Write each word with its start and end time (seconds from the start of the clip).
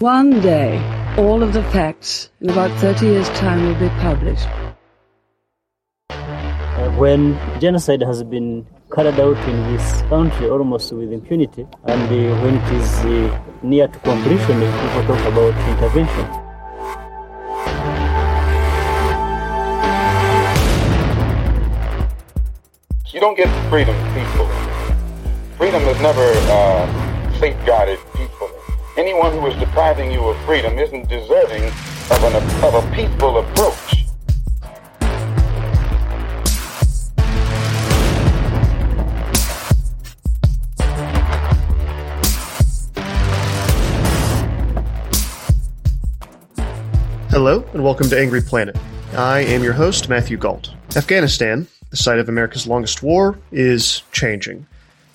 One 0.00 0.40
day, 0.40 0.80
all 1.18 1.42
of 1.42 1.52
the 1.52 1.62
facts 1.62 2.30
in 2.40 2.48
about 2.48 2.70
30 2.80 3.04
years' 3.04 3.28
time 3.36 3.66
will 3.66 3.74
be 3.74 3.90
published. 4.00 4.48
Uh, 6.08 6.90
when 6.96 7.36
genocide 7.60 8.00
has 8.00 8.22
been 8.22 8.66
carried 8.90 9.20
out 9.20 9.36
in 9.46 9.56
this 9.70 10.00
country 10.08 10.48
almost 10.48 10.90
with 10.94 11.12
impunity, 11.12 11.66
and 11.84 12.00
uh, 12.00 12.40
when 12.40 12.56
it 12.56 12.72
is 12.80 12.98
uh, 13.00 13.42
near 13.62 13.88
to 13.88 13.98
completion, 13.98 14.58
people 14.60 15.04
talk 15.04 15.20
about 15.28 15.52
intervention. 15.68 16.26
You 23.12 23.20
don't 23.20 23.36
get 23.36 23.50
freedom 23.68 23.94
peacefully. 24.14 24.56
Freedom 25.58 25.82
is 25.82 26.00
never 26.00 26.24
uh, 26.48 27.38
safeguarded 27.38 27.98
peacefully. 28.14 28.39
Anyone 29.00 29.32
who 29.32 29.46
is 29.46 29.58
depriving 29.58 30.12
you 30.12 30.22
of 30.26 30.36
freedom 30.44 30.78
isn't 30.78 31.08
deserving 31.08 31.64
of, 31.64 32.22
an, 32.22 32.36
of 32.62 32.74
a 32.74 32.94
peaceful 32.94 33.38
approach. 33.38 34.04
Hello, 47.30 47.64
and 47.72 47.82
welcome 47.82 48.10
to 48.10 48.20
Angry 48.20 48.42
Planet. 48.42 48.76
I 49.14 49.40
am 49.40 49.64
your 49.64 49.72
host, 49.72 50.10
Matthew 50.10 50.36
Gault. 50.36 50.74
Afghanistan, 50.94 51.66
the 51.88 51.96
site 51.96 52.18
of 52.18 52.28
America's 52.28 52.66
longest 52.66 53.02
war, 53.02 53.38
is 53.50 54.02
changing. 54.12 54.66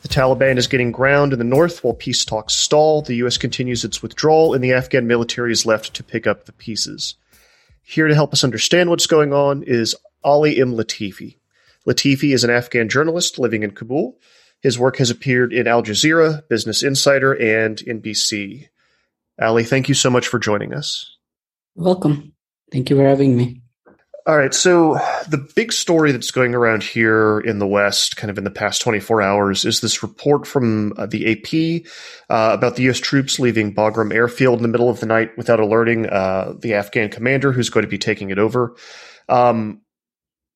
The 0.05 0.13
Taliban 0.13 0.57
is 0.57 0.67
getting 0.67 0.91
ground 0.91 1.33
in 1.33 1.39
the 1.39 1.43
north 1.43 1.83
while 1.83 1.95
peace 1.95 2.23
talks 2.23 2.53
stall. 2.53 3.01
The 3.01 3.15
U.S. 3.15 3.39
continues 3.39 3.83
its 3.83 4.03
withdrawal, 4.03 4.53
and 4.53 4.63
the 4.63 4.71
Afghan 4.71 5.07
military 5.07 5.51
is 5.51 5.65
left 5.65 5.95
to 5.95 6.03
pick 6.03 6.27
up 6.27 6.45
the 6.45 6.51
pieces. 6.51 7.15
Here 7.81 8.07
to 8.07 8.13
help 8.13 8.31
us 8.31 8.43
understand 8.43 8.91
what's 8.91 9.07
going 9.07 9.33
on 9.33 9.63
is 9.63 9.95
Ali 10.23 10.61
M. 10.61 10.73
Latifi. 10.73 11.37
Latifi 11.87 12.35
is 12.35 12.43
an 12.43 12.51
Afghan 12.51 12.87
journalist 12.87 13.39
living 13.39 13.63
in 13.63 13.71
Kabul. 13.71 14.19
His 14.61 14.77
work 14.77 14.97
has 14.97 15.09
appeared 15.09 15.51
in 15.51 15.65
Al 15.65 15.81
Jazeera, 15.81 16.47
Business 16.49 16.83
Insider, 16.83 17.33
and 17.33 17.79
NBC. 17.79 18.67
Ali, 19.41 19.63
thank 19.63 19.89
you 19.89 19.95
so 19.95 20.11
much 20.11 20.27
for 20.27 20.37
joining 20.37 20.71
us. 20.71 21.17
Welcome. 21.73 22.33
Thank 22.71 22.91
you 22.91 22.95
for 22.95 23.07
having 23.07 23.35
me. 23.35 23.63
All 24.27 24.35
right. 24.35 24.55
So 24.55 24.95
the 25.29 25.47
big 25.55 25.71
story 25.71 26.11
that's 26.11 26.31
going 26.31 26.55
around 26.55 26.81
here 26.81 27.39
in 27.41 27.59
the 27.59 27.67
West, 27.67 28.17
kind 28.17 28.31
of 28.31 28.39
in 28.39 28.43
the 28.43 28.49
past 28.49 28.81
24 28.81 29.21
hours, 29.21 29.65
is 29.65 29.81
this 29.81 30.01
report 30.01 30.47
from 30.47 30.93
uh, 30.97 31.05
the 31.05 31.31
AP 31.31 31.85
uh, 32.27 32.51
about 32.55 32.75
the 32.75 32.83
U.S. 32.83 32.99
troops 32.99 33.37
leaving 33.37 33.75
Bagram 33.75 34.11
airfield 34.11 34.57
in 34.57 34.63
the 34.63 34.67
middle 34.67 34.89
of 34.89 34.99
the 34.99 35.05
night 35.05 35.37
without 35.37 35.59
alerting 35.59 36.07
uh, 36.07 36.53
the 36.57 36.73
Afghan 36.73 37.09
commander 37.09 37.51
who's 37.51 37.69
going 37.69 37.85
to 37.85 37.89
be 37.89 37.99
taking 37.99 38.31
it 38.31 38.39
over. 38.39 38.75
Um, 39.29 39.81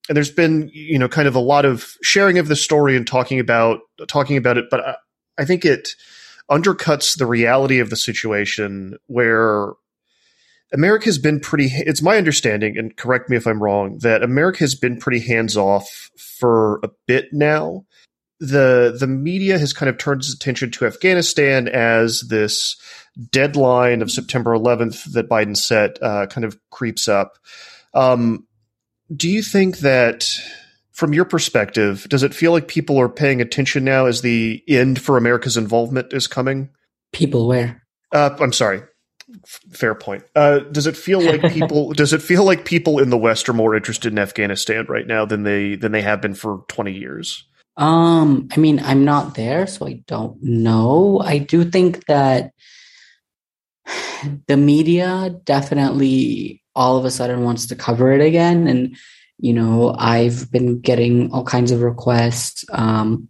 and 0.08 0.16
there's 0.16 0.32
been, 0.32 0.72
you 0.74 0.98
know, 0.98 1.08
kind 1.08 1.28
of 1.28 1.36
a 1.36 1.40
lot 1.40 1.66
of 1.66 1.94
sharing 2.02 2.40
of 2.40 2.48
the 2.48 2.56
story 2.56 2.98
and 2.98 3.06
talking 3.06 3.40
about 3.40 3.82
talking 4.08 4.38
about 4.38 4.58
it, 4.58 4.66
but 4.72 4.80
I, 4.80 4.96
I 5.38 5.46
think 5.46 5.64
it 5.64 5.90
undercuts 6.50 7.20
the 7.20 7.28
reality 7.28 7.78
of 7.78 7.92
the 7.92 7.96
situation 7.96 8.98
where 9.06 9.74
America 10.72 11.06
has 11.06 11.18
been 11.18 11.40
pretty, 11.40 11.66
it's 11.72 12.02
my 12.02 12.18
understanding, 12.18 12.78
and 12.78 12.96
correct 12.96 13.30
me 13.30 13.38
if 13.38 13.48
I'm 13.48 13.62
wrong, 13.62 13.98
that 14.00 14.24
America 14.24 14.60
has 14.60 14.76
been 14.76 15.00
pretty 15.00 15.20
hands 15.20 15.58
off 15.58 16.12
for 16.18 16.80
a 16.84 16.90
bit 17.08 17.30
now. 17.32 17.86
The, 18.40 18.96
the 18.98 19.08
media 19.08 19.58
has 19.58 19.74
kind 19.74 19.90
of 19.90 19.98
turned 19.98 20.22
its 20.22 20.34
attention 20.34 20.72
to 20.72 20.86
Afghanistan 20.86 21.68
as 21.68 22.22
this 22.30 22.78
deadline 23.32 24.02
of 24.02 24.12
September 24.12 24.52
11th 24.52 25.12
that 25.14 25.28
Biden 25.28 25.58
set 25.58 26.02
uh, 26.02 26.28
kind 26.28 26.46
of 26.46 26.58
creeps 26.70 27.08
up. 27.08 27.38
Um, 27.94 28.48
do 29.14 29.28
you 29.28 29.42
think 29.42 29.80
that, 29.80 30.30
from 30.92 31.14
your 31.14 31.26
perspective, 31.26 32.06
does 32.10 32.24
it 32.24 32.34
feel 32.34 32.52
like 32.52 32.68
people 32.68 33.00
are 33.00 33.10
paying 33.10 33.42
attention 33.42 33.84
now 33.84 34.06
as 34.06 34.22
the 34.22 34.64
end 34.68 35.02
for 35.02 35.18
America's 35.18 35.58
involvement 35.58 36.14
is 36.14 36.28
coming? 36.28 36.70
People 37.12 37.48
where? 37.48 37.82
Uh, 38.12 38.36
I'm 38.40 38.54
sorry, 38.54 38.84
fair 39.46 39.96
point. 39.96 40.24
Uh, 40.36 40.60
does 40.60 40.88
it 40.88 40.98
feel 40.98 41.22
like 41.22 41.42
people? 41.54 41.92
does 41.94 42.14
it 42.14 42.22
feel 42.22 42.44
like 42.44 42.66
people 42.66 43.00
in 43.00 43.10
the 43.10 43.18
West 43.18 43.50
are 43.50 43.54
more 43.54 43.76
interested 43.76 44.12
in 44.12 44.20
Afghanistan 44.20 44.86
right 44.88 45.08
now 45.08 45.26
than 45.26 45.44
they 45.44 45.76
than 45.76 45.92
they 45.92 46.02
have 46.02 46.22
been 46.22 46.34
for 46.34 46.64
twenty 46.68 46.94
years? 46.94 47.46
Um, 47.78 48.50
I 48.52 48.58
mean, 48.60 48.80
I'm 48.80 49.06
not 49.06 49.36
there, 49.36 49.66
so 49.66 49.88
I 49.88 50.04
don't 50.06 50.42
know. 50.44 51.22
I 51.24 51.38
do 51.38 51.64
think 51.64 52.06
that 52.08 52.52
the 54.48 54.58
media 54.58 55.34
definitely 55.46 56.62
all 56.76 56.98
of 56.98 57.06
a 57.06 57.12
sudden 57.12 57.44
wants 57.44 57.68
to 57.68 57.76
cover 57.76 58.12
it 58.12 58.22
again, 58.22 58.68
and 58.68 58.96
you 59.38 59.54
know, 59.54 59.96
I've 59.98 60.52
been 60.52 60.82
getting 60.82 61.32
all 61.32 61.46
kinds 61.46 61.72
of 61.72 61.82
requests, 61.82 62.66
um, 62.74 63.30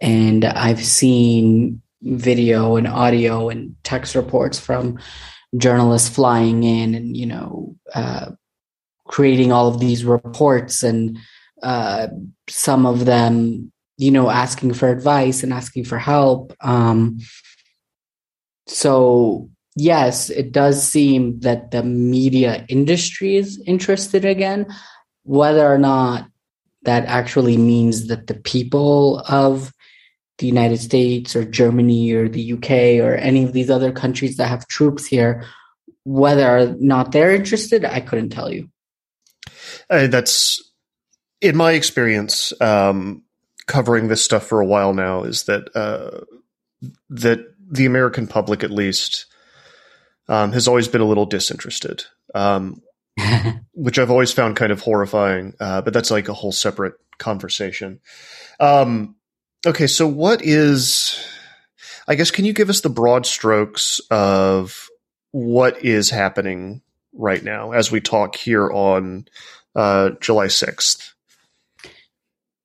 and 0.00 0.44
I've 0.44 0.82
seen 0.82 1.82
video 2.02 2.76
and 2.76 2.88
audio 2.88 3.50
and 3.50 3.76
text 3.84 4.14
reports 4.14 4.58
from 4.58 4.98
journalists 5.56 6.08
flying 6.08 6.62
in 6.62 6.94
and 6.94 7.16
you 7.16 7.26
know 7.26 7.74
uh, 7.94 8.30
creating 9.06 9.52
all 9.52 9.68
of 9.68 9.80
these 9.80 10.04
reports 10.04 10.82
and 10.82 11.18
uh, 11.62 12.08
some 12.48 12.86
of 12.86 13.04
them 13.04 13.70
you 13.98 14.10
know 14.10 14.30
asking 14.30 14.72
for 14.72 14.88
advice 14.88 15.42
and 15.42 15.52
asking 15.52 15.84
for 15.84 15.98
help 15.98 16.52
um, 16.60 17.18
so 18.66 19.48
yes 19.76 20.30
it 20.30 20.52
does 20.52 20.82
seem 20.82 21.38
that 21.40 21.70
the 21.70 21.82
media 21.82 22.64
industry 22.68 23.36
is 23.36 23.62
interested 23.66 24.24
again. 24.24 24.66
Whether 25.24 25.66
or 25.72 25.78
not 25.78 26.28
that 26.82 27.04
actually 27.06 27.56
means 27.56 28.08
that 28.08 28.26
the 28.26 28.34
people 28.34 29.20
of 29.28 29.72
the 30.40 30.46
United 30.46 30.78
States 30.78 31.36
or 31.36 31.44
Germany 31.44 32.12
or 32.12 32.28
the 32.28 32.54
UK 32.54 33.04
or 33.04 33.14
any 33.14 33.44
of 33.44 33.52
these 33.52 33.70
other 33.70 33.92
countries 33.92 34.38
that 34.38 34.48
have 34.48 34.66
troops 34.66 35.06
here, 35.06 35.44
whether 36.04 36.48
or 36.48 36.74
not 36.78 37.12
they're 37.12 37.34
interested, 37.34 37.84
I 37.84 38.00
couldn't 38.00 38.30
tell 38.30 38.52
you. 38.52 38.68
Uh, 39.88 40.06
that's 40.06 40.60
in 41.40 41.56
my 41.56 41.72
experience 41.72 42.52
um, 42.60 43.22
covering 43.66 44.08
this 44.08 44.24
stuff 44.24 44.46
for 44.46 44.60
a 44.60 44.66
while 44.66 44.94
now. 44.94 45.24
Is 45.24 45.44
that 45.44 45.68
uh, 45.76 46.24
that 47.10 47.40
the 47.70 47.86
American 47.86 48.26
public, 48.26 48.64
at 48.64 48.70
least, 48.70 49.26
um, 50.28 50.52
has 50.52 50.66
always 50.66 50.88
been 50.88 51.02
a 51.02 51.06
little 51.06 51.26
disinterested, 51.26 52.04
um, 52.34 52.80
which 53.74 53.98
I've 53.98 54.10
always 54.10 54.32
found 54.32 54.56
kind 54.56 54.72
of 54.72 54.80
horrifying. 54.80 55.54
Uh, 55.60 55.82
but 55.82 55.92
that's 55.92 56.10
like 56.10 56.28
a 56.28 56.34
whole 56.34 56.52
separate 56.52 56.94
conversation. 57.18 58.00
Um, 58.58 59.16
Okay, 59.66 59.86
so 59.86 60.06
what 60.06 60.42
is 60.42 61.22
I 62.08 62.14
guess 62.14 62.30
can 62.30 62.44
you 62.44 62.52
give 62.52 62.70
us 62.70 62.80
the 62.80 62.88
broad 62.88 63.26
strokes 63.26 64.00
of 64.10 64.88
what 65.32 65.84
is 65.84 66.10
happening 66.10 66.82
right 67.12 67.42
now 67.42 67.72
as 67.72 67.90
we 67.90 68.00
talk 68.00 68.36
here 68.36 68.70
on 68.70 69.26
uh, 69.76 70.10
July 70.20 70.46
6th? 70.46 71.12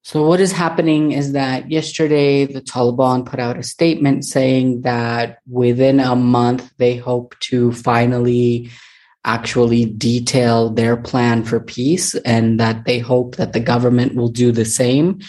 So, 0.04 0.26
what 0.26 0.40
is 0.40 0.52
happening 0.52 1.12
is 1.12 1.34
that 1.34 1.70
yesterday 1.70 2.46
the 2.46 2.62
Taliban 2.62 3.26
put 3.26 3.40
out 3.40 3.58
a 3.58 3.64
statement 3.64 4.24
saying 4.24 4.82
that 4.82 5.40
within 5.50 6.00
a 6.00 6.16
month 6.16 6.72
they 6.78 6.96
hope 6.96 7.38
to 7.42 7.72
finally 7.72 8.70
actually 9.26 9.86
detail 9.86 10.70
their 10.70 10.96
plan 10.96 11.44
for 11.44 11.60
peace 11.60 12.16
and 12.16 12.60
that 12.60 12.86
they 12.86 13.00
hope 13.00 13.36
that 13.36 13.54
the 13.54 13.60
government 13.60 14.16
will 14.16 14.30
do 14.30 14.52
the 14.52 14.64
same 14.66 15.20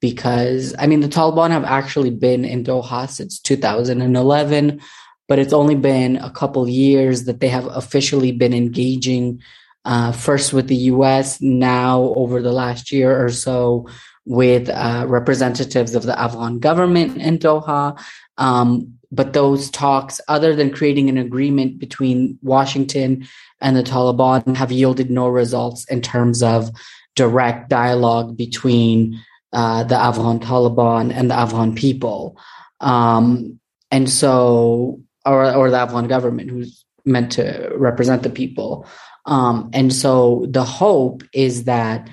because 0.00 0.74
I 0.78 0.86
mean 0.86 1.00
the 1.00 1.08
Taliban 1.08 1.50
have 1.50 1.64
actually 1.64 2.10
been 2.10 2.44
in 2.44 2.64
Doha 2.64 3.08
since 3.08 3.38
2011 3.40 4.80
but 5.28 5.38
it's 5.38 5.52
only 5.52 5.74
been 5.74 6.16
a 6.16 6.30
couple 6.30 6.68
years 6.68 7.24
that 7.24 7.40
they 7.40 7.48
have 7.48 7.66
officially 7.66 8.32
been 8.32 8.54
engaging 8.54 9.42
uh, 9.84 10.12
first 10.12 10.52
with 10.52 10.68
the 10.68 10.76
US 10.76 11.40
now 11.40 12.00
over 12.16 12.42
the 12.42 12.52
last 12.52 12.90
year 12.90 13.24
or 13.24 13.30
so 13.30 13.86
with 14.24 14.68
uh, 14.68 15.04
representatives 15.08 15.94
of 15.94 16.02
the 16.02 16.18
Afghan 16.18 16.58
government 16.58 17.16
in 17.16 17.38
Doha. 17.38 17.98
Um, 18.36 18.98
but 19.10 19.32
those 19.32 19.70
talks, 19.70 20.20
other 20.28 20.54
than 20.54 20.70
creating 20.70 21.08
an 21.08 21.16
agreement 21.16 21.78
between 21.78 22.38
Washington 22.42 23.26
and 23.62 23.74
the 23.74 23.82
Taliban, 23.82 24.54
have 24.54 24.70
yielded 24.70 25.10
no 25.10 25.28
results 25.28 25.86
in 25.86 26.02
terms 26.02 26.42
of 26.42 26.70
direct 27.16 27.70
dialogue 27.70 28.36
between 28.36 29.18
uh, 29.52 29.84
the 29.84 29.96
Afghan 29.96 30.40
Taliban 30.40 31.12
and 31.12 31.30
the 31.30 31.34
Afghan 31.34 31.74
people. 31.74 32.38
Um, 32.80 33.58
and 33.90 34.08
so, 34.08 35.00
or, 35.24 35.54
or 35.54 35.70
the 35.70 35.78
Afghan 35.78 36.06
government, 36.06 36.50
who's 36.50 36.84
meant 37.04 37.32
to 37.32 37.70
represent 37.74 38.22
the 38.22 38.30
people. 38.30 38.86
Um, 39.24 39.70
and 39.72 39.92
so 39.92 40.46
the 40.48 40.64
hope 40.64 41.22
is 41.32 41.64
that 41.64 42.08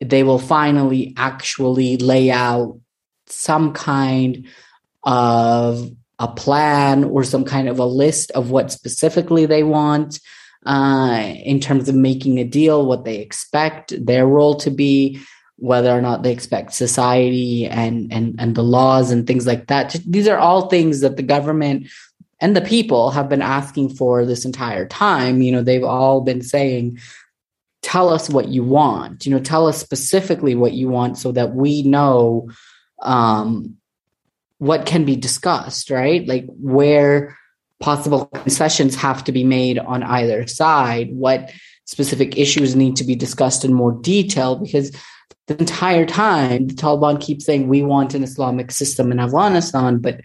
they 0.00 0.22
will 0.22 0.38
finally 0.38 1.14
actually 1.16 1.96
lay 1.96 2.30
out 2.30 2.78
some 3.26 3.72
kind 3.72 4.46
of 5.04 5.90
a 6.18 6.28
plan 6.28 7.04
or 7.04 7.24
some 7.24 7.44
kind 7.44 7.68
of 7.68 7.78
a 7.78 7.84
list 7.84 8.30
of 8.32 8.50
what 8.50 8.70
specifically 8.70 9.46
they 9.46 9.62
want 9.62 10.20
uh, 10.66 11.34
in 11.44 11.58
terms 11.58 11.88
of 11.88 11.94
making 11.94 12.38
a 12.38 12.44
deal, 12.44 12.86
what 12.86 13.04
they 13.04 13.18
expect 13.18 13.92
their 14.04 14.26
role 14.26 14.54
to 14.54 14.70
be, 14.70 15.20
whether 15.62 15.96
or 15.96 16.02
not 16.02 16.24
they 16.24 16.32
expect 16.32 16.72
society 16.72 17.66
and 17.66 18.12
and 18.12 18.34
and 18.40 18.56
the 18.56 18.64
laws 18.64 19.12
and 19.12 19.28
things 19.28 19.46
like 19.46 19.68
that. 19.68 19.96
These 20.04 20.26
are 20.26 20.36
all 20.36 20.68
things 20.68 21.00
that 21.00 21.16
the 21.16 21.22
government 21.22 21.86
and 22.40 22.56
the 22.56 22.60
people 22.60 23.10
have 23.10 23.28
been 23.28 23.42
asking 23.42 23.90
for 23.94 24.26
this 24.26 24.44
entire 24.44 24.88
time. 24.88 25.40
You 25.40 25.52
know, 25.52 25.62
they've 25.62 25.84
all 25.84 26.20
been 26.20 26.42
saying, 26.42 26.98
"Tell 27.80 28.08
us 28.08 28.28
what 28.28 28.48
you 28.48 28.64
want." 28.64 29.24
You 29.24 29.30
know, 29.30 29.38
tell 29.38 29.68
us 29.68 29.78
specifically 29.78 30.56
what 30.56 30.72
you 30.72 30.88
want 30.88 31.16
so 31.16 31.30
that 31.30 31.54
we 31.54 31.82
know 31.82 32.50
um, 33.00 33.76
what 34.58 34.84
can 34.84 35.04
be 35.04 35.14
discussed, 35.14 35.90
right? 35.90 36.26
Like 36.26 36.46
where 36.48 37.38
possible 37.78 38.26
concessions 38.26 38.96
have 38.96 39.22
to 39.24 39.32
be 39.32 39.44
made 39.44 39.78
on 39.78 40.02
either 40.02 40.44
side, 40.48 41.14
what 41.14 41.52
specific 41.84 42.36
issues 42.36 42.74
need 42.74 42.96
to 42.96 43.04
be 43.04 43.14
discussed 43.14 43.64
in 43.64 43.72
more 43.72 43.92
detail, 43.92 44.56
because 44.56 44.90
entire 45.58 46.06
time 46.06 46.68
the 46.68 46.74
Taliban 46.74 47.20
keeps 47.20 47.44
saying 47.44 47.68
we 47.68 47.82
want 47.82 48.14
an 48.14 48.22
Islamic 48.22 48.70
system 48.70 49.12
in 49.12 49.20
Afghanistan, 49.20 49.98
but 49.98 50.20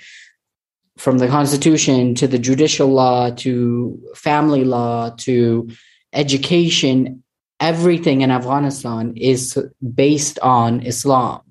from 0.98 1.20
the 1.20 1.28
constitution 1.28 2.16
to 2.16 2.28
the 2.28 2.40
judicial 2.40 2.88
law 2.88 3.30
to 3.30 4.02
family 4.16 4.64
law 4.64 5.12
to 5.18 5.70
education, 6.14 7.24
everything 7.60 8.22
in 8.22 8.32
Afghanistan 8.32 9.14
is 9.16 9.58
based 9.94 10.40
on 10.40 10.82
Islam. 10.82 11.42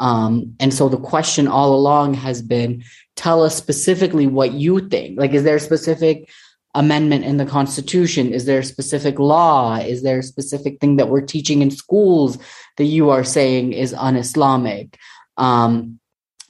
Um, 0.00 0.56
and 0.58 0.74
so 0.74 0.88
the 0.88 0.98
question 0.98 1.46
all 1.46 1.74
along 1.74 2.14
has 2.14 2.42
been 2.42 2.82
tell 3.16 3.44
us 3.44 3.56
specifically 3.56 4.26
what 4.26 4.52
you 4.52 4.88
think. 4.88 5.18
Like, 5.18 5.32
is 5.32 5.44
there 5.44 5.56
a 5.56 5.60
specific 5.60 6.28
amendment 6.74 7.24
in 7.24 7.36
the 7.36 7.46
Constitution? 7.46 8.32
Is 8.32 8.46
there 8.46 8.60
a 8.60 8.64
specific 8.64 9.18
law? 9.18 9.76
Is 9.76 10.02
there 10.02 10.18
a 10.18 10.22
specific 10.22 10.80
thing 10.80 10.96
that 10.96 11.08
we're 11.08 11.20
teaching 11.20 11.62
in 11.62 11.70
schools 11.70 12.38
that 12.76 12.84
you 12.84 13.10
are 13.10 13.24
saying 13.24 13.72
is 13.72 13.94
un 13.94 14.16
Islamic? 14.16 14.98
Um, 15.36 16.00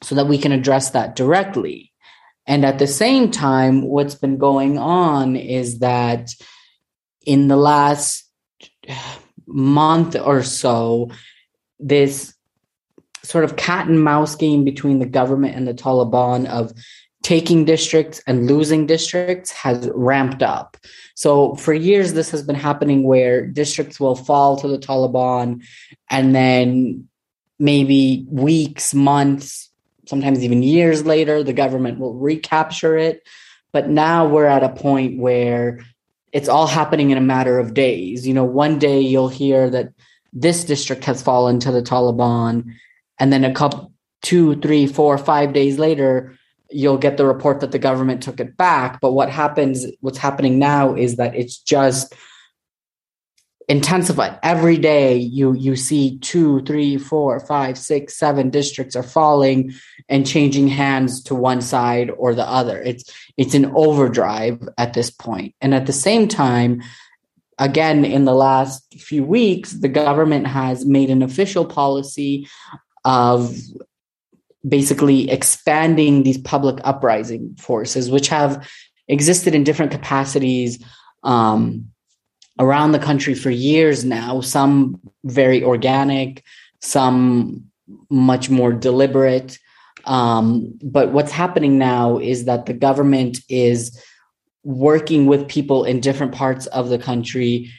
so 0.03 0.15
that 0.15 0.27
we 0.27 0.39
can 0.39 0.53
address 0.53 0.91
that 0.91 1.17
directly. 1.17 1.91
And 2.47 2.65
at 2.65 2.79
the 2.79 2.87
same 2.87 3.31
time, 3.31 3.83
what's 3.83 4.15
been 4.15 4.37
going 4.37 4.79
on 4.79 5.35
is 5.35 5.79
that 5.79 6.29
in 7.25 7.49
the 7.49 7.57
last 7.57 8.31
month 9.47 10.15
or 10.17 10.43
so, 10.43 11.11
this 11.79 12.35
sort 13.23 13.45
of 13.45 13.57
cat 13.57 13.89
and 13.89 14.05
mouse 14.05 14.37
game 14.37 14.65
between 14.65 14.99
the 14.99 15.07
government 15.07 15.57
and 15.57 15.67
the 15.67 15.73
Taliban 15.73 16.47
of 16.47 16.73
taking 17.25 17.65
districts 17.65 18.23
and 18.27 18.47
losing 18.47 18.87
districts 18.87 19.51
has 19.51 19.91
ramped 19.95 20.43
up. 20.43 20.77
So 21.15 21.55
for 21.55 21.73
years, 21.73 22.13
this 22.13 22.31
has 22.31 22.43
been 22.43 22.55
happening 22.55 23.03
where 23.03 23.47
districts 23.47 23.99
will 23.99 24.15
fall 24.15 24.57
to 24.59 24.69
the 24.69 24.79
Taliban 24.79 25.65
and 26.11 26.35
then 26.35 27.09
maybe 27.59 28.27
weeks, 28.29 28.93
months, 28.93 29.71
sometimes 30.07 30.45
even 30.45 30.63
years 30.63 31.07
later, 31.07 31.43
the 31.43 31.55
government 31.55 31.99
will 31.99 32.13
recapture 32.13 32.99
it. 32.99 33.27
But 33.73 33.89
now 33.89 34.29
we're 34.29 34.45
at 34.47 34.63
a 34.63 34.69
point 34.69 35.19
where 35.19 35.81
it's 36.31 36.49
all 36.49 36.67
happening 36.67 37.11
in 37.11 37.17
a 37.17 37.23
matter 37.23 37.59
of 37.59 37.73
days. 37.73 38.27
You 38.27 38.35
know, 38.35 38.45
one 38.45 38.79
day 38.79 39.01
you'll 39.01 39.29
hear 39.29 39.71
that 39.71 39.95
this 40.35 40.65
district 40.65 41.05
has 41.05 41.23
fallen 41.23 41.59
to 41.61 41.73
the 41.73 41.83
Taliban 41.83 42.75
and 43.19 43.33
then 43.33 43.45
a 43.45 43.55
couple 43.55 43.93
two 44.21 44.61
three 44.61 44.87
four 44.87 45.17
five 45.17 45.53
days 45.53 45.79
later 45.79 46.37
you'll 46.71 46.99
get 46.99 47.17
the 47.17 47.27
report 47.27 47.61
that 47.61 47.73
the 47.73 47.79
government 47.79 48.23
took 48.23 48.41
it 48.41 48.57
back 48.57 49.01
but 49.01 49.13
what 49.13 49.31
happens 49.31 49.87
what's 50.01 50.19
happening 50.19 50.59
now 50.59 50.95
is 50.95 51.17
that 51.17 51.35
it's 51.35 51.59
just 51.59 52.15
intensified. 53.69 54.39
Every 54.43 54.77
day 54.77 55.17
you 55.17 55.55
you 55.55 55.77
see 55.77 56.19
two 56.19 56.61
three 56.63 56.99
four 56.99 57.41
five 57.41 57.79
six 57.79 58.17
seven 58.17 58.51
districts 58.51 58.97
are 58.97 59.03
falling 59.03 59.73
and 60.09 60.27
changing 60.27 60.69
hands 60.69 61.23
to 61.25 61.35
one 61.35 61.63
side 61.63 62.11
or 62.11 62.35
the 62.35 62.47
other. 62.47 62.81
It's 62.81 63.11
it's 63.37 63.55
an 63.55 63.73
overdrive 63.75 64.61
at 64.77 64.95
this 64.95 65.11
point. 65.11 65.55
And 65.61 65.75
at 65.75 65.87
the 65.87 65.93
same 65.93 66.29
time 66.29 66.83
again 67.59 68.05
in 68.05 68.25
the 68.25 68.35
last 68.35 68.95
few 69.01 69.25
weeks 69.25 69.73
the 69.73 69.89
government 69.89 70.47
has 70.47 70.85
made 70.85 71.09
an 71.09 71.23
official 71.23 71.65
policy 71.65 72.49
of 73.05 73.57
basically 74.67 75.31
expanding 75.31 76.23
these 76.23 76.39
public 76.39 76.81
uprising 76.85 77.55
forces, 77.57 78.11
which 78.11 78.29
have 78.29 78.67
existed 79.09 79.55
in 79.55 79.65
different 79.65 79.93
capacities 79.93 80.83
um, 81.23 81.87
around 82.59 82.93
the 82.93 82.99
country 82.99 83.35
for 83.35 83.51
years 83.51 84.05
now, 84.05 84.41
some 84.41 85.01
very 85.25 85.63
organic, 85.63 86.43
some 86.81 87.65
much 88.11 88.49
more 88.49 88.73
deliberate. 88.73 89.59
Um, 90.07 90.79
but 90.83 91.13
what's 91.13 91.33
happening 91.33 91.79
now 91.79 92.19
is 92.19 92.45
that 92.45 92.67
the 92.67 92.75
government 92.75 93.39
is 93.49 94.03
working 94.63 95.27
with 95.27 95.49
people 95.49 95.85
in 95.85 96.01
different 96.01 96.35
parts 96.35 96.67
of 96.67 96.89
the 96.89 96.99
country 96.99 97.71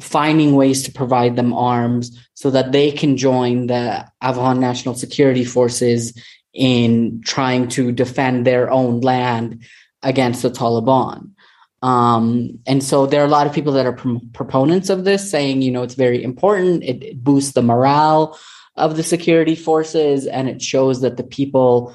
finding 0.00 0.54
ways 0.54 0.82
to 0.82 0.92
provide 0.92 1.36
them 1.36 1.52
arms 1.52 2.18
so 2.34 2.50
that 2.50 2.72
they 2.72 2.90
can 2.90 3.16
join 3.16 3.66
the 3.68 4.06
Afghan 4.20 4.60
National 4.60 4.94
Security 4.94 5.44
Forces 5.44 6.12
in 6.52 7.20
trying 7.24 7.68
to 7.68 7.92
defend 7.92 8.46
their 8.46 8.70
own 8.70 9.00
land 9.00 9.64
against 10.02 10.42
the 10.42 10.50
Taliban. 10.50 11.30
Um, 11.82 12.60
and 12.66 12.82
so 12.82 13.06
there 13.06 13.22
are 13.22 13.26
a 13.26 13.30
lot 13.30 13.46
of 13.46 13.52
people 13.52 13.74
that 13.74 13.86
are 13.86 13.98
proponents 14.32 14.88
of 14.88 15.04
this, 15.04 15.30
saying, 15.30 15.62
you 15.62 15.70
know, 15.70 15.82
it's 15.82 15.94
very 15.94 16.22
important. 16.22 16.82
It, 16.82 17.02
it 17.02 17.22
boosts 17.22 17.52
the 17.52 17.62
morale 17.62 18.38
of 18.74 18.96
the 18.96 19.02
security 19.02 19.54
forces, 19.54 20.26
and 20.26 20.48
it 20.48 20.62
shows 20.62 21.02
that 21.02 21.18
the 21.18 21.24
people, 21.24 21.94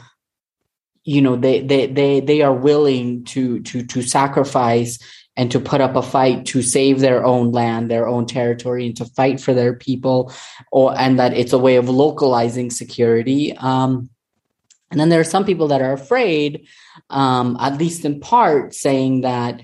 you 1.03 1.21
know, 1.21 1.35
they 1.35 1.61
they 1.61 1.87
they 1.87 2.19
they 2.19 2.41
are 2.43 2.53
willing 2.53 3.23
to 3.25 3.61
to 3.61 3.83
to 3.87 4.01
sacrifice 4.03 4.99
and 5.39 5.49
to 5.53 5.59
put 5.59 5.79
up 5.79 5.95
a 5.95 6.01
fight 6.01 6.45
to 6.47 6.61
save 6.61 6.99
their 6.99 7.25
own 7.25 7.53
land, 7.53 7.89
their 7.89 8.09
own 8.09 8.25
territory, 8.25 8.85
and 8.85 8.97
to 8.97 9.05
fight 9.05 9.39
for 9.39 9.53
their 9.53 9.73
people, 9.73 10.33
or 10.69 10.93
and 10.99 11.17
that 11.17 11.31
it's 11.31 11.53
a 11.53 11.57
way 11.57 11.77
of 11.77 11.87
localizing 11.87 12.69
security. 12.69 13.55
Um, 13.55 14.09
and 14.91 14.99
then 14.99 15.07
there 15.07 15.21
are 15.21 15.35
some 15.35 15.45
people 15.45 15.69
that 15.69 15.81
are 15.81 15.93
afraid, 15.93 16.67
um, 17.09 17.55
at 17.61 17.77
least 17.77 18.03
in 18.03 18.19
part, 18.19 18.73
saying 18.73 19.21
that 19.21 19.61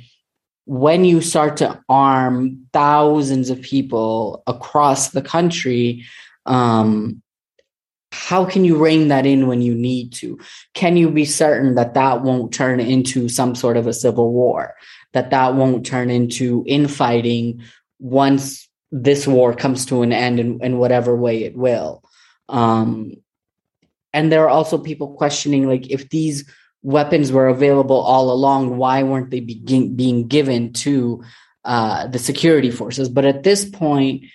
when 0.63 1.03
you 1.03 1.19
start 1.19 1.57
to 1.57 1.83
arm 1.89 2.67
thousands 2.71 3.49
of 3.49 3.61
people 3.61 4.43
across 4.47 5.09
the 5.09 5.21
country, 5.21 6.05
um, 6.45 7.21
how 8.13 8.45
can 8.45 8.63
you 8.63 8.77
rein 8.77 9.09
that 9.09 9.25
in 9.25 9.47
when 9.47 9.61
you 9.61 9.75
need 9.75 10.13
to? 10.13 10.39
Can 10.73 10.95
you 10.95 11.09
be 11.09 11.25
certain 11.25 11.75
that 11.75 11.95
that 11.95 12.23
won't 12.23 12.53
turn 12.53 12.79
into 12.79 13.27
some 13.27 13.55
sort 13.55 13.75
of 13.75 13.87
a 13.87 13.93
civil 13.93 14.31
war? 14.31 14.73
That 15.15 15.31
that 15.31 15.55
won't 15.55 15.85
turn 15.85 16.09
into 16.09 16.63
infighting 16.67 17.61
once 17.99 18.69
this 18.91 19.25
war 19.25 19.53
comes 19.53 19.85
to 19.87 20.01
an 20.01 20.11
end 20.11 20.39
in, 20.39 20.59
in 20.61 20.77
whatever 20.77 21.15
way 21.15 21.43
it 21.43 21.55
will. 21.55 22.03
Um, 22.49 23.13
and 24.13 24.31
there 24.31 24.43
are 24.43 24.49
also 24.49 24.77
people 24.77 25.15
questioning 25.15 25.67
like 25.67 25.89
if 25.89 26.09
these 26.09 26.49
weapons 26.83 27.31
were 27.31 27.47
available 27.47 27.99
all 27.99 28.29
along, 28.29 28.77
why 28.77 29.03
weren't 29.03 29.31
they 29.31 29.39
begin, 29.39 29.95
being 29.95 30.27
given 30.27 30.73
to 30.73 31.23
uh, 31.63 32.07
the 32.07 32.19
security 32.19 32.69
forces. 32.69 33.09
But 33.09 33.25
at 33.25 33.43
this 33.43 33.67
point, 33.67 34.25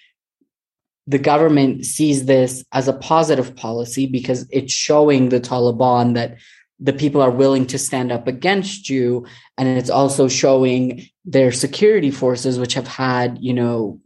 the 1.06 1.18
government 1.18 1.84
sees 1.84 2.24
this 2.24 2.64
as 2.72 2.88
a 2.88 2.92
positive 2.92 3.54
policy 3.54 4.06
because 4.06 4.46
it's 4.50 4.72
showing 4.72 5.28
the 5.28 5.40
Taliban 5.40 6.14
that 6.14 6.38
the 6.80 6.92
people 6.92 7.20
are 7.20 7.30
willing 7.30 7.66
to 7.66 7.78
stand 7.78 8.10
up 8.10 8.26
against 8.26 8.88
you. 8.88 9.26
And 9.58 9.68
it's 9.68 9.90
also 9.90 10.28
showing 10.28 11.06
their 11.24 11.52
security 11.52 12.10
forces 12.10 12.58
which 12.58 12.74
have 12.74 12.88
had 12.88 13.38
you 13.40 13.52
know 13.52 14.00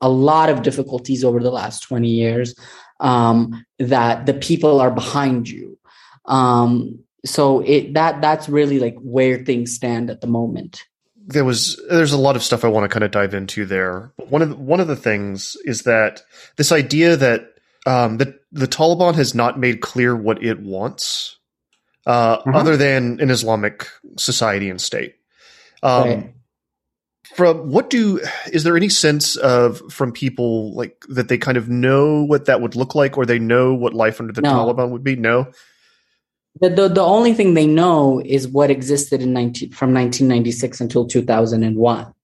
a 0.00 0.08
lot 0.08 0.48
of 0.48 0.62
difficulties 0.62 1.24
over 1.24 1.40
the 1.40 1.50
last 1.50 1.80
20 1.80 2.08
years 2.08 2.54
um, 3.00 3.64
that 3.78 4.26
the 4.26 4.34
people 4.34 4.80
are 4.80 4.90
behind 4.90 5.48
you. 5.48 5.78
Um, 6.26 7.00
so 7.24 7.60
it 7.60 7.94
that 7.94 8.20
that's 8.20 8.48
really 8.48 8.78
like 8.78 8.96
where 9.00 9.44
things 9.44 9.74
stand 9.74 10.10
at 10.10 10.20
the 10.20 10.26
moment. 10.26 10.84
There 11.26 11.44
was 11.44 11.80
there's 11.88 12.12
a 12.12 12.18
lot 12.18 12.36
of 12.36 12.42
stuff 12.42 12.64
I 12.64 12.68
want 12.68 12.84
to 12.84 12.92
kind 12.92 13.04
of 13.04 13.10
dive 13.10 13.34
into 13.34 13.64
there. 13.64 14.12
But 14.18 14.28
one 14.30 14.42
of 14.42 14.50
the, 14.50 14.56
one 14.56 14.80
of 14.80 14.88
the 14.88 14.96
things 14.96 15.56
is 15.64 15.82
that 15.82 16.22
this 16.56 16.70
idea 16.70 17.16
that 17.16 17.54
um, 17.86 18.18
that 18.18 18.40
the 18.52 18.68
Taliban 18.68 19.14
has 19.14 19.34
not 19.34 19.58
made 19.58 19.80
clear 19.80 20.14
what 20.14 20.42
it 20.42 20.60
wants, 20.60 21.38
uh, 22.06 22.38
mm-hmm. 22.38 22.54
other 22.54 22.76
than 22.76 23.20
an 23.20 23.30
Islamic 23.30 23.88
society 24.16 24.70
and 24.70 24.80
state. 24.80 25.14
Um, 25.82 26.08
right. 26.08 26.34
From 27.34 27.70
what 27.70 27.90
do 27.90 28.20
is 28.52 28.62
there 28.62 28.76
any 28.76 28.88
sense 28.88 29.36
of 29.36 29.80
from 29.92 30.12
people 30.12 30.72
like 30.74 31.04
that 31.08 31.28
they 31.28 31.38
kind 31.38 31.56
of 31.56 31.68
know 31.68 32.22
what 32.22 32.44
that 32.44 32.60
would 32.60 32.76
look 32.76 32.94
like, 32.94 33.18
or 33.18 33.26
they 33.26 33.38
know 33.38 33.74
what 33.74 33.92
life 33.92 34.20
under 34.20 34.32
the 34.32 34.42
no. 34.42 34.50
Taliban 34.50 34.90
would 34.90 35.02
be? 35.02 35.16
No. 35.16 35.50
The, 36.60 36.70
the, 36.70 36.88
the 36.88 37.02
only 37.02 37.34
thing 37.34 37.54
they 37.54 37.66
know 37.66 38.22
is 38.24 38.46
what 38.46 38.70
existed 38.70 39.20
in 39.20 39.32
19, 39.32 39.72
from 39.72 39.92
1996 39.92 40.80
until 40.80 41.06
2001. 41.06 42.14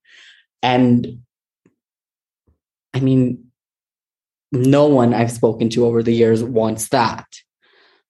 And 0.63 1.21
I 2.93 2.99
mean, 2.99 3.51
no 4.51 4.87
one 4.87 5.13
I've 5.13 5.31
spoken 5.31 5.69
to 5.71 5.85
over 5.85 6.03
the 6.03 6.13
years 6.13 6.43
wants 6.43 6.89
that. 6.89 7.27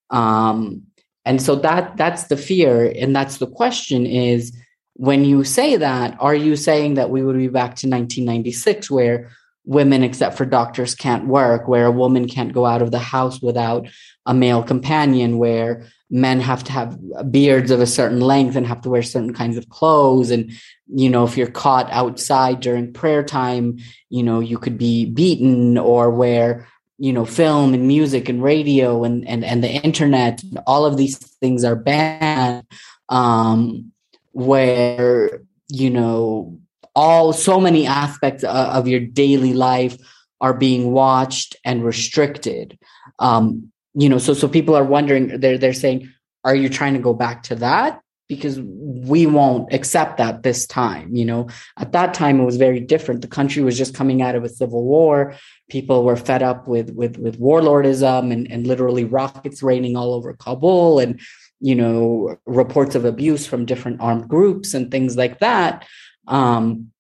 Um, 0.10 0.84
and 1.26 1.42
so 1.42 1.56
that 1.56 1.98
that's 1.98 2.26
the 2.26 2.38
fear, 2.38 2.92
and 2.98 3.16
that's 3.16 3.38
the 3.38 3.48
question: 3.48 4.06
is 4.06 4.56
when 4.94 5.26
you 5.26 5.44
say 5.44 5.78
that, 5.78 6.18
are 6.20 6.36
you 6.36 6.56
saying 6.56 6.96
that 6.96 7.10
we 7.10 7.24
would 7.24 7.38
be 7.38 7.48
back 7.48 7.76
to 7.78 7.88
1996, 7.88 8.92
where 8.92 9.32
women, 9.66 10.04
except 10.04 10.38
for 10.38 10.46
doctors, 10.46 10.96
can't 10.96 11.28
work, 11.28 11.68
where 11.68 11.86
a 11.86 11.92
woman 11.92 12.28
can't 12.28 12.54
go 12.54 12.66
out 12.66 12.82
of 12.82 12.92
the 12.92 13.00
house 13.00 13.42
without 13.42 13.88
a 14.26 14.34
male 14.34 14.64
companion, 14.64 15.38
where 15.38 15.88
men 16.10 16.42
have 16.42 16.64
to 16.64 16.72
have 16.72 17.00
beards 17.32 17.72
of 17.72 17.80
a 17.80 17.88
certain 17.88 18.20
length 18.20 18.56
and 18.56 18.68
have 18.68 18.82
to 18.82 18.90
wear 18.90 19.04
certain 19.04 19.34
kinds 19.34 19.58
of 19.58 19.70
clothes? 19.70 20.32
And 20.32 20.52
you 20.94 21.10
know 21.10 21.24
if 21.24 21.38
you're 21.38 21.48
caught 21.48 21.90
outside 21.92 22.60
during 22.60 22.92
prayer 22.94 23.24
time 23.24 23.78
you 24.10 24.24
know 24.24 24.40
you 24.40 24.58
could 24.58 24.78
be 24.78 25.06
beaten 25.06 25.78
or 25.78 26.10
where 26.10 26.68
you 27.02 27.12
know 27.12 27.26
film 27.26 27.74
and 27.74 27.88
music 27.88 28.30
and 28.30 28.44
radio 28.44 29.04
and 29.04 29.28
and, 29.28 29.44
and 29.44 29.64
the 29.64 29.70
internet 29.70 30.42
all 30.68 30.86
of 30.86 30.98
these 30.98 31.18
things 31.18 31.64
are 31.64 31.76
banned 31.76 32.64
um 33.10 33.92
where 34.34 35.42
you 35.68 35.90
know 35.90 36.60
all 36.96 37.34
so 37.34 37.60
many 37.60 37.88
aspects 37.88 38.44
of 38.44 38.88
your 38.88 39.00
daily 39.00 39.54
life 39.54 39.98
are 40.40 40.54
being 40.54 40.92
watched 40.92 41.56
and 41.64 41.84
restricted. 41.84 42.78
Um 43.20 43.72
you 43.94 44.10
know 44.10 44.18
so 44.18 44.34
so 44.34 44.48
people 44.48 44.76
are 44.76 44.84
wondering 44.84 45.40
they're 45.40 45.58
they're 45.58 45.74
saying 45.74 46.10
are 46.44 46.56
you 46.56 46.70
trying 46.70 46.94
to 46.94 47.00
go 47.00 47.14
back 47.14 47.44
to 47.44 47.56
that? 47.56 48.02
Because 48.28 48.60
we 48.62 49.26
won't 49.26 49.74
accept 49.74 50.18
that 50.18 50.44
this 50.44 50.66
time 50.66 51.16
you 51.16 51.26
know? 51.26 51.50
At 51.78 51.92
that 51.94 52.14
time 52.14 52.40
it 52.40 52.46
was 52.46 52.58
very 52.58 52.80
different. 52.80 53.22
The 53.22 53.28
country 53.28 53.64
was 53.64 53.78
just 53.78 53.96
coming 53.96 54.22
out 54.22 54.36
of 54.36 54.44
a 54.44 54.50
civil 54.50 54.84
war 54.84 55.36
people 55.72 56.04
were 56.04 56.18
fed 56.18 56.44
up 56.44 56.68
with 56.68 56.90
with 56.92 57.18
with 57.18 57.40
warlordism 57.40 58.32
and 58.34 58.52
and 58.52 58.68
literally 58.68 59.06
rockets 59.06 59.64
raining 59.64 59.96
all 59.96 60.14
over 60.14 60.34
kabul 60.34 61.00
and 61.00 61.20
you 61.62 61.74
know 61.74 62.36
reports 62.46 62.94
of 62.94 63.06
abuse 63.06 63.48
from 63.48 63.66
different 63.66 64.02
armed 64.02 64.28
groups 64.28 64.74
and 64.74 64.92
things 64.92 65.16
like 65.16 65.40
that. 65.40 65.88
Um 66.28 66.92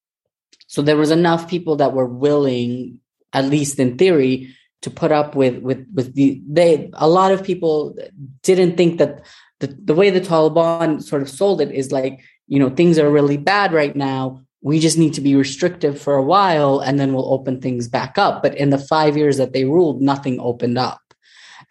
so 0.67 0.81
there 0.81 0.95
was 0.95 1.11
enough 1.11 1.49
people 1.49 1.75
that 1.75 1.91
were 1.91 2.07
willing 2.07 2.99
at 3.33 3.45
least 3.45 3.77
in 3.77 3.97
theory 3.97 4.55
to 4.83 4.89
put 4.89 5.11
up 5.11 5.35
with 5.35 5.57
with 5.61 5.85
with 5.93 6.15
the 6.15 6.41
they 6.47 6.89
a 6.93 7.09
lot 7.09 7.33
of 7.33 7.43
people 7.43 7.93
didn't 8.41 8.77
think 8.77 8.99
that 8.99 9.25
the, 9.59 9.67
the 9.67 9.93
way 9.93 10.09
the 10.09 10.21
Taliban 10.21 11.03
sort 11.03 11.21
of 11.21 11.29
sold 11.29 11.59
it 11.59 11.71
is 11.71 11.91
like 11.91 12.23
you 12.47 12.57
know 12.57 12.69
things 12.69 12.97
are 12.97 13.11
really 13.11 13.37
bad 13.37 13.73
right 13.73 13.95
now 13.97 14.41
we 14.61 14.79
just 14.79 14.97
need 14.97 15.13
to 15.15 15.21
be 15.21 15.35
restrictive 15.35 15.99
for 15.99 16.15
a 16.15 16.23
while 16.23 16.79
and 16.79 16.99
then 16.99 17.13
we'll 17.13 17.33
open 17.33 17.59
things 17.59 17.87
back 17.87 18.17
up. 18.17 18.43
But 18.43 18.55
in 18.55 18.69
the 18.69 18.77
5 18.77 19.17
years 19.17 19.37
that 19.37 19.53
they 19.53 19.65
ruled 19.65 20.01
nothing 20.01 20.39
opened 20.39 20.77
up. 20.77 21.01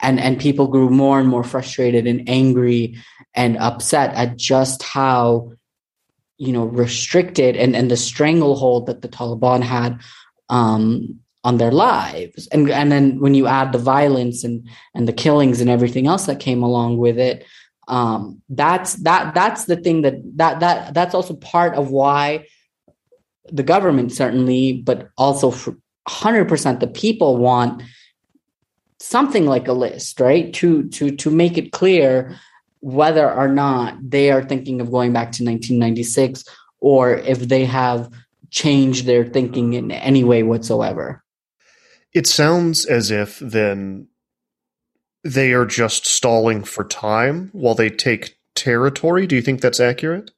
And 0.02 0.18
and 0.18 0.40
people 0.40 0.66
grew 0.66 0.88
more 0.88 1.20
and 1.20 1.28
more 1.28 1.44
frustrated 1.44 2.06
and 2.06 2.26
angry 2.28 2.96
and 3.34 3.58
upset 3.58 4.14
at 4.14 4.36
just 4.36 4.82
how 4.82 5.52
you 6.38 6.52
know 6.54 6.64
restricted 6.64 7.54
and 7.54 7.76
and 7.76 7.90
the 7.90 7.98
stranglehold 7.98 8.86
that 8.86 9.02
the 9.02 9.08
Taliban 9.08 9.62
had 9.62 10.00
um, 10.48 11.20
on 11.44 11.58
their 11.58 11.70
lives. 11.70 12.48
And 12.48 12.70
and 12.70 12.90
then 12.90 13.20
when 13.20 13.34
you 13.34 13.46
add 13.46 13.72
the 13.72 13.78
violence 13.78 14.42
and 14.42 14.66
and 14.94 15.06
the 15.06 15.12
killings 15.12 15.60
and 15.60 15.68
everything 15.68 16.06
else 16.06 16.24
that 16.26 16.40
came 16.40 16.62
along 16.62 16.96
with 16.96 17.18
it 17.18 17.44
um, 17.90 18.40
that's 18.48 18.94
that 19.02 19.34
that's 19.34 19.64
the 19.64 19.76
thing 19.76 20.02
that 20.02 20.14
that 20.36 20.60
that 20.60 20.94
that's 20.94 21.14
also 21.14 21.34
part 21.34 21.74
of 21.74 21.90
why 21.90 22.46
the 23.52 23.62
government 23.62 24.12
certainly 24.12 24.82
but 24.82 25.10
also 25.16 25.50
100% 26.08 26.80
the 26.80 26.86
people 26.86 27.36
want 27.36 27.82
something 28.98 29.46
like 29.46 29.68
a 29.68 29.72
list 29.72 30.20
right 30.20 30.52
to 30.54 30.88
to 30.88 31.10
to 31.16 31.30
make 31.30 31.56
it 31.56 31.72
clear 31.72 32.36
whether 32.80 33.30
or 33.30 33.48
not 33.48 33.94
they 34.02 34.30
are 34.30 34.42
thinking 34.42 34.80
of 34.80 34.90
going 34.90 35.12
back 35.12 35.32
to 35.32 35.44
1996 35.44 36.44
or 36.80 37.14
if 37.14 37.40
they 37.40 37.64
have 37.64 38.10
changed 38.50 39.06
their 39.06 39.24
thinking 39.24 39.74
in 39.74 39.90
any 39.90 40.24
way 40.24 40.42
whatsoever 40.42 41.22
it 42.12 42.26
sounds 42.26 42.84
as 42.86 43.10
if 43.10 43.38
then 43.38 44.08
they 45.22 45.52
are 45.52 45.66
just 45.66 46.06
stalling 46.06 46.64
for 46.64 46.84
time 46.84 47.50
while 47.52 47.74
they 47.74 47.90
take 47.90 48.38
territory. 48.54 49.26
Do 49.26 49.36
you 49.36 49.42
think 49.42 49.60
that's 49.60 49.80
accurate? 49.80 50.30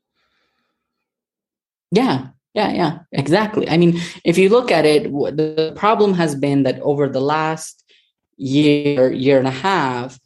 Yeah, 1.91 2.29
yeah, 2.55 2.71
yeah, 2.71 2.99
exactly. 3.13 3.69
I 3.69 3.77
mean, 3.77 4.01
if 4.25 4.39
you 4.39 4.49
look 4.49 4.71
at 4.71 4.85
it, 4.85 5.05
the 5.05 5.73
problem 5.77 6.15
has 6.15 6.35
been 6.35 6.65
that 6.65 6.81
over 6.81 7.09
the 7.09 7.21
last 7.21 7.85
year, 8.37 9.13
year 9.13 9.39
and 9.39 9.49
a 9.49 9.53
half, 9.53 10.19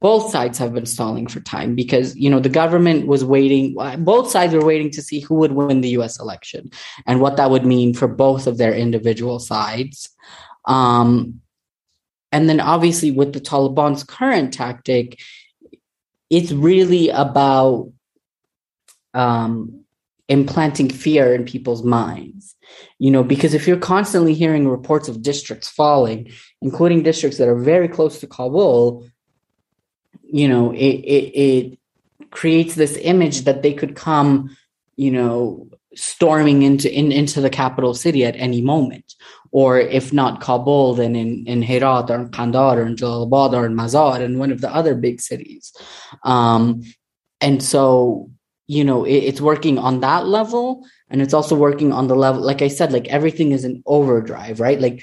both 0.00 0.30
sides 0.30 0.58
have 0.58 0.72
been 0.72 0.86
stalling 0.86 1.26
for 1.26 1.40
time 1.40 1.74
because 1.74 2.14
you 2.14 2.30
know 2.30 2.38
the 2.38 2.48
government 2.48 3.08
was 3.08 3.24
waiting 3.24 3.74
both 3.98 4.30
sides 4.30 4.54
were 4.54 4.64
waiting 4.64 4.92
to 4.92 5.02
see 5.02 5.18
who 5.18 5.34
would 5.34 5.50
win 5.50 5.80
the 5.80 5.88
US 5.98 6.20
election 6.20 6.70
and 7.04 7.20
what 7.20 7.36
that 7.36 7.50
would 7.50 7.66
mean 7.66 7.92
for 7.92 8.06
both 8.06 8.46
of 8.46 8.58
their 8.58 8.72
individual 8.72 9.40
sides 9.40 10.08
um, 10.66 11.40
and 12.30 12.48
then 12.48 12.60
obviously 12.60 13.10
with 13.10 13.32
the 13.32 13.40
Taliban's 13.40 14.04
current 14.04 14.52
tactic, 14.52 15.18
it's 16.30 16.52
really 16.52 17.08
about 17.08 17.90
um, 19.14 19.84
implanting 20.28 20.90
fear 20.90 21.34
in 21.34 21.44
people's 21.44 21.82
minds. 21.82 22.54
You 22.98 23.10
know, 23.10 23.24
because 23.24 23.54
if 23.54 23.66
you're 23.66 23.78
constantly 23.78 24.34
hearing 24.34 24.68
reports 24.68 25.08
of 25.08 25.22
districts 25.22 25.68
falling, 25.68 26.30
including 26.60 27.02
districts 27.02 27.38
that 27.38 27.48
are 27.48 27.58
very 27.58 27.88
close 27.88 28.20
to 28.20 28.26
Kabul, 28.26 29.06
you 30.22 30.48
know, 30.48 30.72
it 30.72 30.78
it, 30.78 31.40
it 31.40 31.78
creates 32.30 32.74
this 32.74 32.98
image 33.00 33.42
that 33.42 33.62
they 33.62 33.72
could 33.72 33.96
come, 33.96 34.56
you 34.96 35.10
know, 35.10 35.68
storming 35.94 36.62
into 36.62 36.92
in, 36.92 37.10
into 37.10 37.40
the 37.40 37.50
capital 37.50 37.94
city 37.94 38.24
at 38.24 38.36
any 38.36 38.60
moment 38.60 39.14
or 39.50 39.78
if 39.78 40.12
not 40.12 40.40
Kabul, 40.40 40.94
then 40.94 41.16
in, 41.16 41.46
in 41.46 41.62
Herat 41.62 42.10
or 42.10 42.16
in 42.16 42.28
Kandahar 42.30 42.80
or 42.80 42.86
in 42.86 42.96
Jalalabad 42.96 43.54
or 43.54 43.66
in 43.66 43.74
Mazar 43.74 44.20
and 44.20 44.38
one 44.38 44.52
of 44.52 44.60
the 44.60 44.72
other 44.72 44.94
big 44.94 45.20
cities. 45.20 45.72
Um, 46.22 46.82
and 47.40 47.62
so, 47.62 48.30
you 48.68 48.84
know, 48.84 49.04
it, 49.04 49.16
it's 49.16 49.40
working 49.40 49.78
on 49.78 50.00
that 50.00 50.26
level. 50.26 50.86
And 51.10 51.20
it's 51.20 51.34
also 51.34 51.56
working 51.56 51.92
on 51.92 52.06
the 52.06 52.14
level, 52.14 52.42
like 52.42 52.62
I 52.62 52.68
said, 52.68 52.92
like 52.92 53.08
everything 53.08 53.50
is 53.52 53.64
in 53.64 53.82
overdrive, 53.86 54.60
right? 54.60 54.78
Like 54.78 55.02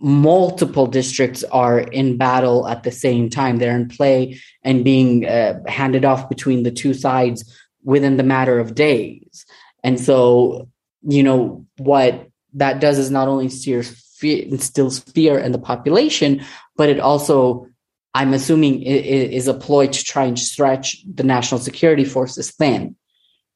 multiple 0.00 0.86
districts 0.86 1.44
are 1.44 1.78
in 1.78 2.16
battle 2.16 2.66
at 2.66 2.82
the 2.82 2.90
same 2.90 3.30
time. 3.30 3.58
They're 3.58 3.76
in 3.76 3.88
play 3.88 4.40
and 4.62 4.84
being 4.84 5.24
uh, 5.24 5.60
handed 5.66 6.04
off 6.04 6.28
between 6.28 6.64
the 6.64 6.70
two 6.70 6.92
sides 6.92 7.44
within 7.84 8.16
the 8.16 8.22
matter 8.24 8.58
of 8.58 8.74
days. 8.74 9.46
And 9.84 10.00
so, 10.00 10.68
you 11.02 11.22
know, 11.22 11.64
what 11.78 12.28
that 12.54 12.80
does 12.80 12.98
is 12.98 13.10
not 13.10 13.28
only 13.28 13.48
steers 13.48 13.90
fear, 14.16 14.44
instills 14.46 14.98
fear 14.98 15.38
in 15.38 15.52
the 15.52 15.58
population, 15.58 16.44
but 16.76 16.88
it 16.88 16.98
also, 16.98 17.68
I'm 18.16 18.32
assuming, 18.32 18.82
is 18.82 19.46
a 19.46 19.52
ploy 19.52 19.88
to 19.88 20.04
try 20.04 20.24
and 20.24 20.38
stretch 20.38 21.04
the 21.04 21.22
national 21.22 21.60
security 21.60 22.06
forces 22.06 22.50
thin, 22.50 22.96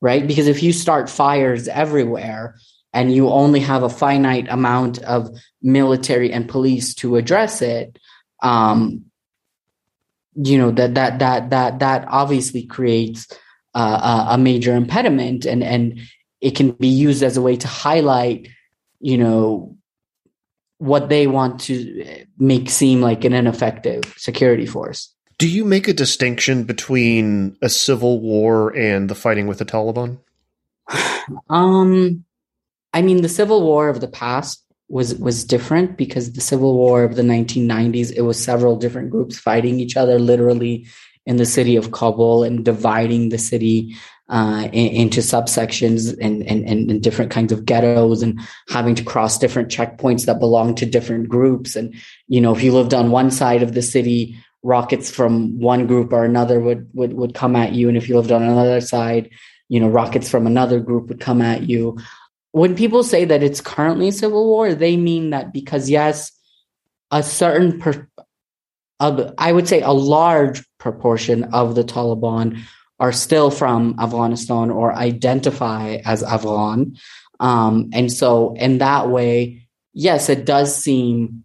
right? 0.03 0.27
Because 0.27 0.49
if 0.49 0.63
you 0.63 0.75
start 0.75 1.09
fires 1.09 1.67
everywhere, 1.67 2.57
and 2.93 3.11
you 3.11 3.31
only 3.31 3.61
have 3.61 3.83
a 3.83 3.89
finite 3.89 4.49
amount 4.51 4.99
of 4.99 5.31
military 5.63 6.31
and 6.31 6.47
police 6.47 6.95
to 6.97 7.17
address 7.17 7.63
it, 7.63 7.99
um, 8.43 9.07
you 10.35 10.59
know 10.59 10.71
that 10.73 10.95
that 10.95 11.21
that 11.21 11.51
that 11.51 11.79
that 11.79 12.05
obviously 12.09 12.65
creates 12.65 13.29
uh, 13.75 14.27
a 14.31 14.37
major 14.37 14.75
impediment, 14.75 15.47
and 15.47 15.65
and 15.65 16.01
it 16.43 16.51
can 16.51 16.73
be 16.73 16.89
used 16.89 17.23
as 17.23 17.39
a 17.39 17.43
way 17.43 17.57
to 17.57 17.69
highlight, 17.69 18.49
you 19.01 19.17
know, 19.17 19.77
what 20.81 21.11
they 21.11 21.27
want 21.27 21.61
to 21.61 22.25
make 22.39 22.71
seem 22.71 23.03
like 23.03 23.25
an 23.25 23.35
ineffective 23.35 24.03
security 24.17 24.65
force. 24.65 25.15
Do 25.39 25.47
you 25.47 25.63
make 25.63 25.89
a 25.89 25.93
distinction 25.93 26.65
between 26.65 27.59
a 27.61 27.69
civil 27.69 28.21
war 28.21 28.75
and 28.75 29.09
the 29.09 29.15
fighting 29.15 29.47
with 29.47 29.59
the 29.59 29.65
Taliban? 29.65 30.19
Um, 31.49 32.25
I 32.93 33.03
mean, 33.03 33.23
the 33.23 33.29
civil 33.29 33.63
war 33.63 33.89
of 33.89 34.01
the 34.01 34.09
past 34.09 34.65
was 34.89 35.15
was 35.15 35.45
different 35.45 35.97
because 35.97 36.33
the 36.33 36.41
civil 36.41 36.75
war 36.75 37.05
of 37.05 37.15
the 37.15 37.23
1990s 37.23 38.13
it 38.17 38.23
was 38.23 38.43
several 38.43 38.75
different 38.75 39.11
groups 39.11 39.39
fighting 39.39 39.79
each 39.79 39.97
other 39.97 40.19
literally 40.19 40.89
in 41.25 41.37
the 41.37 41.47
city 41.47 41.77
of 41.77 41.93
Kabul 41.93 42.43
and 42.43 42.65
dividing 42.65 43.29
the 43.29 43.39
city 43.39 43.95
uh, 44.31 44.69
into 44.73 45.21
subsections 45.21 46.17
and, 46.21 46.43
and, 46.45 46.65
and 46.65 47.03
different 47.03 47.33
kinds 47.33 47.51
of 47.53 47.65
ghettos 47.65 48.23
and 48.23 48.41
having 48.69 48.95
to 48.95 49.03
cross 49.03 49.39
different 49.39 49.69
checkpoints 49.69 50.27
that 50.27 50.39
belong 50.39 50.77
to 50.77 50.87
different 50.87 51.29
groups. 51.29 51.75
And, 51.75 51.95
you 52.29 52.41
know, 52.41 52.55
if 52.55 52.63
you 52.63 52.73
lived 52.73 52.95
on 52.95 53.11
one 53.11 53.33
side 53.33 53.65
of 53.65 53.75
the 53.75 53.83
city, 53.83 54.39
rockets 54.63 55.11
from 55.11 55.59
one 55.59 55.89
group 55.89 56.13
or 56.13 56.25
another 56.25 56.61
would, 56.61 56.89
would, 56.95 57.13
would 57.15 57.35
come 57.35 57.57
at 57.57 57.73
you. 57.73 57.89
And 57.89 57.97
if 57.97 58.09
you 58.09 58.17
lived 58.17 58.31
on 58.31 58.43
another 58.43 58.81
side, 58.81 59.31
you 59.69 59.81
know, 59.81 59.89
rockets 59.89 60.31
from 60.31 60.47
another 60.47 60.79
group 60.79 61.09
would 61.09 61.21
come 61.21 61.43
at 61.43 61.69
you. 61.69 61.99
When 62.53 62.77
people 62.77 63.03
say 63.03 63.25
that 63.25 63.43
it's 63.43 63.61
currently 63.61 64.13
civil 64.13 64.47
war, 64.47 64.75
they 64.75 64.97
mean 64.97 65.31
that 65.31 65.53
because, 65.53 65.91
yes, 65.91 66.31
a 67.11 67.25
certain, 67.25 67.81
per, 67.81 68.09
I 69.01 69.51
would 69.51 69.67
say 69.67 69.81
a 69.81 69.91
large 69.91 70.65
proportion 70.79 71.45
of 71.53 71.75
the 71.75 71.83
Taliban 71.83 72.63
are 73.01 73.13
still 73.13 73.51
from 73.51 73.97
Afghanistan 73.99 74.71
or 74.71 74.95
identify 74.95 75.97
as 76.05 76.23
Afghan. 76.23 76.97
Um, 77.41 77.89
and 77.93 78.13
so, 78.13 78.55
in 78.55 78.79
that 78.79 79.09
way, 79.09 79.67
yes, 79.95 80.29
it 80.29 80.45
does 80.45 80.77
seem 80.77 81.45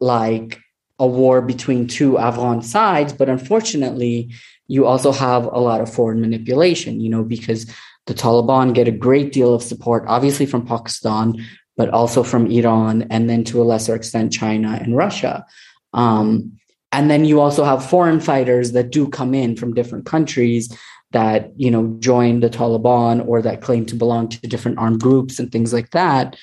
like 0.00 0.58
a 0.98 1.06
war 1.06 1.42
between 1.42 1.86
two 1.86 2.18
Afghan 2.18 2.62
sides, 2.62 3.12
but 3.12 3.28
unfortunately, 3.28 4.32
you 4.66 4.86
also 4.86 5.12
have 5.12 5.44
a 5.44 5.58
lot 5.58 5.82
of 5.82 5.92
foreign 5.92 6.20
manipulation, 6.22 7.00
you 7.00 7.10
know, 7.10 7.22
because 7.22 7.70
the 8.06 8.14
Taliban 8.14 8.74
get 8.74 8.88
a 8.88 8.92
great 8.92 9.32
deal 9.32 9.54
of 9.54 9.62
support, 9.62 10.04
obviously 10.08 10.46
from 10.46 10.66
Pakistan, 10.66 11.44
but 11.76 11.90
also 11.90 12.22
from 12.22 12.50
Iran, 12.50 13.06
and 13.10 13.28
then 13.28 13.44
to 13.44 13.60
a 13.60 13.64
lesser 13.64 13.94
extent, 13.94 14.32
China 14.32 14.78
and 14.80 14.96
Russia. 14.96 15.44
Um, 15.92 16.58
and 16.96 17.10
then 17.10 17.26
you 17.26 17.40
also 17.40 17.62
have 17.62 17.84
foreign 17.84 18.20
fighters 18.20 18.72
that 18.72 18.90
do 18.90 19.06
come 19.06 19.34
in 19.34 19.54
from 19.54 19.74
different 19.74 20.06
countries 20.06 20.74
that 21.10 21.52
you 21.56 21.70
know 21.70 21.94
join 21.98 22.40
the 22.40 22.48
Taliban 22.48 23.26
or 23.28 23.42
that 23.42 23.60
claim 23.60 23.84
to 23.86 23.94
belong 23.94 24.28
to 24.28 24.40
different 24.48 24.78
armed 24.78 25.02
groups 25.02 25.38
and 25.38 25.52
things 25.52 25.74
like 25.74 25.90
that. 25.90 26.36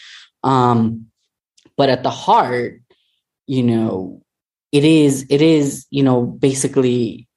Um, 0.43 1.07
but 1.75 1.89
at 1.89 2.03
the 2.03 2.11
heart, 2.11 2.81
you 3.47 3.63
know, 3.63 4.21
it 4.71 4.83
is 4.83 5.25
it 5.29 5.41
is 5.41 5.87
you 5.89 6.03
know 6.03 6.21
basically 6.21 7.27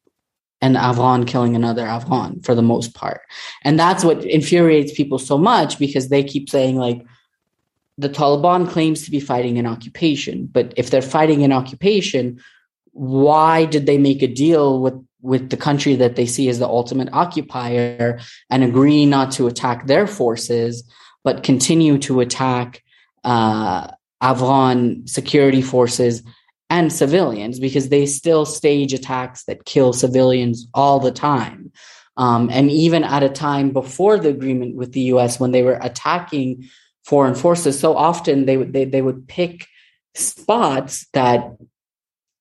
an 0.60 0.76
Afghan 0.76 1.24
killing 1.24 1.56
another 1.56 1.86
Afghan 1.86 2.40
for 2.42 2.54
the 2.54 2.62
most 2.62 2.92
part, 2.94 3.22
and 3.64 3.80
that's 3.80 4.04
what 4.04 4.26
infuriates 4.26 4.92
people 4.92 5.18
so 5.18 5.38
much 5.38 5.78
because 5.78 6.10
they 6.10 6.22
keep 6.22 6.50
saying 6.50 6.76
like 6.76 7.02
the 7.96 8.10
Taliban 8.10 8.68
claims 8.68 9.06
to 9.06 9.10
be 9.10 9.20
fighting 9.20 9.56
an 9.56 9.66
occupation, 9.66 10.44
but 10.52 10.74
if 10.76 10.90
they're 10.90 11.00
fighting 11.00 11.42
an 11.44 11.52
occupation, 11.52 12.38
why 12.96 13.66
did 13.66 13.84
they 13.84 13.98
make 13.98 14.22
a 14.22 14.26
deal 14.26 14.80
with 14.80 14.94
with 15.20 15.50
the 15.50 15.56
country 15.56 15.96
that 15.96 16.16
they 16.16 16.24
see 16.24 16.48
as 16.48 16.58
the 16.58 16.66
ultimate 16.66 17.08
occupier 17.12 18.18
and 18.48 18.64
agree 18.64 19.04
not 19.04 19.32
to 19.32 19.46
attack 19.46 19.86
their 19.86 20.06
forces 20.06 20.88
but 21.24 21.42
continue 21.42 21.98
to 21.98 22.20
attack 22.20 22.82
uh, 23.24 23.88
Afghan 24.20 25.06
security 25.06 25.60
forces 25.60 26.22
and 26.70 26.92
civilians 26.92 27.60
because 27.60 27.88
they 27.88 28.06
still 28.06 28.46
stage 28.46 28.94
attacks 28.94 29.44
that 29.44 29.64
kill 29.64 29.92
civilians 29.92 30.68
all 30.72 31.00
the 31.00 31.10
time. 31.10 31.72
Um, 32.16 32.48
and 32.50 32.70
even 32.70 33.04
at 33.04 33.22
a 33.22 33.28
time 33.28 33.70
before 33.70 34.18
the 34.18 34.30
agreement 34.30 34.76
with 34.76 34.92
the 34.92 35.12
US, 35.12 35.38
when 35.38 35.50
they 35.50 35.62
were 35.62 35.78
attacking 35.82 36.68
foreign 37.04 37.34
forces, 37.34 37.78
so 37.78 37.94
often 37.96 38.46
they 38.46 38.56
would 38.56 38.72
they, 38.72 38.84
they 38.84 39.02
would 39.02 39.28
pick 39.28 39.66
spots 40.14 41.06
that 41.12 41.56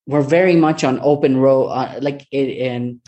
we're 0.08 0.22
very 0.22 0.56
much 0.56 0.84
on 0.84 1.00
open 1.02 1.38
road, 1.38 1.68
uh, 1.68 2.00
like 2.02 2.28
in, 2.32 2.50
in 2.50 3.02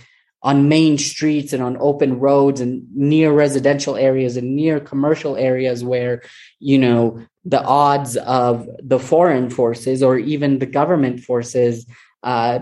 on 0.43 0.69
main 0.69 0.97
streets 0.97 1.51
and 1.51 1.63
on 1.63 1.77
open 1.79 2.19
roads 2.19 2.62
and 2.62 2.86
near 2.95 3.31
residential 3.31 3.95
areas 3.95 4.38
and 4.38 4.55
near 4.55 4.79
commercial 4.79 5.36
areas 5.36 5.83
where 5.83 6.21
you 6.60 6.77
know 6.77 7.19
the 7.43 7.62
odds 7.63 8.17
of 8.17 8.67
the 8.79 8.99
foreign 8.99 9.49
forces 9.49 10.03
or 10.03 10.17
even 10.17 10.60
the 10.60 10.65
government 10.65 11.19
forces 11.19 11.86
uh, 12.23 12.60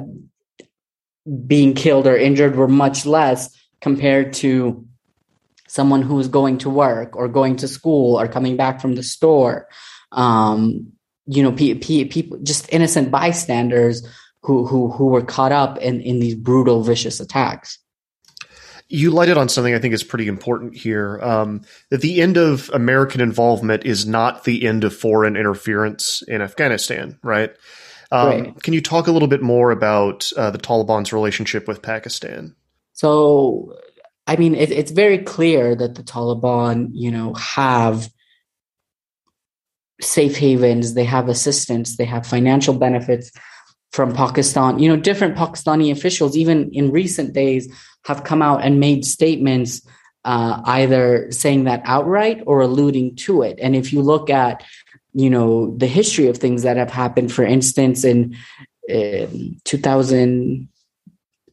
being 1.47 1.73
killed 1.73 2.07
or 2.07 2.15
injured 2.15 2.55
were 2.55 2.67
much 2.67 3.05
less 3.05 3.55
compared 3.81 4.33
to 4.33 4.85
someone 5.67 6.01
who 6.01 6.19
is 6.19 6.27
going 6.27 6.57
to 6.57 6.69
work 6.69 7.15
or 7.15 7.27
going 7.27 7.55
to 7.55 7.67
school 7.67 8.19
or 8.19 8.27
coming 8.27 8.55
back 8.55 8.79
from 8.79 8.95
the 8.95 9.03
store. 9.03 9.67
Um, 10.11 10.93
you 11.27 11.41
know 11.41 11.51
people 11.51 12.37
just 12.43 12.71
innocent 12.71 13.09
bystanders 13.09 14.07
who 14.45 14.65
who 14.65 14.91
who 14.91 15.07
were 15.07 15.23
caught 15.23 15.51
up 15.51 15.77
in 15.79 16.01
in 16.01 16.19
these 16.19 16.35
brutal, 16.35 16.83
vicious 16.83 17.19
attacks. 17.19 17.79
You 18.87 19.09
lighted 19.09 19.37
on 19.37 19.49
something 19.49 19.73
I 19.73 19.79
think 19.79 19.95
is 19.95 20.03
pretty 20.03 20.27
important 20.27 20.77
here. 20.77 21.19
Um, 21.21 21.63
that 21.89 22.01
the 22.01 22.21
end 22.21 22.37
of 22.37 22.69
American 22.71 23.19
involvement 23.19 23.83
is 23.83 24.05
not 24.05 24.43
the 24.43 24.67
end 24.67 24.83
of 24.83 24.95
foreign 24.95 25.35
interference 25.35 26.21
in 26.27 26.41
Afghanistan, 26.41 27.17
right? 27.23 27.51
Um, 28.11 28.27
right. 28.27 28.63
Can 28.63 28.75
you 28.75 28.81
talk 28.81 29.07
a 29.07 29.11
little 29.11 29.27
bit 29.27 29.41
more 29.41 29.71
about 29.71 30.31
uh, 30.37 30.51
the 30.51 30.59
Taliban's 30.59 31.11
relationship 31.11 31.67
with 31.67 31.81
Pakistan? 31.81 32.55
So, 32.93 33.75
I 34.27 34.35
mean, 34.35 34.53
it, 34.53 34.71
it's 34.71 34.91
very 34.91 35.17
clear 35.17 35.75
that 35.75 35.95
the 35.95 36.03
Taliban, 36.03 36.89
you 36.93 37.09
know, 37.09 37.33
have 37.33 38.07
safe 39.99 40.37
havens, 40.37 40.93
they 40.93 41.05
have 41.05 41.27
assistance, 41.27 41.97
they 41.97 42.05
have 42.05 42.27
financial 42.27 42.75
benefits 42.75 43.31
from 43.91 44.13
Pakistan. 44.13 44.79
You 44.79 44.89
know, 44.89 44.97
different 44.97 45.35
Pakistani 45.35 45.91
officials, 45.91 46.35
even 46.35 46.69
in 46.71 46.91
recent 46.91 47.33
days, 47.33 47.71
have 48.05 48.23
come 48.23 48.41
out 48.41 48.63
and 48.63 48.79
made 48.79 49.05
statements 49.05 49.81
uh, 50.25 50.61
either 50.65 51.31
saying 51.31 51.65
that 51.65 51.81
outright 51.85 52.41
or 52.45 52.61
alluding 52.61 53.15
to 53.15 53.43
it. 53.43 53.57
And 53.61 53.75
if 53.75 53.93
you 53.93 54.01
look 54.01 54.29
at, 54.29 54.63
you 55.13 55.29
know, 55.29 55.75
the 55.77 55.87
history 55.87 56.27
of 56.27 56.37
things 56.37 56.63
that 56.63 56.77
have 56.77 56.91
happened, 56.91 57.31
for 57.31 57.43
instance, 57.43 58.03
in 58.03 58.35
uh, 58.93 59.27
2000, 59.63 60.67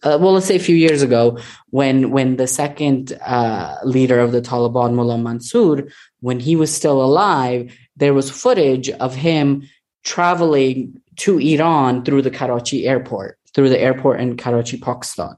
uh, 0.03 0.19
well, 0.21 0.33
let's 0.33 0.47
say 0.47 0.57
a 0.57 0.61
few 0.61 0.75
years 0.75 1.03
ago, 1.03 1.39
when 1.71 2.11
when 2.11 2.37
the 2.37 2.49
second 2.49 3.13
uh, 3.25 3.77
leader 3.85 4.19
of 4.19 4.33
the 4.33 4.43
Taliban, 4.43 4.95
Mullah 4.95 5.19
Mansour, 5.19 5.89
when 6.21 6.41
he 6.41 6.57
was 6.57 6.75
still 6.75 7.03
alive, 7.03 7.77
there 7.97 8.15
was 8.15 8.31
footage 8.31 8.91
of 8.91 9.15
him 9.15 9.69
traveling 10.03 11.01
to 11.17 11.39
Iran 11.39 12.05
through 12.05 12.23
the 12.23 12.31
Karachi 12.31 12.87
airport, 12.87 13.39
through 13.55 13.69
the 13.69 13.81
airport 13.81 14.21
in 14.21 14.37
Karachi, 14.37 14.79
Pakistan. 14.79 15.37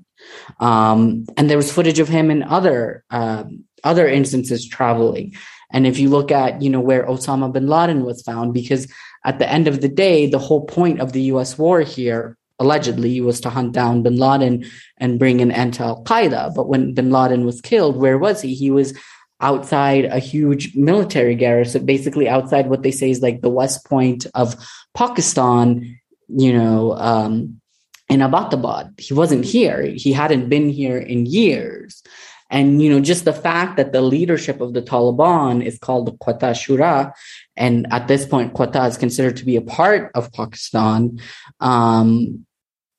Um, 0.60 1.26
and 1.36 1.50
there 1.50 1.56
was 1.56 1.72
footage 1.72 1.98
of 1.98 2.08
him 2.08 2.30
in 2.30 2.42
other 2.42 3.04
um, 3.10 3.64
other 3.82 4.08
instances 4.08 4.66
traveling. 4.66 5.34
And 5.70 5.86
if 5.86 5.98
you 5.98 6.08
look 6.08 6.30
at 6.30 6.62
you 6.62 6.70
know 6.70 6.80
where 6.80 7.04
Osama 7.04 7.52
bin 7.52 7.66
Laden 7.66 8.04
was 8.04 8.22
found, 8.22 8.54
because 8.54 8.90
at 9.24 9.38
the 9.38 9.50
end 9.50 9.68
of 9.68 9.80
the 9.80 9.88
day, 9.88 10.26
the 10.26 10.38
whole 10.38 10.64
point 10.64 11.00
of 11.00 11.12
the 11.12 11.22
U.S. 11.22 11.58
war 11.58 11.80
here 11.80 12.36
allegedly 12.58 13.20
was 13.20 13.40
to 13.40 13.50
hunt 13.50 13.72
down 13.72 14.02
bin 14.02 14.16
Laden 14.16 14.64
and 14.98 15.18
bring 15.18 15.40
an 15.40 15.50
end 15.50 15.74
to 15.74 15.82
Al 15.82 16.04
Qaeda. 16.04 16.54
But 16.54 16.68
when 16.68 16.94
bin 16.94 17.10
Laden 17.10 17.44
was 17.44 17.60
killed, 17.60 17.96
where 17.96 18.18
was 18.18 18.40
he? 18.40 18.54
He 18.54 18.70
was 18.70 18.94
outside 19.40 20.06
a 20.06 20.18
huge 20.18 20.74
military 20.74 21.34
garrison, 21.34 21.84
basically 21.84 22.28
outside 22.28 22.68
what 22.68 22.82
they 22.82 22.90
say 22.90 23.10
is 23.10 23.20
like 23.20 23.42
the 23.42 23.50
west 23.50 23.84
point 23.86 24.26
of 24.34 24.56
Pakistan, 24.94 25.98
you 26.28 26.52
know, 26.52 26.94
um, 26.94 27.60
in 28.08 28.20
Abbottabad. 28.20 28.98
He 29.00 29.14
wasn't 29.14 29.44
here. 29.44 29.82
He 29.82 30.12
hadn't 30.12 30.48
been 30.48 30.68
here 30.68 30.98
in 30.98 31.26
years. 31.26 32.02
And, 32.50 32.80
you 32.80 32.90
know, 32.90 33.00
just 33.00 33.24
the 33.24 33.32
fact 33.32 33.76
that 33.78 33.92
the 33.92 34.02
leadership 34.02 34.60
of 34.60 34.74
the 34.74 34.82
Taliban 34.82 35.64
is 35.64 35.78
called 35.78 36.06
the 36.06 36.12
Quetta 36.12 36.52
Shura, 36.52 37.12
and 37.56 37.86
at 37.90 38.06
this 38.06 38.26
point, 38.26 38.52
Quetta 38.52 38.86
is 38.86 38.96
considered 38.96 39.36
to 39.38 39.44
be 39.44 39.56
a 39.56 39.62
part 39.62 40.12
of 40.14 40.32
Pakistan, 40.32 41.20
um, 41.60 42.46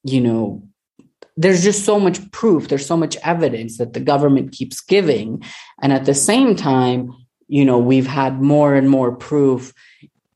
you 0.04 0.20
know, 0.20 0.68
there's 1.38 1.64
just 1.64 1.86
so 1.86 2.00
much 2.00 2.32
proof, 2.32 2.68
there's 2.68 2.86
so 2.86 2.98
much 2.98 3.18
evidence 3.18 3.78
that 3.78 3.94
the 3.94 4.00
government 4.00 4.52
keeps 4.52 4.82
giving. 4.82 5.44
And 5.82 5.94
at 5.94 6.06
the 6.06 6.14
same 6.14 6.56
time, 6.56 7.14
you 7.48 7.66
know, 7.66 7.78
we've 7.78 8.08
had 8.08 8.42
more 8.42 8.74
and 8.74 8.90
more 8.90 9.16
proof 9.16 9.74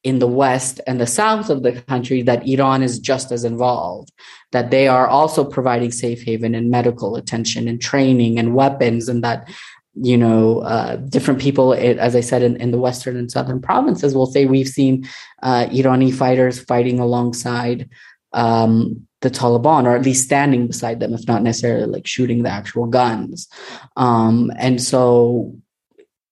in 0.03 0.19
the 0.19 0.27
west 0.27 0.79
and 0.87 0.99
the 0.99 1.07
south 1.07 1.49
of 1.49 1.63
the 1.63 1.81
country 1.81 2.21
that 2.21 2.47
Iran 2.47 2.81
is 2.81 2.99
just 2.99 3.31
as 3.31 3.43
involved, 3.43 4.11
that 4.51 4.71
they 4.71 4.87
are 4.87 5.07
also 5.07 5.43
providing 5.43 5.91
safe 5.91 6.21
haven 6.23 6.55
and 6.55 6.71
medical 6.71 7.15
attention 7.15 7.67
and 7.67 7.81
training 7.81 8.39
and 8.39 8.55
weapons, 8.55 9.09
and 9.09 9.23
that 9.23 9.49
you 9.95 10.17
know 10.17 10.59
uh, 10.59 10.95
different 10.95 11.41
people, 11.41 11.73
as 11.73 12.15
I 12.15 12.21
said, 12.21 12.43
in, 12.43 12.55
in, 12.57 12.71
the 12.71 12.77
western 12.77 13.17
and 13.17 13.29
southern 13.29 13.61
provinces 13.61 14.15
will 14.15 14.25
say 14.25 14.45
we've 14.45 14.67
seen 14.67 15.07
uh, 15.43 15.65
Irani 15.65 16.13
fighters 16.13 16.59
fighting 16.59 16.99
alongside. 16.99 17.89
Um, 18.31 19.07
the 19.21 19.29
Taliban, 19.29 19.85
or 19.85 19.97
at 19.97 20.05
least 20.05 20.23
standing 20.23 20.67
beside 20.67 21.01
them, 21.01 21.13
if 21.13 21.27
not 21.27 21.43
necessarily 21.43 21.87
like 21.87 22.07
shooting 22.07 22.43
the 22.43 22.49
actual 22.49 22.85
guns. 22.85 23.49
Um, 23.97 24.49
and 24.57 24.81
so, 24.81 25.57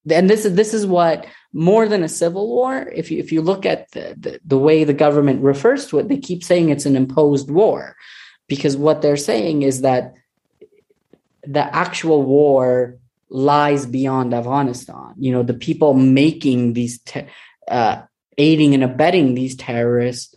and 0.10 0.30
this 0.30 0.46
is 0.46 0.56
this 0.56 0.74
is 0.74 0.86
what 0.86 1.26
more 1.54 1.88
than 1.88 2.04
a 2.04 2.10
civil 2.10 2.48
war. 2.48 2.88
If 2.94 3.12
you 3.12 3.20
if 3.20 3.32
you 3.32 3.42
look 3.42 3.66
at 3.66 3.92
the, 3.92 4.16
the, 4.18 4.40
the 4.46 4.58
way 4.58 4.84
the 4.84 4.94
government 4.94 5.44
refers 5.44 5.88
to 5.88 6.00
it, 6.00 6.08
they 6.08 6.18
keep 6.18 6.44
saying 6.44 6.70
it's 6.70 6.86
an 6.86 6.96
imposed 6.96 7.50
war, 7.50 7.96
because 8.48 8.78
what 8.78 9.02
they're 9.02 9.18
saying 9.18 9.64
is 9.64 9.82
that 9.82 10.14
the 11.44 11.76
actual 11.76 12.24
war 12.24 12.98
lies 13.30 13.86
beyond 13.86 14.34
Afghanistan. 14.34 15.14
You 15.18 15.32
know, 15.32 15.44
the 15.44 15.54
people 15.54 15.94
making 15.94 16.74
these, 16.74 17.00
te- 17.00 17.28
uh, 17.68 18.02
aiding 18.38 18.74
and 18.74 18.84
abetting 18.84 19.34
these 19.34 19.56
terrorists 19.56 20.36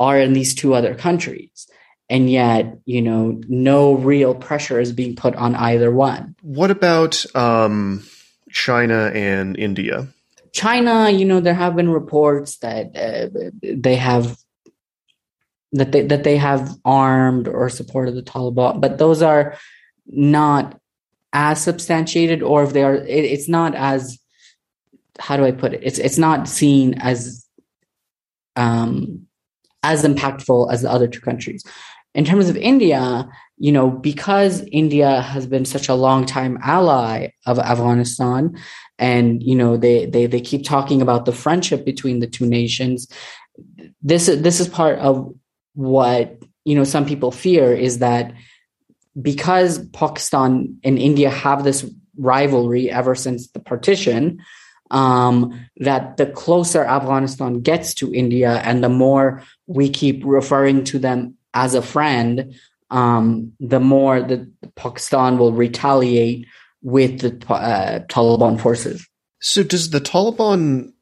are 0.00 0.18
in 0.18 0.32
these 0.32 0.54
two 0.54 0.74
other 0.74 0.94
countries. 0.94 1.66
And 2.08 2.30
yet, 2.30 2.78
you 2.86 3.02
know, 3.02 3.40
no 3.48 3.94
real 3.94 4.34
pressure 4.34 4.80
is 4.80 4.92
being 4.92 5.14
put 5.14 5.34
on 5.36 5.54
either 5.54 5.90
one. 5.92 6.34
What 6.40 6.70
about 6.70 7.24
um, 7.36 8.04
China 8.50 9.10
and 9.12 9.58
India? 9.58 10.08
China, 10.58 11.08
you 11.08 11.24
know, 11.24 11.38
there 11.38 11.54
have 11.54 11.76
been 11.76 11.88
reports 11.88 12.58
that 12.58 12.86
uh, 12.96 13.50
they 13.62 13.94
have 13.94 14.36
that 15.70 15.92
they 15.92 16.02
that 16.06 16.24
they 16.24 16.36
have 16.36 16.74
armed 16.84 17.46
or 17.46 17.68
supported 17.68 18.16
the 18.16 18.22
Taliban, 18.22 18.80
but 18.80 18.98
those 18.98 19.22
are 19.22 19.56
not 20.06 20.80
as 21.32 21.62
substantiated, 21.62 22.42
or 22.42 22.64
if 22.64 22.72
they 22.72 22.82
are, 22.82 22.96
it, 22.96 23.24
it's 23.34 23.48
not 23.48 23.76
as 23.76 24.18
how 25.20 25.36
do 25.36 25.44
I 25.44 25.52
put 25.52 25.74
it? 25.74 25.80
It's 25.84 26.00
it's 26.00 26.18
not 26.18 26.48
seen 26.48 26.94
as 26.94 27.46
um, 28.56 29.28
as 29.84 30.04
impactful 30.04 30.72
as 30.72 30.82
the 30.82 30.90
other 30.90 31.06
two 31.06 31.20
countries. 31.20 31.62
In 32.16 32.24
terms 32.24 32.48
of 32.48 32.56
India, 32.56 33.28
you 33.58 33.72
know, 33.72 33.90
because 33.90 34.64
India 34.70 35.20
has 35.20 35.46
been 35.46 35.64
such 35.64 35.88
a 35.88 35.94
long 35.94 36.24
time 36.24 36.58
ally 36.62 37.30
of 37.44 37.58
Afghanistan, 37.58 38.56
and 38.98 39.42
you 39.42 39.54
know 39.54 39.76
they 39.76 40.06
they 40.06 40.26
they 40.26 40.40
keep 40.40 40.64
talking 40.64 41.02
about 41.02 41.24
the 41.24 41.32
friendship 41.32 41.84
between 41.84 42.20
the 42.20 42.26
two 42.26 42.46
nations. 42.46 43.08
This 44.00 44.26
this 44.26 44.60
is 44.60 44.68
part 44.68 44.98
of 45.00 45.34
what 45.74 46.38
you 46.64 46.76
know 46.76 46.84
some 46.84 47.04
people 47.04 47.32
fear 47.32 47.72
is 47.72 47.98
that 47.98 48.32
because 49.20 49.84
Pakistan 49.88 50.78
and 50.84 50.98
India 50.98 51.30
have 51.30 51.64
this 51.64 51.84
rivalry 52.16 52.90
ever 52.90 53.14
since 53.14 53.48
the 53.48 53.60
partition, 53.60 54.38
um, 54.90 55.66
that 55.78 56.16
the 56.16 56.26
closer 56.26 56.84
Afghanistan 56.84 57.60
gets 57.60 57.94
to 57.94 58.14
India 58.14 58.60
and 58.64 58.82
the 58.82 58.88
more 58.88 59.42
we 59.66 59.88
keep 59.88 60.22
referring 60.24 60.84
to 60.84 60.98
them 60.98 61.34
as 61.54 61.74
a 61.74 61.82
friend, 61.82 62.54
um, 62.90 63.52
the 63.60 63.80
more 63.80 64.20
that 64.20 64.74
Pakistan 64.74 65.38
will 65.38 65.52
retaliate 65.52 66.46
with 66.82 67.20
the 67.20 67.52
uh, 67.52 68.00
Taliban 68.06 68.60
forces. 68.60 69.06
So, 69.40 69.62
does 69.62 69.90
the 69.90 70.00
Taliban 70.00 70.92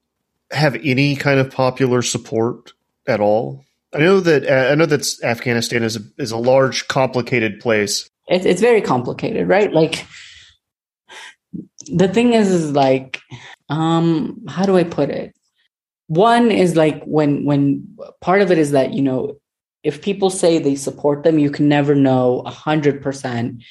have 0.51 0.77
any 0.77 1.17
kind 1.17 1.41
of 1.41 1.51
popular 1.51 2.03
support 2.03 2.73
at 3.07 3.21
all? 3.21 3.65
I 3.95 3.99
know 3.99 4.21
that 4.21 4.47
uh, 4.47 4.73
I 4.73 4.75
know 4.75 4.87
that 4.87 5.07
Afghanistan 5.23 5.83
is 5.83 5.97
a, 5.97 6.01
is 6.19 6.33
a 6.33 6.37
large, 6.37 6.89
complicated 6.89 7.61
place. 7.61 8.09
It's 8.29 8.45
it's 8.45 8.61
very 8.61 8.81
complicated, 8.81 9.49
right? 9.49 9.73
Like 9.73 10.07
the 11.87 12.09
thing 12.09 12.33
is, 12.33 12.51
is 12.51 12.73
like, 12.73 13.21
um, 13.69 14.45
how 14.49 14.67
do 14.67 14.77
I 14.77 14.85
put 14.85 15.11
it? 15.11 15.35
One 16.09 16.51
is 16.51 16.77
like 16.77 17.03
when 17.05 17.45
when 17.45 17.97
part 18.21 18.43
of 18.43 18.51
it 18.51 18.59
is 18.59 18.73
that 18.73 18.93
you 18.93 19.03
know 19.03 19.39
if 19.87 20.03
people 20.03 20.31
say 20.31 20.59
they 20.59 20.75
support 20.75 21.23
them, 21.23 21.39
you 21.39 21.49
can 21.49 21.69
never 21.69 21.95
know 21.95 22.41
a 22.41 22.51
hundred 22.51 23.01
percent 23.01 23.63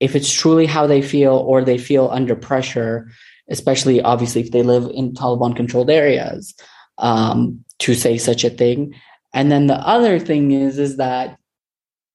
if 0.00 0.16
it's 0.16 0.32
truly 0.32 0.64
how 0.64 0.86
they 0.86 1.02
feel 1.02 1.34
or 1.34 1.62
they 1.62 1.76
feel 1.76 2.08
under 2.10 2.34
pressure, 2.34 3.10
especially 3.50 4.00
obviously 4.00 4.40
if 4.40 4.52
they 4.52 4.62
live 4.62 4.90
in 4.94 5.12
Taliban 5.12 5.54
controlled 5.54 5.90
areas, 5.90 6.54
um, 6.96 7.62
to 7.78 7.94
say 7.94 8.16
such 8.16 8.42
a 8.42 8.48
thing. 8.48 8.94
And 9.34 9.52
then 9.52 9.66
the 9.66 9.76
other 9.86 10.18
thing 10.18 10.52
is, 10.52 10.78
is 10.78 10.96
that 10.96 11.36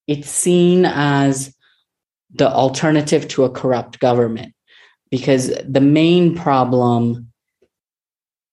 it's 0.08 0.30
seen 0.30 0.84
as 0.86 1.56
the 2.34 2.50
alternative 2.52 3.28
to 3.28 3.44
a 3.44 3.50
corrupt 3.52 4.00
government 4.00 4.56
because 5.12 5.54
the 5.64 5.82
main 5.82 6.36
problem 6.36 7.32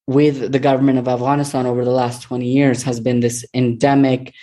with 0.07 0.53
the 0.53 0.59
government 0.59 0.99
of 0.99 1.09
Afghanistan 1.09 1.67
over 1.67 1.85
the 1.85 1.91
last 1.91 2.23
20 2.23 2.47
years 2.47 2.83
has 2.83 3.01
been 3.01 3.21
this 3.21 3.45
endemic, 3.55 4.35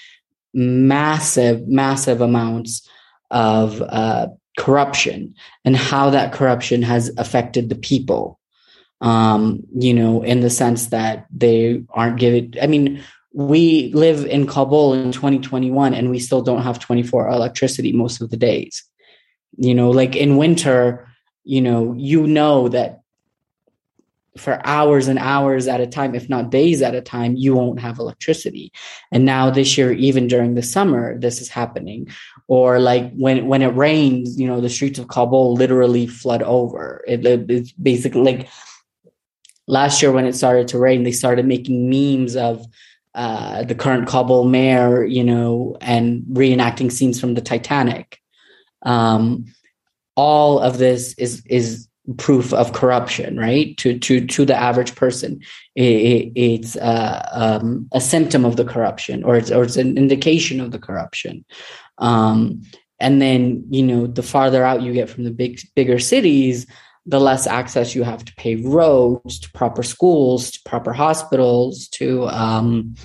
massive, 0.54 1.68
massive 1.68 2.22
amounts 2.22 2.88
of 3.30 3.82
uh, 3.82 4.28
corruption 4.58 5.36
and 5.64 5.76
how 5.76 6.10
that 6.10 6.34
corruption 6.34 6.82
has 6.82 7.12
affected 7.18 7.70
the 7.70 7.76
people. 7.76 8.40
Um, 9.02 9.64
you 9.74 9.96
know, 9.96 10.22
in 10.22 10.42
the 10.42 10.50
sense 10.50 10.88
that 10.88 11.26
they 11.32 11.84
aren't 11.90 12.20
given, 12.20 12.54
I 12.62 12.68
mean, 12.68 13.04
we 13.34 13.92
live 13.94 14.26
in 14.26 14.46
Kabul 14.46 14.94
in 14.94 15.12
2021 15.12 15.94
and 15.94 16.10
we 16.10 16.20
still 16.20 16.42
don't 16.42 16.62
have 16.62 16.80
24 16.80 17.28
hour 17.28 17.34
electricity 17.34 17.94
most 17.94 18.22
of 18.22 18.30
the 18.30 18.38
days. 18.38 18.84
You 19.58 19.74
know, 19.74 19.90
like 19.90 20.16
in 20.16 20.38
winter, 20.38 21.08
you 21.44 21.62
know, 21.62 21.94
you 21.98 22.28
know 22.28 22.68
that 22.70 23.01
for 24.38 24.66
hours 24.66 25.08
and 25.08 25.20
hours 25.20 25.68
at 25.68 25.82
a 25.82 25.88
time, 25.88 26.16
if 26.16 26.30
not 26.30 26.52
days 26.52 26.82
at 26.82 26.96
a 26.96 27.02
time, 27.02 27.36
you 27.36 27.54
won't 27.54 27.80
have 27.80 28.00
electricity. 28.00 28.72
And 29.12 29.26
now 29.26 29.50
this 29.50 29.78
year, 29.78 29.92
even 29.92 30.28
during 30.28 30.56
the 30.56 30.64
summer, 30.64 31.20
this 31.20 31.42
is 31.42 31.50
happening. 31.50 32.08
Or 32.48 32.80
like 32.80 33.12
when 33.14 33.48
when 33.48 33.62
it 33.62 33.76
rains, 33.76 34.40
you 34.40 34.48
know, 34.48 34.62
the 34.62 34.70
streets 34.70 35.00
of 35.00 35.08
Kabul 35.08 35.54
literally 35.54 36.08
flood 36.08 36.44
over. 36.44 37.04
It, 37.08 37.26
it, 37.26 37.52
it's 37.52 37.72
basically 37.74 38.22
like 38.22 38.50
last 39.68 40.02
year 40.02 40.12
when 40.12 40.26
it 40.26 40.34
started 40.34 40.68
to 40.70 40.80
rain, 40.80 41.04
they 41.04 41.12
started 41.12 41.46
making 41.46 41.90
memes 41.90 42.36
of 42.36 42.66
uh, 43.14 43.64
the 43.64 43.76
current 43.76 44.08
Kabul 44.08 44.46
mayor, 44.46 45.04
you 45.04 45.24
know, 45.24 45.78
and 45.82 46.24
reenacting 46.32 46.92
scenes 46.92 47.20
from 47.20 47.34
the 47.34 47.42
Titanic. 47.42 48.20
Um, 48.84 49.54
all 50.16 50.60
of 50.60 50.78
this 50.78 51.14
is 51.16 51.46
is 51.46 51.88
proof 52.14 52.54
of 52.54 52.74
corruption, 52.74 53.38
right? 53.38 53.78
To 53.78 53.98
to 54.00 54.26
to 54.26 54.46
the 54.46 54.56
average 54.56 54.96
person, 54.96 55.42
it, 55.76 56.32
it's 56.36 56.76
uh, 56.76 57.28
um, 57.32 57.88
a 57.92 58.02
symptom 58.02 58.46
of 58.46 58.56
the 58.56 58.66
corruption, 58.66 59.24
or 59.24 59.36
it's 59.36 59.52
or 59.52 59.64
it's 59.64 59.78
an 59.78 59.98
indication 59.98 60.60
of 60.60 60.72
the 60.72 60.80
corruption. 60.80 61.46
Um, 61.98 62.62
and 63.00 63.22
then 63.22 63.66
you 63.70 63.84
know, 63.84 64.08
the 64.08 64.24
farther 64.24 64.64
out 64.64 64.82
you 64.82 64.94
get 64.94 65.10
from 65.10 65.24
the 65.24 65.32
big 65.32 65.60
bigger 65.76 66.00
cities, 66.00 66.68
the 67.06 67.20
less 67.20 67.48
access 67.48 67.96
you 67.96 68.04
have 68.04 68.24
to 68.26 68.36
paved 68.36 68.66
roads, 68.66 69.40
to 69.40 69.52
proper 69.52 69.84
schools, 69.84 70.52
to 70.52 70.60
proper 70.66 70.94
hospitals, 70.94 71.88
to 71.90 72.28
um, 72.28 72.96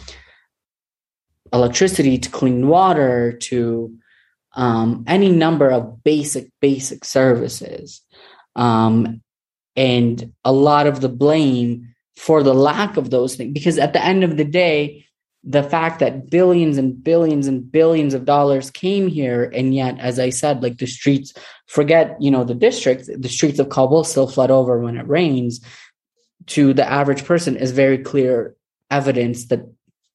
electricity, 1.52 2.18
to 2.18 2.30
clean 2.30 2.68
water, 2.68 3.32
to 3.32 3.96
um, 4.56 5.04
any 5.06 5.30
number 5.30 5.70
of 5.70 6.02
basic 6.02 6.50
basic 6.60 7.04
services. 7.04 8.02
Um, 8.56 9.22
and 9.76 10.32
a 10.44 10.52
lot 10.52 10.86
of 10.86 11.00
the 11.00 11.08
blame 11.08 11.94
for 12.16 12.42
the 12.42 12.54
lack 12.54 12.96
of 12.96 13.10
those 13.10 13.36
things, 13.36 13.52
because 13.52 13.78
at 13.78 13.92
the 13.92 14.02
end 14.02 14.24
of 14.24 14.36
the 14.36 14.44
day, 14.44 15.06
the 15.44 15.62
fact 15.62 16.00
that 16.00 16.28
billions 16.28 16.76
and 16.76 17.04
billions 17.04 17.46
and 17.46 17.70
billions 17.70 18.14
of 18.14 18.24
dollars 18.24 18.70
came 18.70 19.06
here, 19.06 19.44
and 19.54 19.74
yet, 19.74 19.96
as 20.00 20.18
I 20.18 20.30
said, 20.30 20.62
like 20.62 20.78
the 20.78 20.86
streets, 20.86 21.34
forget, 21.66 22.16
you 22.20 22.30
know, 22.30 22.42
the 22.42 22.54
district, 22.54 23.08
the 23.16 23.28
streets 23.28 23.60
of 23.60 23.68
Kabul 23.68 24.02
still 24.02 24.26
flood 24.26 24.50
over 24.50 24.80
when 24.80 24.96
it 24.96 25.06
rains, 25.06 25.60
to 26.46 26.72
the 26.72 26.90
average 26.90 27.24
person 27.24 27.56
is 27.56 27.70
very 27.70 27.98
clear 27.98 28.56
evidence 28.90 29.46
that 29.46 29.68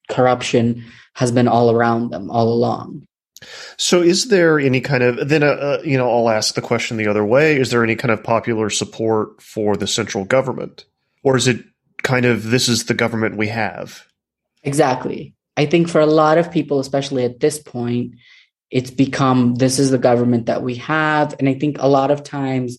corruption 0.10 0.84
has 1.14 1.32
been 1.32 1.48
all 1.48 1.72
around 1.72 2.10
them 2.10 2.30
all 2.32 2.52
along. 2.52 3.08
So, 3.78 4.02
is 4.02 4.28
there 4.28 4.60
any 4.60 4.82
kind 4.82 5.04
of 5.04 5.28
then? 5.28 5.44
Uh, 5.44 5.48
uh, 5.48 5.82
you 5.84 5.98
know, 5.98 6.10
I'll 6.10 6.30
ask 6.30 6.56
the 6.56 6.62
question 6.62 6.98
the 6.98 7.08
other 7.08 7.26
way: 7.26 7.60
Is 7.60 7.72
there 7.72 7.84
any 7.84 7.96
kind 7.96 8.12
of 8.12 8.24
popular 8.24 8.70
support 8.70 9.42
for 9.42 9.76
the 9.76 9.88
central 9.88 10.26
government, 10.26 10.86
or 11.24 11.36
is 11.36 11.48
it 11.48 11.64
kind 12.04 12.26
of 12.26 12.50
this 12.50 12.70
is 12.70 12.86
the 12.86 12.94
government 12.94 13.38
we 13.38 13.48
have? 13.48 14.06
Exactly. 14.64 15.34
I 15.58 15.66
think 15.66 15.90
for 15.90 16.02
a 16.02 16.06
lot 16.06 16.38
of 16.38 16.52
people, 16.52 16.80
especially 16.80 17.26
at 17.26 17.40
this 17.40 17.60
point, 17.60 18.16
it's 18.70 18.92
become 18.92 19.56
this 19.56 19.80
is 19.80 19.92
the 19.92 19.98
government 19.98 20.46
that 20.46 20.62
we 20.62 20.76
have, 20.76 21.36
and 21.40 21.50
I 21.50 21.56
think 21.56 21.78
a 21.80 21.88
lot 21.88 22.12
of 22.12 22.24
times 22.24 22.78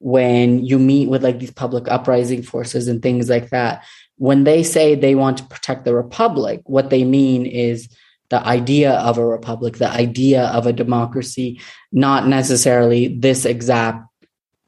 when 0.00 0.64
you 0.64 0.78
meet 0.78 1.08
with 1.08 1.24
like 1.24 1.38
these 1.38 1.50
public 1.50 1.88
uprising 1.88 2.42
forces 2.42 2.88
and 2.88 3.02
things 3.02 3.28
like 3.28 3.50
that, 3.50 3.84
when 4.16 4.44
they 4.44 4.62
say 4.62 4.94
they 4.94 5.14
want 5.14 5.38
to 5.38 5.44
protect 5.44 5.84
the 5.84 5.94
republic, 5.94 6.60
what 6.64 6.90
they 6.90 7.04
mean 7.04 7.46
is 7.46 7.88
the 8.30 8.44
idea 8.46 8.92
of 8.92 9.18
a 9.18 9.26
republic, 9.26 9.78
the 9.78 9.90
idea 9.90 10.44
of 10.46 10.66
a 10.66 10.72
democracy, 10.72 11.60
not 11.92 12.26
necessarily 12.26 13.08
this 13.08 13.44
exact 13.44 14.04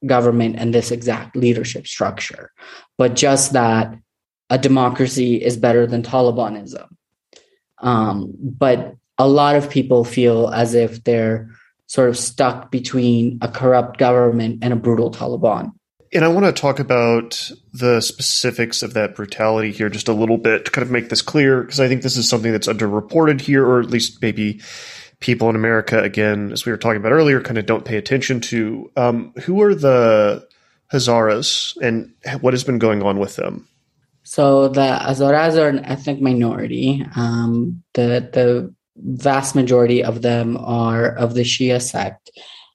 government 0.07 0.57
and 0.59 0.75
this 0.75 0.91
exact 0.91 1.37
leadership 1.37 1.87
structure, 1.87 2.51
but 2.97 3.15
just 3.15 3.53
that 3.53 3.95
a 4.49 4.59
democracy 4.59 5.37
is 5.37 5.57
better 5.57 5.87
than 5.87 6.03
Talibanism. 6.03 6.89
Um, 7.79 8.33
but 8.41 8.97
a 9.19 9.29
lot 9.29 9.57
of 9.57 9.71
people 9.71 10.05
feel 10.05 10.49
as 10.49 10.75
if 10.75 11.05
they're 11.05 11.51
sort 11.87 12.09
of 12.09 12.17
stuck 12.17 12.71
between 12.71 13.39
a 13.43 13.49
corrupt 13.49 13.99
government 13.99 14.61
and 14.63 14.73
a 14.73 14.77
brutal 14.77 15.11
Taliban. 15.11 15.73
And 16.13 16.25
I 16.25 16.29
want 16.29 16.45
to 16.47 16.53
talk 16.53 16.81
about 16.81 17.51
the 17.73 18.01
specifics 18.01 18.83
of 18.83 18.95
that 18.95 19.15
brutality 19.15 19.71
here 19.71 19.89
just 19.89 20.09
a 20.09 20.13
little 20.13 20.39
bit 20.39 20.65
to 20.65 20.71
kind 20.73 20.85
of 20.85 20.91
make 20.91 21.09
this 21.09 21.23
clear, 21.23 21.63
because 21.63 21.79
I 21.79 21.87
think 21.87 22.03
this 22.03 22.17
is 22.17 22.29
something 22.29 22.51
that's 22.51 22.67
underreported 22.67 23.41
here, 23.41 23.65
or 23.65 23.81
at 23.81 23.91
least 23.91 24.21
maybe 24.21 24.61
people 25.21 25.49
in 25.49 25.55
America, 25.55 26.03
again, 26.03 26.51
as 26.51 26.67
we 26.67 26.73
were 26.73 26.79
talking 26.79 26.97
about 26.97 27.13
earlier, 27.13 27.41
kind 27.41 27.59
of 27.59 27.67
don't 27.67 27.85
pay 27.85 27.97
attention 27.97 28.41
to. 28.41 28.91
Um, 28.97 29.33
who 29.45 29.63
are 29.63 29.75
the 29.75 30.49
Hazaras 30.93 31.77
and 31.81 32.13
what 32.41 32.55
has 32.55 32.65
been 32.65 32.81
going 32.81 33.03
on 33.03 33.21
with 33.21 33.37
them? 33.37 33.69
So 34.25 34.69
the 34.69 34.81
Hazaras 34.81 35.57
are 35.57 35.69
an 35.69 35.85
ethnic 35.85 36.21
minority. 36.21 37.07
Um, 37.15 37.83
the 37.95 38.29
the 38.33 38.75
vast 38.97 39.55
majority 39.55 40.03
of 40.03 40.23
them 40.23 40.57
are 40.57 41.07
of 41.07 41.35
the 41.35 41.43
Shia 41.43 41.81
sect, 41.81 42.31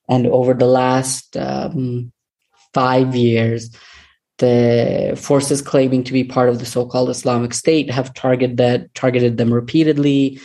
and 0.08 0.26
over 0.28 0.54
the 0.54 0.66
last 0.66 1.36
um, 1.36 2.12
five 2.76 3.16
years, 3.16 3.72
the 4.40 5.18
forces 5.18 5.62
claiming 5.62 6.04
to 6.04 6.12
be 6.12 6.24
part 6.26 6.50
of 6.50 6.60
the 6.60 6.66
so-called 6.66 7.10
Islamic 7.10 7.54
State 7.54 7.90
have 7.90 8.14
targeted 8.14 8.58
that 8.58 8.94
targeted 8.94 9.38
them 9.38 9.52
repeatedly, 9.54 10.40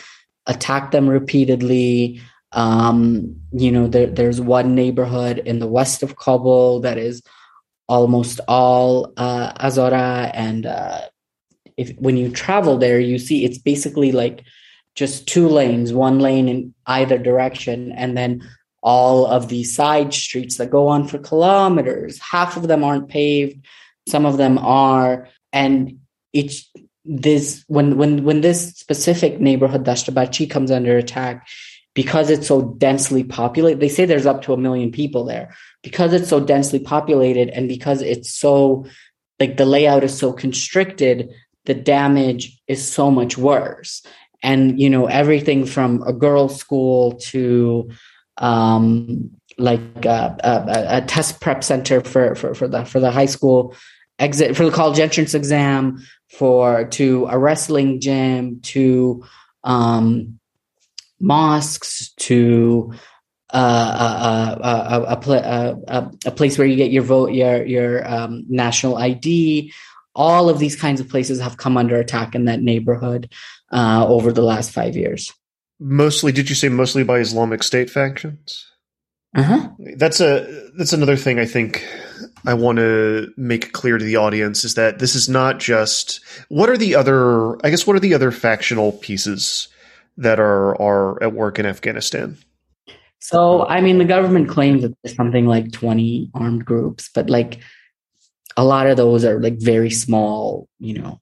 attacked 0.47 0.93
them 0.93 1.09
repeatedly. 1.11 2.21
Um, 2.53 3.35
you 3.53 3.71
know, 3.73 3.87
there, 3.89 4.07
there's 4.07 4.41
one 4.41 4.75
neighborhood 4.75 5.39
in 5.51 5.59
the 5.59 5.73
west 5.79 6.05
of 6.05 6.17
Kabul 6.17 6.81
that 6.81 6.99
is 6.99 7.23
almost 7.89 8.39
all 8.47 9.13
uh, 9.17 9.53
Hazara, 9.55 10.31
and 10.35 10.67
uh, 10.67 11.01
if 11.77 11.91
when 11.99 12.17
you 12.17 12.31
travel 12.31 12.79
there, 12.79 13.01
you 13.01 13.19
see 13.19 13.45
it's 13.45 13.59
basically 13.59 14.13
like 14.13 14.45
just 14.95 15.27
two 15.27 15.49
lanes, 15.49 15.93
one 15.93 16.19
lane 16.21 16.49
in 16.49 16.75
either 16.87 17.19
direction, 17.19 17.91
and 17.93 18.17
then 18.17 18.43
all 18.83 19.27
of 19.27 19.49
these 19.49 19.75
side 19.75 20.15
streets 20.15 20.57
that 20.57 20.71
go 20.71 20.89
on 20.89 21.07
for 21.07 21.19
kilometers. 21.19 22.19
Half 22.19 22.57
of 22.57 22.69
them 22.69 22.83
aren't 22.85 23.09
paved, 23.09 23.65
some 24.09 24.27
of 24.27 24.37
them 24.37 24.59
are, 24.59 25.29
and 25.53 25.99
it's 26.33 26.71
this 27.05 27.65
when 27.67 27.97
when 27.97 28.25
when 28.25 28.41
this 28.41 28.75
specific 28.75 29.41
neighborhood 29.41 29.85
Dasht-e-Barchi 29.85 30.49
comes 30.49 30.71
under 30.71 30.97
attack 30.97 31.49
because 31.95 32.31
it's 32.31 32.47
so 32.47 32.63
densely 32.63 33.25
populated. 33.25 33.81
They 33.81 33.89
say 33.89 34.05
there's 34.05 34.27
up 34.27 34.43
to 34.43 34.53
a 34.53 34.59
million 34.59 34.93
people 34.93 35.25
there 35.25 35.55
because 35.83 36.13
it's 36.13 36.29
so 36.29 36.41
densely 36.41 36.79
populated 36.79 37.49
and 37.49 37.69
because 37.69 38.03
it's 38.03 38.33
so 38.33 38.87
like 39.39 39.57
the 39.57 39.67
layout 39.67 40.05
is 40.05 40.17
so 40.17 40.33
constricted. 40.33 41.31
The 41.65 41.75
damage 41.75 42.59
is 42.67 42.87
so 42.87 43.11
much 43.11 43.37
worse, 43.37 44.03
and 44.43 44.81
you 44.81 44.89
know 44.89 45.07
everything 45.07 45.67
from 45.67 46.03
a 46.03 46.13
girls' 46.13 46.57
school 46.57 47.13
to 47.31 47.91
um, 48.41 49.31
like 49.59 50.05
a, 50.05 50.37
a, 50.43 50.97
a, 50.97 51.01
test 51.03 51.41
prep 51.41 51.63
center 51.63 52.01
for, 52.01 52.35
for, 52.35 52.55
for 52.55 52.67
the 52.67 52.85
for 52.85 52.99
the 52.99 53.11
high 53.11 53.27
school 53.27 53.75
exit 54.19 54.57
for 54.57 54.65
the 54.65 54.71
college 54.71 54.99
entrance 54.99 55.35
exam 55.35 55.99
for 56.31 56.87
to 56.87 57.27
a 57.31 57.39
wrestling 57.39 58.01
gym 58.01 58.61
to 58.63 59.25
um, 59.63 60.39
mosques 61.21 62.13
to 62.17 62.93
uh, 63.53 64.57
a, 64.63 65.15
a, 65.15 65.77
a, 65.89 66.11
a, 66.27 66.31
place 66.31 66.57
where 66.57 66.67
you 66.67 66.77
get 66.77 66.91
your 66.91 67.03
vote 67.03 67.33
your 67.33 67.65
your 67.67 68.09
um, 68.11 68.45
national 68.49 68.97
ID 68.97 69.73
all 70.15 70.49
of 70.49 70.59
these 70.59 70.77
kinds 70.77 71.01
of 71.01 71.09
places 71.09 71.41
have 71.41 71.57
come 71.57 71.77
under 71.77 71.99
attack 71.99 72.35
in 72.35 72.47
that 72.47 72.63
neighborhood 72.63 73.31
uh, 73.73 74.05
over 74.09 74.33
the 74.33 74.43
last 74.43 74.71
five 74.71 74.97
years 74.97 75.33
mostly 75.81 76.31
did 76.31 76.49
you 76.49 76.55
say 76.55 76.69
mostly 76.69 77.03
by 77.03 77.19
islamic 77.19 77.63
state 77.63 77.91
factions? 77.91 78.67
Uh-huh. 79.37 79.69
that's 79.97 80.21
a 80.21 80.71
that's 80.77 80.93
another 80.93 81.17
thing 81.17 81.39
i 81.39 81.47
think 81.47 81.87
i 82.47 82.53
want 82.53 82.79
to 82.79 83.33
make 83.37 83.73
clear 83.73 83.97
to 83.97 84.05
the 84.05 84.17
audience 84.17 84.65
is 84.65 84.75
that 84.75 84.99
this 84.99 85.15
is 85.15 85.29
not 85.29 85.61
just 85.61 86.19
what 86.49 86.69
are 86.69 86.77
the 86.77 86.97
other 86.97 87.55
i 87.65 87.71
guess 87.71 87.87
what 87.87 87.95
are 87.95 88.01
the 88.01 88.13
other 88.13 88.33
factional 88.33 88.91
pieces 88.91 89.69
that 90.17 90.41
are 90.41 90.75
are 90.83 91.23
at 91.23 91.33
work 91.33 91.61
in 91.61 91.67
afghanistan? 91.67 92.37
So 93.21 93.67
i 93.67 93.81
mean 93.81 93.99
the 93.99 94.05
government 94.05 94.49
claims 94.49 94.83
that 94.83 94.97
there's 95.05 95.15
something 95.15 95.47
like 95.47 95.71
20 95.71 96.33
armed 96.35 96.65
groups 96.65 97.09
but 97.15 97.31
like 97.31 97.61
a 98.57 98.65
lot 98.65 98.89
of 98.89 98.97
those 98.97 99.25
are 99.25 99.41
like 99.41 99.59
very 99.59 99.91
small 99.91 100.69
you 100.81 100.95
know 100.95 101.21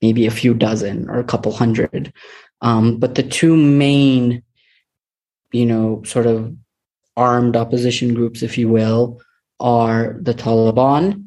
maybe 0.00 0.26
a 0.26 0.32
few 0.32 0.52
dozen 0.52 1.08
or 1.08 1.20
a 1.20 1.24
couple 1.24 1.52
hundred 1.52 2.12
um, 2.62 2.98
but 2.98 3.16
the 3.16 3.24
two 3.24 3.56
main, 3.56 4.42
you 5.50 5.66
know, 5.66 6.02
sort 6.04 6.26
of 6.26 6.56
armed 7.16 7.56
opposition 7.56 8.14
groups, 8.14 8.42
if 8.42 8.56
you 8.56 8.68
will, 8.68 9.20
are 9.60 10.16
the 10.20 10.32
Taliban 10.32 11.26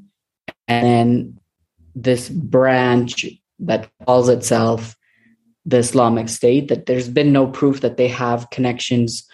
and 0.67 0.85
then 0.85 1.39
this 1.93 2.29
branch 2.29 3.25
that 3.59 3.89
calls 4.05 4.29
itself 4.29 4.95
the 5.65 5.77
Islamic 5.77 6.29
State, 6.29 6.69
that 6.69 6.85
there's 6.85 7.09
been 7.09 7.31
no 7.31 7.47
proof 7.47 7.81
that 7.81 7.97
they 7.97 8.07
have 8.07 8.49
connections 8.49 9.27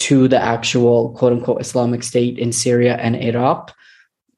to 0.00 0.28
the 0.28 0.40
actual 0.40 1.10
quote 1.14 1.32
unquote 1.32 1.60
Islamic 1.60 2.02
State 2.02 2.38
in 2.38 2.52
Syria 2.52 2.96
and 2.96 3.16
Iraq. 3.16 3.74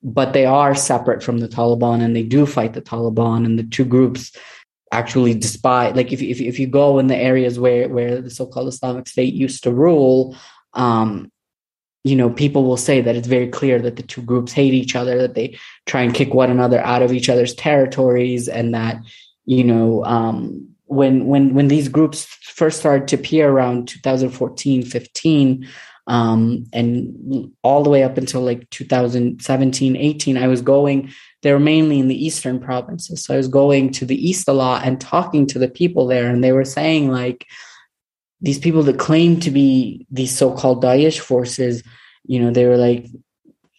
But 0.03 0.33
they 0.33 0.47
are 0.47 0.75
separate 0.75 1.23
from 1.23 1.39
the 1.39 1.49
Taliban 1.49 2.03
and 2.03 2.17
they 2.17 2.23
do 2.23 2.47
fight 2.47 2.73
the 2.73 2.81
Taliban. 2.81 3.45
And 3.45 3.59
the 3.59 3.65
two 3.65 3.85
groups 3.85 4.35
actually 4.93 5.35
despite 5.35 5.95
like 5.95 6.13
if, 6.13 6.21
if, 6.21 6.41
if 6.41 6.59
you 6.59 6.67
go 6.67 6.99
in 6.99 7.07
the 7.07 7.17
areas 7.17 7.59
where 7.59 7.89
where 7.89 8.21
the 8.21 8.31
so-called 8.31 8.69
islamic 8.69 9.07
state 9.07 9.35
used 9.35 9.63
to 9.63 9.73
rule 9.73 10.37
um 10.75 11.31
you 12.03 12.17
know 12.17 12.31
people 12.31 12.65
will 12.65 12.77
say 12.77 13.01
that 13.01 13.15
it's 13.15 13.29
very 13.29 13.49
clear 13.49 13.79
that 13.81 13.97
the 13.97 14.03
two 14.03 14.23
groups 14.23 14.53
hate 14.53 14.75
each 14.75 14.97
other 14.97 15.19
that 15.19 15.35
they 15.35 15.57
try 15.87 16.03
and 16.03 16.15
kick 16.15 16.35
one 16.35 16.51
another 16.51 16.81
out 16.81 17.03
of 17.03 17.13
each 17.13 17.29
other's 17.29 17.55
territories 17.55 18.49
and 18.49 18.75
that 18.75 19.01
you 19.45 19.63
know 19.63 20.05
um 20.05 20.67
when 20.87 21.27
when 21.27 21.55
when 21.55 21.69
these 21.69 21.89
groups 21.89 22.25
first 22.43 22.81
started 22.81 23.07
to 23.07 23.17
appear 23.17 23.49
around 23.49 23.89
2014 23.89 24.83
15 24.83 25.69
um 26.11 26.65
and 26.73 27.53
all 27.63 27.83
the 27.83 27.91
way 27.91 28.03
up 28.03 28.19
until 28.19 28.43
like 28.43 28.69
2017 28.71 29.97
18 29.97 30.37
i 30.37 30.47
was 30.47 30.63
going 30.63 31.11
they 31.43 31.53
were 31.53 31.61
mainly 31.61 31.99
in 31.99 32.09
the 32.09 32.25
eastern 32.25 32.61
provinces. 32.61 33.25
So 33.25 33.35
I 33.35 33.39
was 33.39 33.49
going 33.49 33.93
to 33.93 34.05
the 34.05 34.29
east 34.29 34.49
a 34.49 34.53
lot 34.53 34.85
and 34.85 35.01
talking 35.01 35.47
to 35.49 35.59
the 35.59 35.69
people 35.69 36.07
there, 36.07 36.29
and 36.29 36.45
they 36.45 36.53
were 36.53 36.65
saying 36.65 37.11
like 37.11 37.47
these 38.41 38.59
people 38.59 38.83
that 38.85 38.99
claim 38.99 39.41
to 39.41 39.51
be 39.51 40.07
these 40.11 40.37
so-called 40.37 40.83
Daesh 40.83 41.19
forces, 41.19 41.83
you 42.25 42.41
know, 42.41 42.51
they 42.51 42.67
were 42.67 42.77
like 42.77 43.07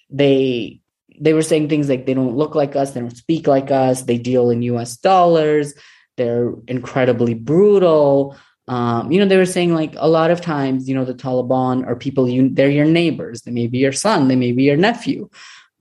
they 0.09 0.79
they 1.19 1.33
were 1.33 1.43
saying 1.43 1.69
things 1.69 1.87
like 1.87 2.07
they 2.07 2.15
don't 2.15 2.35
look 2.35 2.55
like 2.55 2.75
us, 2.75 2.91
they 2.91 2.99
don't 2.99 3.15
speak 3.15 3.47
like 3.47 3.69
us, 3.69 4.03
they 4.03 4.17
deal 4.17 4.49
in 4.49 4.63
US 4.63 4.97
dollars, 4.97 5.73
they're 6.17 6.53
incredibly 6.67 7.35
brutal. 7.35 8.35
Um, 8.71 9.11
you 9.11 9.19
know, 9.19 9.25
they 9.25 9.35
were 9.35 9.45
saying 9.45 9.75
like 9.75 9.95
a 9.97 10.07
lot 10.07 10.31
of 10.31 10.39
times, 10.39 10.87
you 10.87 10.95
know, 10.95 11.03
the 11.03 11.13
Taliban 11.13 11.85
are 11.85 11.95
people 11.95 12.29
you 12.29 12.49
they're 12.49 12.69
your 12.69 12.85
neighbors, 12.85 13.41
they 13.41 13.51
may 13.51 13.67
be 13.67 13.79
your 13.79 13.91
son, 13.91 14.29
they 14.29 14.37
may 14.37 14.53
be 14.53 14.63
your 14.63 14.77
nephew. 14.77 15.29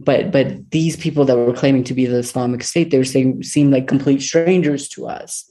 But 0.00 0.32
but 0.32 0.72
these 0.72 0.96
people 0.96 1.24
that 1.26 1.36
were 1.36 1.52
claiming 1.52 1.84
to 1.84 1.94
be 1.94 2.06
the 2.06 2.18
Islamic 2.18 2.64
State, 2.64 2.90
they 2.90 2.98
were 2.98 3.04
saying 3.04 3.44
seemed 3.44 3.72
like 3.72 3.86
complete 3.86 4.22
strangers 4.22 4.88
to 4.88 5.06
us. 5.06 5.48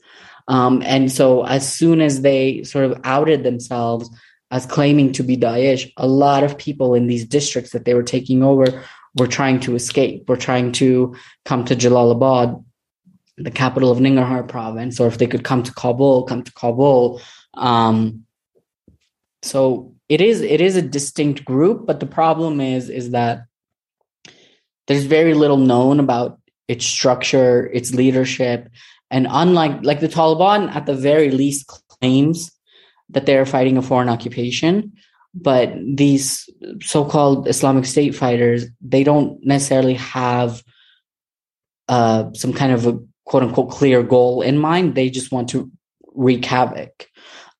Um, 0.48 0.82
and 0.84 1.10
so 1.10 1.46
as 1.46 1.66
soon 1.66 2.02
as 2.02 2.20
they 2.20 2.62
sort 2.64 2.84
of 2.84 3.00
outed 3.04 3.42
themselves 3.42 4.10
as 4.50 4.66
claiming 4.66 5.12
to 5.12 5.22
be 5.22 5.38
Daesh, 5.38 5.90
a 5.96 6.06
lot 6.06 6.42
of 6.42 6.58
people 6.58 6.94
in 6.94 7.06
these 7.06 7.24
districts 7.24 7.70
that 7.70 7.86
they 7.86 7.94
were 7.94 8.02
taking 8.02 8.42
over 8.42 8.84
were 9.16 9.28
trying 9.28 9.60
to 9.60 9.74
escape, 9.76 10.28
were 10.28 10.36
trying 10.36 10.72
to 10.72 11.16
come 11.46 11.64
to 11.64 11.74
Jalalabad, 11.74 12.62
the 13.36 13.50
capital 13.50 13.90
of 13.90 13.98
Nangarhar 13.98 14.46
province, 14.46 15.00
or 15.00 15.06
if 15.06 15.18
they 15.18 15.26
could 15.26 15.44
come 15.44 15.62
to 15.62 15.72
Kabul, 15.72 16.24
come 16.24 16.42
to 16.42 16.52
Kabul. 16.52 17.20
Um, 17.54 18.26
so 19.42 19.94
it 20.08 20.20
is 20.20 20.40
it 20.40 20.60
is 20.60 20.76
a 20.76 20.82
distinct 20.82 21.44
group, 21.44 21.86
but 21.86 22.00
the 22.00 22.06
problem 22.06 22.60
is 22.60 22.88
is 22.88 23.10
that 23.12 23.44
there's 24.86 25.04
very 25.04 25.34
little 25.34 25.56
known 25.56 26.00
about 26.00 26.38
its 26.68 26.84
structure, 26.84 27.70
its 27.72 27.94
leadership, 27.94 28.68
and 29.10 29.26
unlike 29.30 29.82
like 29.82 30.00
the 30.00 30.08
Taliban, 30.08 30.74
at 30.74 30.86
the 30.86 30.94
very 30.94 31.30
least 31.30 31.66
claims 31.88 32.50
that 33.08 33.26
they're 33.26 33.46
fighting 33.46 33.76
a 33.76 33.82
foreign 33.82 34.08
occupation. 34.08 34.92
but 35.34 35.72
these 35.84 36.48
so-called 36.82 37.48
Islamic 37.48 37.86
State 37.86 38.14
fighters, 38.14 38.66
they 38.80 39.04
don't 39.04 39.44
necessarily 39.44 39.94
have 39.94 40.62
uh, 41.88 42.32
some 42.34 42.52
kind 42.52 42.72
of 42.72 42.86
a 42.86 42.98
quote 43.30 43.44
unquote 43.44 43.70
clear 43.70 44.02
goal 44.02 44.42
in 44.42 44.58
mind. 44.58 44.96
They 44.96 45.08
just 45.08 45.30
want 45.30 45.50
to 45.50 45.70
wreak 46.14 46.44
havoc. 46.44 47.06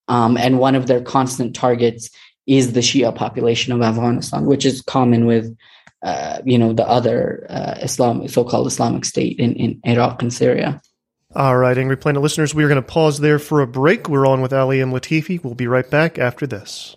Um, 0.08 0.36
and 0.36 0.58
one 0.58 0.74
of 0.74 0.88
their 0.88 1.00
constant 1.00 1.54
targets 1.54 2.10
is 2.48 2.72
the 2.72 2.80
Shia 2.80 3.14
population 3.14 3.72
of 3.72 3.80
Afghanistan, 3.80 4.46
which 4.46 4.66
is 4.66 4.82
common 4.82 5.26
with, 5.26 5.56
uh, 6.02 6.40
you 6.44 6.58
know, 6.58 6.72
the 6.72 6.88
other 6.88 7.46
uh, 7.48 7.78
Islam, 7.82 8.26
so-called 8.26 8.66
Islamic 8.66 9.04
State 9.04 9.38
in, 9.38 9.54
in 9.54 9.80
Iraq 9.84 10.20
and 10.22 10.32
Syria. 10.32 10.82
All 11.36 11.56
right, 11.56 11.78
Angry 11.78 11.96
Planet 11.96 12.20
listeners, 12.20 12.52
we 12.52 12.64
are 12.64 12.68
going 12.68 12.82
to 12.82 12.82
pause 12.82 13.20
there 13.20 13.38
for 13.38 13.60
a 13.60 13.66
break. 13.68 14.08
We're 14.08 14.26
on 14.26 14.40
with 14.40 14.52
Ali 14.52 14.80
and 14.80 14.92
Latifi. 14.92 15.44
We'll 15.44 15.54
be 15.54 15.68
right 15.68 15.88
back 15.88 16.18
after 16.18 16.48
this. 16.48 16.96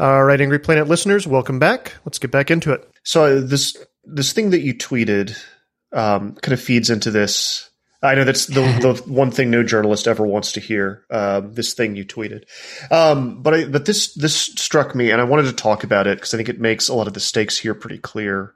All 0.00 0.22
right, 0.22 0.40
Angry 0.40 0.60
Planet 0.60 0.86
listeners, 0.86 1.26
welcome 1.26 1.58
back. 1.58 1.94
Let's 2.04 2.20
get 2.20 2.30
back 2.30 2.52
into 2.52 2.72
it. 2.72 2.88
So 3.02 3.40
this 3.40 3.76
this 4.04 4.32
thing 4.32 4.50
that 4.50 4.60
you 4.60 4.72
tweeted 4.72 5.36
um, 5.92 6.36
kind 6.36 6.52
of 6.52 6.60
feeds 6.60 6.88
into 6.88 7.10
this. 7.10 7.68
I 8.00 8.14
know 8.14 8.22
that's 8.22 8.46
the, 8.46 8.60
the 8.60 9.02
one 9.12 9.32
thing 9.32 9.50
no 9.50 9.64
journalist 9.64 10.06
ever 10.06 10.24
wants 10.24 10.52
to 10.52 10.60
hear. 10.60 11.04
Uh, 11.10 11.40
this 11.44 11.74
thing 11.74 11.96
you 11.96 12.04
tweeted, 12.04 12.44
um, 12.92 13.42
but 13.42 13.54
I, 13.54 13.64
but 13.64 13.86
this 13.86 14.14
this 14.14 14.36
struck 14.36 14.94
me, 14.94 15.10
and 15.10 15.20
I 15.20 15.24
wanted 15.24 15.46
to 15.46 15.52
talk 15.52 15.82
about 15.82 16.06
it 16.06 16.18
because 16.18 16.32
I 16.32 16.36
think 16.36 16.48
it 16.48 16.60
makes 16.60 16.88
a 16.88 16.94
lot 16.94 17.08
of 17.08 17.14
the 17.14 17.18
stakes 17.18 17.58
here 17.58 17.74
pretty 17.74 17.98
clear. 17.98 18.54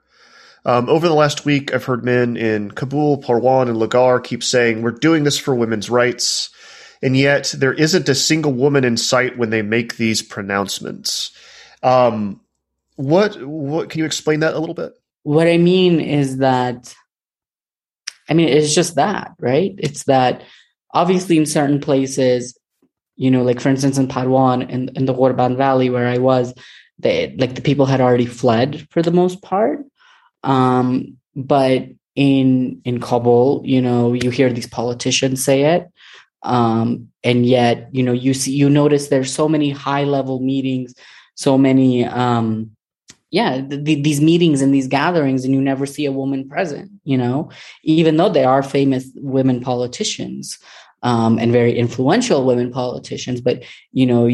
Um, 0.63 0.87
over 0.87 1.09
the 1.09 1.13
last 1.13 1.43
week, 1.43 1.73
I've 1.73 1.83
heard 1.83 2.05
men 2.05 2.37
in 2.37 2.71
Kabul, 2.71 3.21
Parwan, 3.21 3.67
and 3.67 3.75
Logar 3.75 4.23
keep 4.23 4.45
saying 4.45 4.81
we're 4.81 4.91
doing 4.91 5.25
this 5.25 5.37
for 5.37 5.53
women's 5.53 5.89
rights 5.89 6.51
and 7.03 7.17
yet 7.17 7.53
there 7.57 7.73
isn't 7.73 8.07
a 8.07 8.15
single 8.15 8.53
woman 8.53 8.85
in 8.85 8.95
sight 8.95 9.37
when 9.37 9.49
they 9.49 9.61
make 9.61 9.97
these 9.97 10.21
pronouncements. 10.21 11.32
Um, 11.83 12.41
what 12.95 13.41
what 13.43 13.89
can 13.89 13.99
you 13.99 14.05
explain 14.05 14.39
that 14.41 14.53
a 14.53 14.59
little 14.59 14.75
bit? 14.75 14.93
What 15.23 15.47
I 15.47 15.57
mean 15.57 15.99
is 15.99 16.37
that, 16.37 16.93
I 18.29 18.33
mean, 18.33 18.49
it's 18.49 18.73
just 18.73 18.95
that, 18.95 19.33
right? 19.39 19.73
It's 19.77 20.03
that 20.05 20.43
obviously 20.93 21.37
in 21.37 21.45
certain 21.45 21.79
places, 21.79 22.57
you 23.15 23.31
know, 23.31 23.43
like 23.43 23.59
for 23.59 23.69
instance 23.69 23.97
in 23.97 24.07
Parwan 24.07 24.69
in, 24.69 24.89
in 24.95 25.05
the 25.05 25.13
Ghorband 25.13 25.57
Valley 25.57 25.89
where 25.89 26.07
I 26.07 26.17
was, 26.17 26.53
they 26.99 27.35
like 27.37 27.55
the 27.55 27.61
people 27.61 27.85
had 27.85 28.01
already 28.01 28.25
fled 28.25 28.87
for 28.91 29.01
the 29.01 29.11
most 29.11 29.41
part. 29.41 29.79
Um, 30.43 31.17
but 31.35 31.87
in 32.15 32.81
in 32.85 32.99
Kabul, 32.99 33.63
you 33.65 33.81
know, 33.81 34.13
you 34.13 34.29
hear 34.29 34.51
these 34.51 34.67
politicians 34.67 35.43
say 35.43 35.75
it 35.75 35.89
um, 36.43 37.09
and 37.23 37.45
yet 37.45 37.89
you 37.91 38.03
know 38.03 38.11
you 38.11 38.33
see 38.33 38.51
you 38.51 38.69
notice 38.69 39.07
there's 39.07 39.33
so 39.33 39.47
many 39.49 39.69
high 39.69 40.03
level 40.03 40.39
meetings 40.39 40.93
so 41.35 41.57
many 41.57 42.05
um, 42.05 42.71
yeah 43.31 43.61
th- 43.61 44.03
these 44.03 44.21
meetings 44.21 44.61
and 44.61 44.73
these 44.73 44.87
gatherings 44.87 45.45
and 45.45 45.53
you 45.53 45.61
never 45.61 45.85
see 45.85 46.05
a 46.05 46.11
woman 46.11 46.47
present 46.47 46.91
you 47.03 47.17
know? 47.17 47.49
Even 47.83 48.17
though 48.17 48.29
they 48.29 48.45
are 48.45 48.63
famous 48.63 49.09
women 49.15 49.59
politicians 49.59 50.59
um, 51.01 51.37
and 51.37 51.51
very 51.51 51.77
influential 51.77 52.45
women 52.45 52.71
politicians 52.71 53.41
but 53.41 53.63
you 53.91 54.05
know 54.05 54.29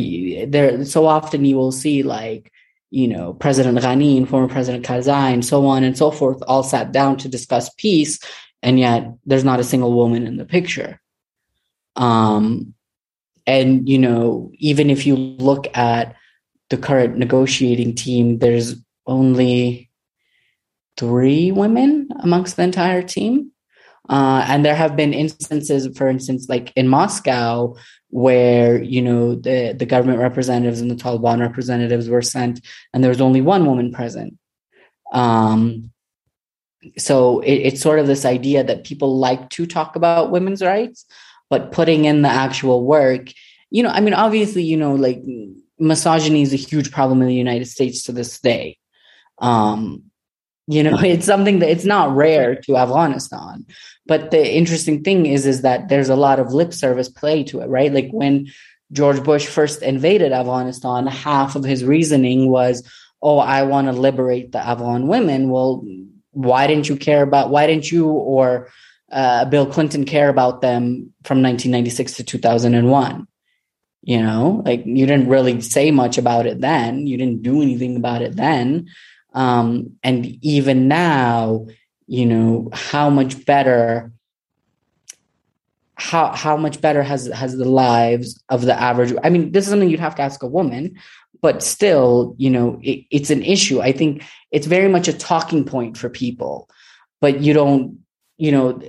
there 0.48 0.84
so 0.86 1.06
often 1.06 1.46
you 1.46 1.56
will 1.56 1.72
see 1.72 2.04
like 2.04 2.52
you 2.92 3.08
know 3.08 3.34
president 3.34 3.78
ghani 3.78 4.28
former 4.28 4.48
president 4.48 4.86
karzai 4.86 5.34
and 5.34 5.46
so 5.46 5.66
on 5.66 5.84
and 5.84 5.98
so 5.98 6.12
forth 6.12 6.42
all 6.48 6.64
sat 6.64 6.92
down 6.92 7.18
to 7.18 7.28
discuss 7.28 7.70
peace 7.76 8.20
and 8.62 8.80
yet 8.80 9.14
there's 9.26 9.44
not 9.44 9.60
a 9.60 9.64
single 9.64 9.94
woman 9.94 10.28
in 10.28 10.38
the 10.38 10.46
picture. 10.46 11.00
Um, 11.96 12.74
and, 13.48 13.88
you 13.88 13.98
know, 13.98 14.52
even 14.56 14.90
if 14.90 15.06
you 15.06 15.16
look 15.16 15.66
at 15.76 16.16
the 16.70 16.78
current 16.78 17.18
negotiating 17.18 17.96
team, 17.96 18.40
there's 18.40 18.76
only 19.08 19.90
three 20.98 21.52
women 21.52 22.10
amongst 22.20 22.56
the 22.56 22.64
entire 22.64 23.02
team. 23.02 23.52
Uh, 24.08 24.44
and 24.48 24.66
there 24.66 24.76
have 24.76 24.96
been 24.96 25.14
instances, 25.14 25.88
for 25.98 26.08
instance, 26.08 26.48
like 26.50 26.74
in 26.76 26.88
Moscow, 26.88 27.76
where 28.12 28.82
you 28.82 29.04
know 29.04 29.36
the 29.36 29.76
the 29.78 29.86
government 29.86 30.18
representatives 30.20 30.82
and 30.82 30.90
the 30.90 30.96
Taliban 30.96 31.40
representatives 31.40 32.10
were 32.10 32.24
sent, 32.24 32.60
and 32.92 33.04
there 33.04 33.12
was 33.12 33.22
only 33.22 33.42
one 33.42 33.68
woman 33.68 33.92
present. 33.92 34.36
Um, 35.14 35.92
so 36.98 37.42
it, 37.42 37.54
it's 37.54 37.82
sort 37.82 38.00
of 38.00 38.08
this 38.08 38.26
idea 38.26 38.64
that 38.64 38.84
people 38.84 39.20
like 39.20 39.50
to 39.52 39.68
talk 39.68 39.96
about 39.96 40.32
women's 40.32 40.64
rights, 40.64 41.06
but 41.52 41.72
putting 41.72 42.06
in 42.06 42.24
the 42.24 42.30
actual 42.30 42.84
work 42.84 43.30
you 43.72 43.84
know 43.84 43.90
i 43.90 44.00
mean 44.00 44.14
obviously 44.14 44.64
you 44.64 44.78
know 44.78 44.94
like 44.94 45.22
misogyny 45.80 46.42
is 46.42 46.54
a 46.54 46.58
huge 46.58 46.92
problem 46.92 47.22
in 47.22 47.28
the 47.28 47.36
united 47.36 47.66
states 47.66 48.04
to 48.04 48.12
this 48.12 48.40
day. 48.40 48.78
Um 49.40 50.04
you 50.68 50.84
know 50.84 51.00
it's 51.04 51.26
something 51.26 51.60
that 51.60 51.70
it's 51.70 51.86
not 51.86 52.16
rare 52.16 52.56
to 52.56 52.78
afghanistan 52.78 53.66
but 54.06 54.32
the 54.32 54.56
interesting 54.56 55.04
thing 55.04 55.26
is 55.26 55.46
is 55.46 55.62
that 55.64 55.90
there's 55.90 56.10
a 56.10 56.16
lot 56.16 56.40
of 56.40 56.54
lip 56.54 56.74
service 56.74 57.10
play 57.10 57.44
to 57.44 57.62
it 57.62 57.68
right? 57.68 57.94
Like 57.94 58.10
when 58.12 58.48
george 58.92 59.24
bush 59.24 59.48
first 59.48 59.82
invaded 59.82 60.32
afghanistan 60.32 61.08
half 61.08 61.56
of 61.56 61.64
his 61.64 61.84
reasoning 61.84 62.50
was 62.50 62.88
oh 63.22 63.40
i 63.40 63.64
want 63.64 63.88
to 63.88 63.94
liberate 63.94 64.52
the 64.52 64.60
afghan 64.60 65.08
women. 65.08 65.50
Well 65.50 65.84
why 66.32 66.68
didn't 66.68 66.88
you 66.88 66.96
care 66.96 67.24
about 67.24 67.50
why 67.50 67.66
didn't 67.66 67.92
you 67.92 68.08
or 68.08 68.70
uh, 69.12 69.46
Bill 69.46 69.66
Clinton 69.66 70.06
care 70.06 70.30
about 70.30 70.62
them 70.62 71.14
from 71.24 71.42
1996 71.42 72.14
to 72.18 72.24
2001. 72.24 73.28
You 74.02 74.22
know, 74.22 74.62
like 74.66 74.86
you 74.86 75.06
didn't 75.06 75.28
really 75.28 75.60
say 75.62 75.92
much 75.92 76.18
about 76.18 76.46
it 76.46 76.62
then. 76.62 77.06
You 77.06 77.18
didn't 77.18 77.44
do 77.44 77.62
anything 77.62 77.98
about 77.98 78.22
it 78.22 78.36
then. 78.36 78.90
Um, 79.34 79.98
and 80.04 80.26
even 80.42 80.88
now, 80.88 81.68
you 82.08 82.26
know, 82.26 82.70
how 82.74 83.10
much 83.10 83.46
better 83.46 84.12
how 86.00 86.34
how 86.34 86.56
much 86.56 86.80
better 86.80 87.04
has 87.04 87.28
has 87.28 87.58
the 87.58 87.70
lives 87.70 88.42
of 88.48 88.62
the 88.62 88.74
average 88.74 89.14
i 89.22 89.30
mean 89.30 89.52
this 89.52 89.66
is 89.66 89.70
something 89.70 89.90
you'd 89.90 90.00
have 90.00 90.16
to 90.16 90.22
ask 90.22 90.42
a 90.42 90.48
woman 90.48 90.98
but 91.42 91.62
still 91.62 92.36
you 92.38 92.50
know 92.50 92.80
it, 92.82 93.06
it's 93.12 93.30
an 93.30 93.44
issue 93.44 93.82
i 93.82 93.92
think 93.92 94.24
it's 94.52 94.66
very 94.66 94.88
much 94.88 95.10
a 95.10 95.14
talking 95.14 95.66
point 95.66 95.98
for 95.98 96.10
people 96.10 96.70
but 97.20 97.42
you 97.42 97.54
don't 97.54 98.00
you 98.38 98.50
know 98.50 98.82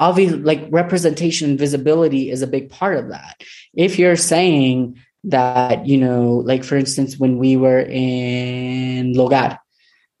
obviously 0.00 0.38
like 0.38 0.66
representation 0.70 1.50
and 1.50 1.58
visibility 1.58 2.30
is 2.30 2.42
a 2.42 2.46
big 2.46 2.70
part 2.70 2.96
of 2.98 3.08
that. 3.10 3.42
If 3.74 3.98
you're 3.98 4.16
saying 4.16 4.98
that 5.26 5.84
you 5.86 5.98
know 5.98 6.42
like 6.44 6.62
for 6.62 6.76
instance 6.76 7.18
when 7.18 7.36
we 7.36 7.56
were 7.56 7.80
in 7.80 9.12
logar 9.14 9.58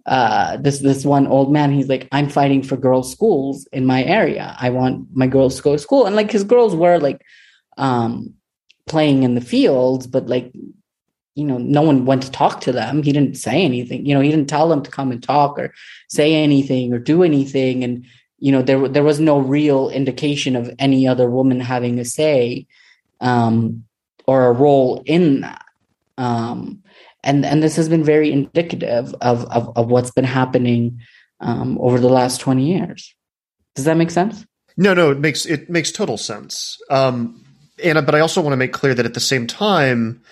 uh, 0.04 0.56
this 0.58 0.80
this 0.80 1.04
one 1.04 1.26
old 1.28 1.52
man 1.52 1.72
he's 1.72 1.88
like 1.88 2.08
i'm 2.12 2.28
fighting 2.28 2.62
for 2.62 2.76
girls 2.76 3.10
schools 3.10 3.66
in 3.72 3.86
my 3.86 4.04
area. 4.04 4.54
I 4.58 4.70
want 4.70 5.08
my 5.12 5.26
girls 5.26 5.56
to 5.56 5.62
go 5.62 5.72
to 5.72 5.78
school. 5.78 6.06
And 6.06 6.14
like 6.14 6.30
his 6.30 6.44
girls 6.44 6.74
were 6.74 6.98
like 6.98 7.22
um 7.76 8.34
playing 8.86 9.24
in 9.24 9.34
the 9.34 9.40
fields 9.40 10.06
but 10.06 10.28
like 10.28 10.52
you 11.34 11.44
know 11.44 11.58
no 11.58 11.82
one 11.82 12.04
went 12.04 12.22
to 12.22 12.30
talk 12.30 12.60
to 12.62 12.72
them. 12.72 13.02
He 13.02 13.12
didn't 13.12 13.36
say 13.36 13.62
anything 13.62 14.06
you 14.06 14.14
know 14.14 14.20
he 14.20 14.30
didn't 14.30 14.48
tell 14.48 14.68
them 14.68 14.82
to 14.82 14.90
come 14.90 15.12
and 15.12 15.22
talk 15.22 15.58
or 15.58 15.72
say 16.08 16.34
anything 16.34 16.92
or 16.92 16.98
do 16.98 17.22
anything. 17.22 17.84
And 17.84 18.06
you 18.38 18.52
know 18.52 18.62
there 18.62 18.88
there 18.88 19.04
was 19.04 19.20
no 19.20 19.38
real 19.38 19.88
indication 19.90 20.56
of 20.56 20.70
any 20.78 21.06
other 21.08 21.28
woman 21.28 21.60
having 21.60 21.98
a 21.98 22.04
say 22.04 22.66
um, 23.20 23.84
or 24.26 24.46
a 24.46 24.52
role 24.52 25.02
in 25.06 25.40
that 25.40 25.64
um, 26.18 26.82
and 27.22 27.44
and 27.44 27.62
this 27.62 27.76
has 27.76 27.88
been 27.88 28.04
very 28.04 28.32
indicative 28.32 29.14
of 29.20 29.44
of, 29.46 29.76
of 29.76 29.88
what's 29.88 30.10
been 30.10 30.24
happening 30.24 31.00
um, 31.40 31.78
over 31.80 32.00
the 32.00 32.08
last 32.08 32.40
20 32.40 32.64
years 32.64 33.14
Does 33.74 33.84
that 33.84 33.96
make 33.96 34.10
sense? 34.10 34.46
No, 34.76 34.94
no, 34.94 35.10
it 35.10 35.18
makes 35.18 35.46
it 35.46 35.70
makes 35.70 35.90
total 35.90 36.18
sense. 36.18 36.78
Um, 36.90 37.44
and 37.82 38.04
but 38.04 38.14
I 38.14 38.20
also 38.20 38.40
want 38.40 38.52
to 38.52 38.58
make 38.58 38.72
clear 38.72 38.94
that 38.94 39.06
at 39.06 39.14
the 39.14 39.20
same 39.20 39.46
time, 39.46 40.22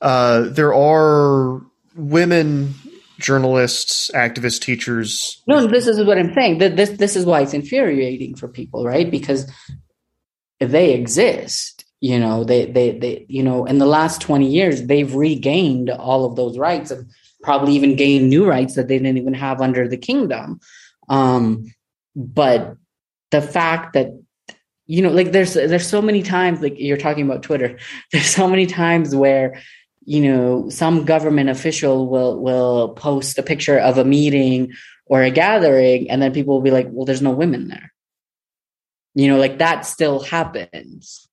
uh, 0.00 0.42
there 0.42 0.74
are 0.74 1.62
women 1.96 2.74
journalists, 3.18 4.10
activists, 4.14 4.60
teachers. 4.60 5.42
No, 5.46 5.66
this 5.66 5.86
is 5.86 6.02
what 6.04 6.18
I'm 6.18 6.32
saying. 6.34 6.58
This 6.58 6.90
this 6.90 7.16
is 7.16 7.26
why 7.26 7.42
it's 7.42 7.54
infuriating 7.54 8.36
for 8.36 8.48
people, 8.48 8.84
right? 8.84 9.10
Because 9.10 9.50
they 10.60 10.94
exist. 10.94 11.84
You 12.00 12.20
know, 12.20 12.44
they 12.44 12.66
they 12.66 12.98
they 12.98 13.26
you 13.28 13.42
know, 13.42 13.64
in 13.64 13.78
the 13.78 13.86
last 13.86 14.20
20 14.20 14.46
years, 14.46 14.84
they've 14.84 15.14
regained 15.14 15.90
all 15.90 16.24
of 16.24 16.36
those 16.36 16.56
rights 16.56 16.90
and 16.90 17.10
probably 17.42 17.74
even 17.74 17.96
gained 17.96 18.28
new 18.28 18.46
rights 18.46 18.74
that 18.74 18.88
they 18.88 18.98
didn't 18.98 19.18
even 19.18 19.34
have 19.34 19.60
under 19.60 19.88
the 19.88 19.96
kingdom. 19.96 20.60
Um, 21.08 21.72
but 22.14 22.76
the 23.30 23.42
fact 23.42 23.94
that 23.94 24.08
you 24.86 25.02
know 25.02 25.10
like 25.10 25.32
there's 25.32 25.54
there's 25.54 25.86
so 25.86 26.00
many 26.00 26.22
times 26.22 26.60
like 26.60 26.74
you're 26.78 26.96
talking 26.96 27.24
about 27.24 27.42
twitter 27.42 27.78
there's 28.12 28.26
so 28.26 28.48
many 28.48 28.66
times 28.66 29.14
where 29.14 29.60
you 30.08 30.22
know 30.22 30.70
some 30.70 31.04
government 31.04 31.50
official 31.50 32.08
will 32.08 32.40
will 32.40 32.94
post 32.94 33.38
a 33.38 33.42
picture 33.42 33.78
of 33.78 33.98
a 33.98 34.06
meeting 34.06 34.72
or 35.04 35.22
a 35.22 35.30
gathering 35.30 36.10
and 36.10 36.22
then 36.22 36.32
people 36.32 36.54
will 36.54 36.62
be 36.62 36.70
like 36.70 36.88
well 36.90 37.04
there's 37.04 37.20
no 37.20 37.30
women 37.30 37.68
there. 37.68 37.92
You 39.14 39.28
know 39.28 39.36
like 39.36 39.58
that 39.58 39.84
still 39.84 40.20
happens. 40.20 41.28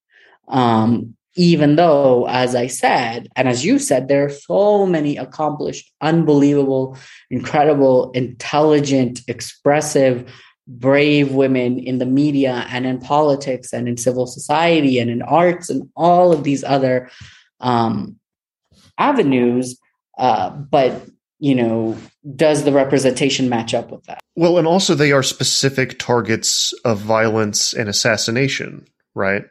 Um 0.49 1.15
even 1.37 1.75
though 1.75 2.25
as 2.29 2.55
i 2.55 2.65
said 2.65 3.27
and 3.35 3.49
as 3.49 3.65
you 3.65 3.77
said 3.77 4.07
there 4.07 4.23
are 4.23 4.29
so 4.29 4.85
many 4.85 5.17
accomplished 5.17 5.91
unbelievable 5.99 6.97
incredible 7.29 8.09
intelligent 8.11 9.19
expressive 9.27 10.31
brave 10.65 11.33
women 11.33 11.77
in 11.77 11.97
the 11.97 12.05
media 12.05 12.65
and 12.69 12.85
in 12.85 12.99
politics 12.99 13.73
and 13.73 13.89
in 13.89 13.97
civil 13.97 14.25
society 14.25 14.97
and 14.97 15.11
in 15.11 15.21
arts 15.21 15.69
and 15.69 15.89
all 15.93 16.31
of 16.31 16.45
these 16.45 16.63
other 16.63 17.09
um, 17.59 18.17
avenues. 18.97 19.79
Uh, 20.17 20.49
but 20.49 21.07
you 21.39 21.53
know, 21.53 21.97
does 22.35 22.63
the 22.63 22.71
representation 22.71 23.49
match 23.49 23.73
up 23.73 23.91
with 23.91 24.03
that? 24.05 24.19
Well, 24.35 24.57
and 24.57 24.65
also 24.65 24.95
they 24.95 25.11
are 25.11 25.23
specific 25.23 25.99
targets 25.99 26.73
of 26.85 26.99
violence 26.99 27.73
and 27.73 27.89
assassination, 27.89 28.87
right? 29.13 29.43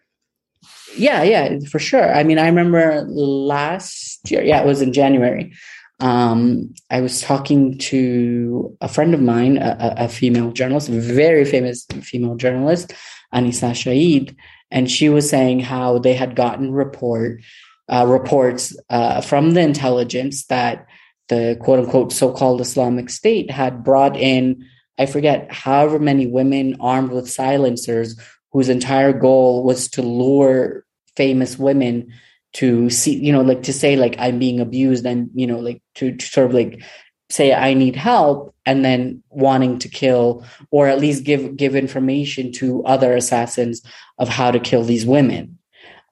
Yeah, 0.96 1.22
yeah, 1.22 1.58
for 1.70 1.78
sure. 1.78 2.14
I 2.14 2.24
mean, 2.24 2.38
I 2.38 2.46
remember 2.46 3.04
last 3.06 4.30
year, 4.30 4.42
yeah, 4.42 4.62
it 4.62 4.66
was 4.66 4.80
in 4.80 4.92
January 4.92 5.52
um, 6.00 6.74
I 6.90 7.00
was 7.00 7.20
talking 7.20 7.78
to 7.78 8.76
a 8.80 8.88
friend 8.88 9.14
of 9.14 9.22
mine, 9.22 9.58
a, 9.58 9.94
a, 9.98 10.08
female 10.08 10.50
journalist, 10.50 10.88
very 10.88 11.44
famous 11.44 11.86
female 12.02 12.34
journalist, 12.34 12.92
Anisa 13.32 13.70
Shahid, 13.70 14.36
and 14.70 14.90
she 14.90 15.08
was 15.08 15.30
saying 15.30 15.60
how 15.60 15.98
they 15.98 16.14
had 16.14 16.34
gotten 16.34 16.72
report 16.72 17.40
uh, 17.88 18.06
reports 18.06 18.76
uh, 18.90 19.20
from 19.20 19.52
the 19.52 19.60
intelligence 19.60 20.46
that 20.46 20.86
the 21.28 21.56
quote 21.60 21.80
unquote 21.80 22.12
so 22.12 22.32
called 22.32 22.60
Islamic 22.60 23.10
State 23.10 23.50
had 23.50 23.84
brought 23.84 24.16
in, 24.16 24.66
I 24.98 25.06
forget, 25.06 25.52
however 25.52 25.98
many 25.98 26.26
women 26.26 26.76
armed 26.80 27.10
with 27.10 27.30
silencers 27.30 28.18
whose 28.52 28.68
entire 28.68 29.12
goal 29.12 29.64
was 29.64 29.88
to 29.88 30.02
lure 30.02 30.84
famous 31.16 31.58
women 31.58 32.12
to 32.54 32.88
see 32.88 33.16
you 33.16 33.32
know 33.32 33.40
like 33.40 33.64
to 33.64 33.72
say 33.72 33.96
like 33.96 34.14
i'm 34.18 34.38
being 34.38 34.60
abused 34.60 35.04
and 35.04 35.28
you 35.34 35.44
know 35.44 35.58
like 35.58 35.82
to, 35.96 36.14
to 36.14 36.24
sort 36.26 36.46
of 36.46 36.54
like 36.54 36.80
say 37.28 37.52
i 37.52 37.74
need 37.74 37.96
help 37.96 38.54
and 38.66 38.84
then 38.84 39.22
wanting 39.30 39.78
to 39.78 39.88
kill 39.88 40.44
or 40.70 40.88
at 40.88 41.00
least 41.00 41.24
give 41.24 41.56
give 41.56 41.76
information 41.76 42.52
to 42.52 42.84
other 42.84 43.14
assassins 43.14 43.82
of 44.18 44.28
how 44.28 44.50
to 44.50 44.58
kill 44.58 44.84
these 44.84 45.06
women. 45.06 45.58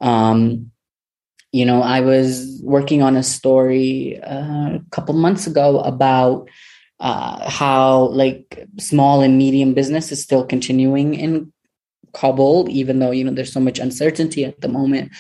Um 0.01 0.72
you 1.53 1.65
know 1.65 1.83
i 1.83 2.01
was 2.01 2.61
working 2.63 3.03
on 3.03 3.17
a 3.17 3.23
story 3.23 4.21
uh, 4.23 4.77
a 4.77 4.83
couple 4.91 5.15
months 5.15 5.47
ago 5.47 5.81
about 5.81 6.49
uh, 7.01 7.51
how 7.51 8.09
like 8.09 8.67
small 8.79 9.23
and 9.23 9.37
medium 9.37 9.75
business 9.75 10.13
is 10.13 10.23
still 10.23 10.45
continuing 10.45 11.15
in 11.15 11.53
kabul 12.13 12.67
even 12.71 12.99
though 12.99 13.11
you 13.11 13.25
know 13.25 13.33
there's 13.33 13.53
so 13.53 13.61
much 13.61 13.79
uncertainty 13.79 14.45
at 14.45 14.61
the 14.61 14.69
moment 14.69 15.13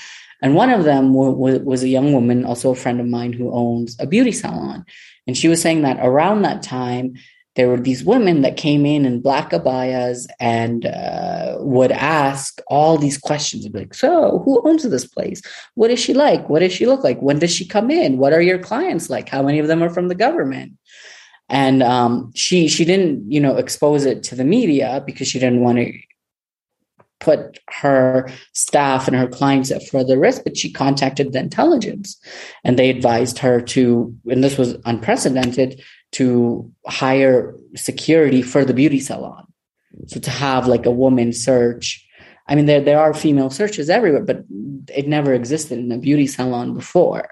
and 0.42 0.56
one 0.56 0.70
of 0.70 0.84
them 0.84 1.12
w- 1.12 1.62
was 1.62 1.84
a 1.84 1.88
young 1.88 2.12
woman, 2.12 2.44
also 2.44 2.72
a 2.72 2.74
friend 2.74 3.00
of 3.00 3.06
mine, 3.06 3.32
who 3.32 3.52
owns 3.52 3.96
a 4.00 4.06
beauty 4.06 4.32
salon. 4.32 4.84
And 5.26 5.36
she 5.36 5.46
was 5.46 5.62
saying 5.62 5.82
that 5.82 6.04
around 6.04 6.42
that 6.42 6.62
time, 6.62 7.14
there 7.54 7.68
were 7.68 7.80
these 7.80 8.02
women 8.02 8.40
that 8.42 8.56
came 8.56 8.86
in 8.86 9.04
in 9.04 9.20
black 9.20 9.50
abayas 9.50 10.26
and 10.40 10.86
uh, 10.86 11.56
would 11.60 11.92
ask 11.92 12.60
all 12.68 12.96
these 12.96 13.18
questions. 13.18 13.68
Be 13.68 13.80
Like, 13.80 13.94
so 13.94 14.40
who 14.44 14.66
owns 14.66 14.82
this 14.84 15.06
place? 15.06 15.42
What 15.74 15.90
is 15.90 16.00
she 16.00 16.14
like? 16.14 16.48
What 16.48 16.60
does 16.60 16.72
she 16.72 16.86
look 16.86 17.04
like? 17.04 17.20
When 17.20 17.38
does 17.38 17.54
she 17.54 17.66
come 17.66 17.90
in? 17.90 18.16
What 18.16 18.32
are 18.32 18.40
your 18.40 18.58
clients 18.58 19.10
like? 19.10 19.28
How 19.28 19.42
many 19.42 19.58
of 19.58 19.66
them 19.66 19.82
are 19.82 19.90
from 19.90 20.08
the 20.08 20.14
government? 20.14 20.72
And 21.48 21.82
um, 21.82 22.32
she 22.34 22.68
she 22.68 22.84
didn't 22.86 23.30
you 23.30 23.40
know 23.40 23.56
expose 23.56 24.06
it 24.06 24.22
to 24.24 24.34
the 24.34 24.44
media 24.44 25.02
because 25.04 25.28
she 25.28 25.38
didn't 25.38 25.60
want 25.60 25.78
to 25.78 25.92
put 27.22 27.60
her 27.70 28.28
staff 28.52 29.06
and 29.06 29.16
her 29.16 29.28
clients 29.28 29.70
at 29.70 29.86
further 29.86 30.18
risk, 30.18 30.42
but 30.44 30.56
she 30.56 30.72
contacted 30.72 31.32
the 31.32 31.38
intelligence 31.38 32.20
and 32.64 32.76
they 32.76 32.90
advised 32.90 33.38
her 33.38 33.60
to, 33.60 34.12
and 34.28 34.42
this 34.42 34.58
was 34.58 34.76
unprecedented, 34.84 35.80
to 36.12 36.70
hire 36.86 37.54
security 37.74 38.42
for 38.42 38.64
the 38.64 38.74
beauty 38.74 39.00
salon. 39.00 39.46
So 40.06 40.20
to 40.20 40.30
have 40.30 40.66
like 40.66 40.86
a 40.86 40.90
woman 40.90 41.32
search. 41.32 42.06
I 42.48 42.54
mean, 42.54 42.66
there, 42.66 42.80
there 42.80 43.00
are 43.00 43.14
female 43.14 43.50
searches 43.50 43.88
everywhere, 43.88 44.22
but 44.22 44.44
it 44.94 45.06
never 45.08 45.32
existed 45.32 45.78
in 45.78 45.92
a 45.92 45.98
beauty 45.98 46.26
salon 46.26 46.74
before. 46.74 47.28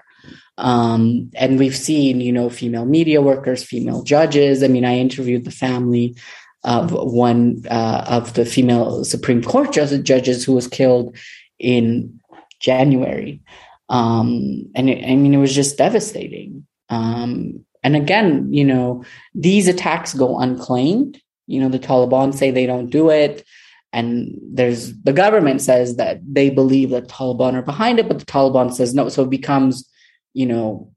Um, 0.57 1.31
and 1.35 1.57
we've 1.57 1.75
seen, 1.75 2.21
you 2.21 2.31
know, 2.31 2.49
female 2.49 2.85
media 2.85 3.21
workers, 3.21 3.63
female 3.63 4.03
judges. 4.03 4.63
I 4.63 4.67
mean, 4.67 4.85
I 4.85 4.97
interviewed 4.97 5.45
the 5.45 5.51
family 5.51 6.15
of 6.63 6.91
one 6.91 7.63
uh, 7.69 8.05
of 8.07 8.35
the 8.35 8.45
female 8.45 9.03
Supreme 9.03 9.41
Court 9.41 9.73
judges 9.73 10.43
who 10.43 10.53
was 10.53 10.67
killed 10.67 11.17
in 11.57 12.19
January. 12.59 13.41
Um, 13.89 14.69
and 14.75 14.89
it, 14.89 15.03
I 15.03 15.15
mean, 15.15 15.33
it 15.33 15.37
was 15.37 15.53
just 15.53 15.77
devastating. 15.77 16.65
Um, 16.89 17.65
and 17.83 17.95
again, 17.95 18.51
you 18.53 18.63
know, 18.63 19.03
these 19.33 19.67
attacks 19.67 20.13
go 20.13 20.39
unclaimed. 20.39 21.19
You 21.47 21.61
know, 21.61 21.69
the 21.69 21.79
Taliban 21.79 22.33
say 22.33 22.51
they 22.51 22.65
don't 22.65 22.89
do 22.89 23.09
it. 23.09 23.45
And 23.93 24.39
there's 24.41 24.93
the 25.01 25.13
government 25.13 25.61
says 25.61 25.97
that 25.97 26.21
they 26.25 26.49
believe 26.49 26.91
that 26.91 27.09
Taliban 27.09 27.55
are 27.55 27.61
behind 27.61 27.99
it, 27.99 28.07
but 28.07 28.19
the 28.19 28.25
Taliban 28.25 28.73
says 28.73 28.93
no. 28.93 29.09
So 29.09 29.23
it 29.23 29.29
becomes, 29.29 29.89
you 30.33 30.45
know, 30.45 30.91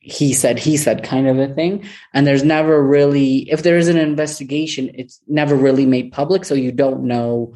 he 0.00 0.32
said 0.32 0.58
he 0.58 0.76
said 0.76 1.04
kind 1.04 1.28
of 1.28 1.38
a 1.38 1.54
thing 1.54 1.84
and 2.14 2.26
there's 2.26 2.42
never 2.42 2.82
really 2.82 3.48
if 3.50 3.62
there 3.62 3.76
is 3.76 3.86
an 3.86 3.98
investigation 3.98 4.90
it's 4.94 5.20
never 5.28 5.54
really 5.54 5.84
made 5.84 6.10
public 6.10 6.42
so 6.42 6.54
you 6.54 6.72
don't 6.72 7.02
know 7.02 7.54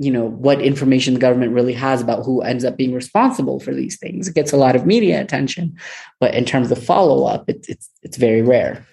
you 0.00 0.10
know 0.10 0.24
what 0.24 0.60
information 0.62 1.14
the 1.14 1.20
government 1.20 1.52
really 1.52 1.74
has 1.74 2.00
about 2.00 2.24
who 2.24 2.40
ends 2.40 2.64
up 2.64 2.76
being 2.76 2.94
responsible 2.94 3.60
for 3.60 3.74
these 3.74 3.98
things. 3.98 4.28
It 4.28 4.34
gets 4.34 4.52
a 4.52 4.56
lot 4.56 4.74
of 4.74 4.86
media 4.86 5.20
attention 5.20 5.76
but 6.18 6.34
in 6.34 6.44
terms 6.44 6.70
of 6.70 6.82
follow 6.82 7.26
up 7.26 7.48
it's 7.48 7.68
it's 7.68 7.90
it's 8.02 8.16
very 8.16 8.42
rare. 8.42 8.86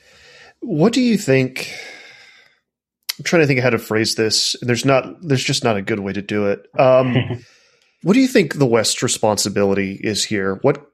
What 0.60 0.94
do 0.94 1.02
you 1.02 1.18
think 1.18 1.72
i'm 3.18 3.24
trying 3.24 3.42
to 3.42 3.48
think 3.48 3.62
how 3.62 3.70
to 3.70 3.80
phrase 3.80 4.16
this. 4.16 4.56
There's 4.62 4.86
not 4.86 5.22
there's 5.22 5.44
just 5.44 5.64
not 5.64 5.78
a 5.78 5.82
good 5.82 6.00
way 6.00 6.14
to 6.14 6.22
do 6.22 6.48
it. 6.48 6.68
Um, 6.78 7.16
what 8.04 8.14
do 8.14 8.20
you 8.20 8.28
think 8.28 8.56
the 8.56 8.66
west's 8.66 9.02
responsibility 9.02 10.00
is 10.04 10.24
here? 10.24 10.60
What 10.62 10.86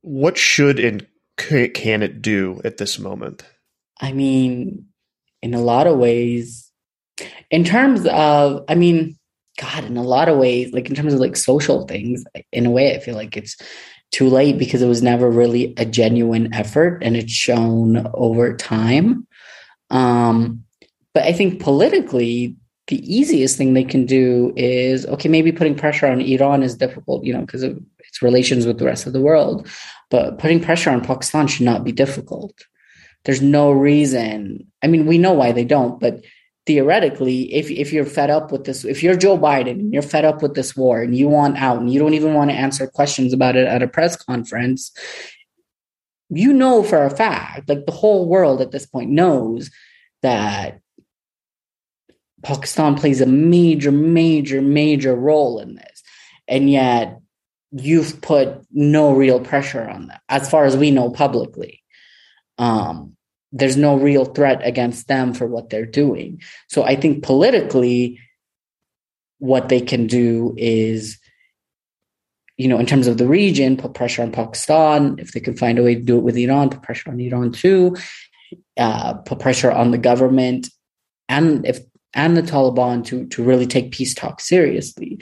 what 0.00 0.38
should 0.38 0.78
and 0.78 1.06
can 1.36 2.02
it 2.02 2.22
do 2.22 2.60
at 2.64 2.78
this 2.78 2.98
moment? 2.98 3.44
I 4.00 4.12
mean, 4.12 4.86
in 5.42 5.54
a 5.54 5.60
lot 5.60 5.86
of 5.86 5.98
ways, 5.98 6.70
in 7.50 7.64
terms 7.64 8.06
of, 8.06 8.64
I 8.68 8.74
mean, 8.74 9.18
God, 9.56 9.84
in 9.84 9.96
a 9.96 10.02
lot 10.02 10.28
of 10.28 10.38
ways, 10.38 10.72
like 10.72 10.88
in 10.88 10.94
terms 10.94 11.14
of 11.14 11.20
like 11.20 11.36
social 11.36 11.86
things, 11.86 12.24
in 12.52 12.66
a 12.66 12.70
way, 12.70 12.94
I 12.94 13.00
feel 13.00 13.14
like 13.14 13.36
it's 13.36 13.56
too 14.12 14.28
late 14.28 14.58
because 14.58 14.82
it 14.82 14.88
was 14.88 15.02
never 15.02 15.30
really 15.30 15.74
a 15.76 15.84
genuine 15.84 16.52
effort 16.54 17.02
and 17.02 17.16
it's 17.16 17.32
shown 17.32 18.06
over 18.14 18.54
time. 18.56 19.26
Um, 19.90 20.64
but 21.14 21.24
I 21.24 21.32
think 21.32 21.60
politically, 21.60 22.56
the 22.88 23.14
easiest 23.14 23.56
thing 23.56 23.74
they 23.74 23.84
can 23.84 24.06
do 24.06 24.52
is 24.56 25.06
okay, 25.06 25.28
maybe 25.28 25.50
putting 25.50 25.74
pressure 25.74 26.06
on 26.06 26.20
Iran 26.20 26.62
is 26.62 26.76
difficult, 26.76 27.24
you 27.24 27.32
know, 27.32 27.40
because 27.40 27.62
of 27.62 27.80
its 27.98 28.22
relations 28.22 28.66
with 28.66 28.78
the 28.78 28.84
rest 28.84 29.06
of 29.06 29.12
the 29.12 29.20
world. 29.20 29.68
But 30.10 30.38
putting 30.38 30.60
pressure 30.60 30.90
on 30.90 31.00
Pakistan 31.00 31.48
should 31.48 31.66
not 31.66 31.82
be 31.82 31.92
difficult. 31.92 32.54
There's 33.24 33.42
no 33.42 33.72
reason. 33.72 34.68
I 34.82 34.86
mean, 34.86 35.06
we 35.06 35.18
know 35.18 35.32
why 35.32 35.50
they 35.50 35.64
don't, 35.64 35.98
but 35.98 36.24
theoretically, 36.66 37.54
if 37.54 37.70
if 37.70 37.92
you're 37.92 38.04
fed 38.04 38.30
up 38.30 38.52
with 38.52 38.64
this, 38.64 38.84
if 38.84 39.02
you're 39.02 39.16
Joe 39.16 39.38
Biden 39.38 39.80
and 39.80 39.92
you're 39.92 40.02
fed 40.02 40.24
up 40.24 40.42
with 40.42 40.54
this 40.54 40.76
war 40.76 41.00
and 41.00 41.16
you 41.16 41.28
want 41.28 41.56
out 41.56 41.78
and 41.78 41.92
you 41.92 41.98
don't 41.98 42.14
even 42.14 42.34
want 42.34 42.50
to 42.50 42.56
answer 42.56 42.86
questions 42.86 43.32
about 43.32 43.56
it 43.56 43.66
at 43.66 43.82
a 43.82 43.88
press 43.88 44.16
conference, 44.16 44.90
you 46.28 46.52
know 46.52 46.82
for 46.82 47.04
a 47.04 47.10
fact, 47.10 47.68
like 47.68 47.86
the 47.86 47.92
whole 47.92 48.28
world 48.28 48.60
at 48.60 48.72
this 48.72 48.86
point 48.86 49.10
knows 49.10 49.70
that 50.22 50.80
Pakistan 52.42 52.94
plays 52.94 53.20
a 53.20 53.26
major, 53.26 53.92
major, 53.92 54.62
major 54.62 55.14
role 55.14 55.58
in 55.58 55.74
this. 55.74 56.02
And 56.48 56.70
yet 56.70 57.20
you've 57.72 58.20
put 58.20 58.60
no 58.70 59.12
real 59.12 59.40
pressure 59.40 59.88
on 59.88 60.06
them, 60.06 60.18
as 60.28 60.48
far 60.48 60.64
as 60.64 60.76
we 60.76 60.90
know 60.90 61.10
publicly. 61.10 61.82
Um, 62.58 63.15
there's 63.52 63.76
no 63.76 63.96
real 63.96 64.24
threat 64.24 64.60
against 64.64 65.08
them 65.08 65.32
for 65.32 65.46
what 65.46 65.70
they're 65.70 65.86
doing. 65.86 66.42
So 66.68 66.82
I 66.84 66.96
think 66.96 67.22
politically, 67.22 68.20
what 69.38 69.68
they 69.68 69.80
can 69.80 70.06
do 70.06 70.54
is, 70.56 71.18
you 72.56 72.68
know, 72.68 72.78
in 72.78 72.86
terms 72.86 73.06
of 73.06 73.18
the 73.18 73.26
region, 73.26 73.76
put 73.76 73.94
pressure 73.94 74.22
on 74.22 74.32
Pakistan. 74.32 75.16
If 75.18 75.32
they 75.32 75.40
can 75.40 75.56
find 75.56 75.78
a 75.78 75.82
way 75.82 75.94
to 75.94 76.00
do 76.00 76.18
it 76.18 76.22
with 76.24 76.36
Iran, 76.36 76.70
put 76.70 76.82
pressure 76.82 77.10
on 77.10 77.20
Iran 77.20 77.52
too. 77.52 77.96
Uh, 78.76 79.14
put 79.14 79.40
pressure 79.40 79.72
on 79.72 79.90
the 79.90 79.98
government 79.98 80.68
and 81.28 81.66
if 81.66 81.80
and 82.14 82.36
the 82.36 82.42
Taliban 82.42 83.04
to 83.06 83.26
to 83.28 83.42
really 83.42 83.66
take 83.66 83.92
peace 83.92 84.14
talks 84.14 84.48
seriously. 84.48 85.18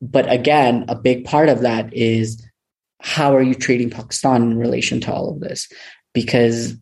But 0.00 0.30
again, 0.30 0.84
a 0.88 0.94
big 0.94 1.24
part 1.24 1.48
of 1.48 1.60
that 1.60 1.92
is 1.94 2.44
how 3.00 3.34
are 3.34 3.42
you 3.42 3.54
treating 3.54 3.90
Pakistan 3.90 4.42
in 4.42 4.58
relation 4.58 5.00
to 5.02 5.12
all 5.12 5.30
of 5.30 5.40
this? 5.40 5.68
Because 6.12 6.76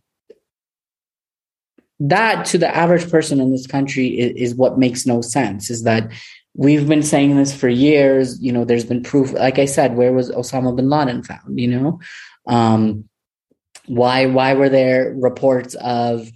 that 2.08 2.44
to 2.46 2.58
the 2.58 2.74
average 2.74 3.10
person 3.10 3.40
in 3.40 3.52
this 3.52 3.66
country 3.66 4.08
is, 4.18 4.50
is, 4.50 4.54
what 4.54 4.78
makes 4.78 5.06
no 5.06 5.20
sense 5.20 5.70
is 5.70 5.84
that 5.84 6.10
we've 6.54 6.88
been 6.88 7.02
saying 7.02 7.36
this 7.36 7.54
for 7.54 7.68
years 7.68 8.40
you 8.40 8.52
know 8.52 8.64
there's 8.64 8.84
been 8.84 9.02
proof 9.02 9.32
like 9.32 9.58
i 9.58 9.64
said 9.64 9.96
where 9.96 10.12
was 10.12 10.30
osama 10.30 10.74
bin 10.74 10.88
laden 10.88 11.22
found 11.22 11.58
you 11.58 11.68
know? 11.68 12.00
Um, 12.46 13.08
why 13.86 14.26
why 14.26 14.54
were 14.54 14.68
there 14.68 15.14
reports 15.16 15.74
of 15.76 16.28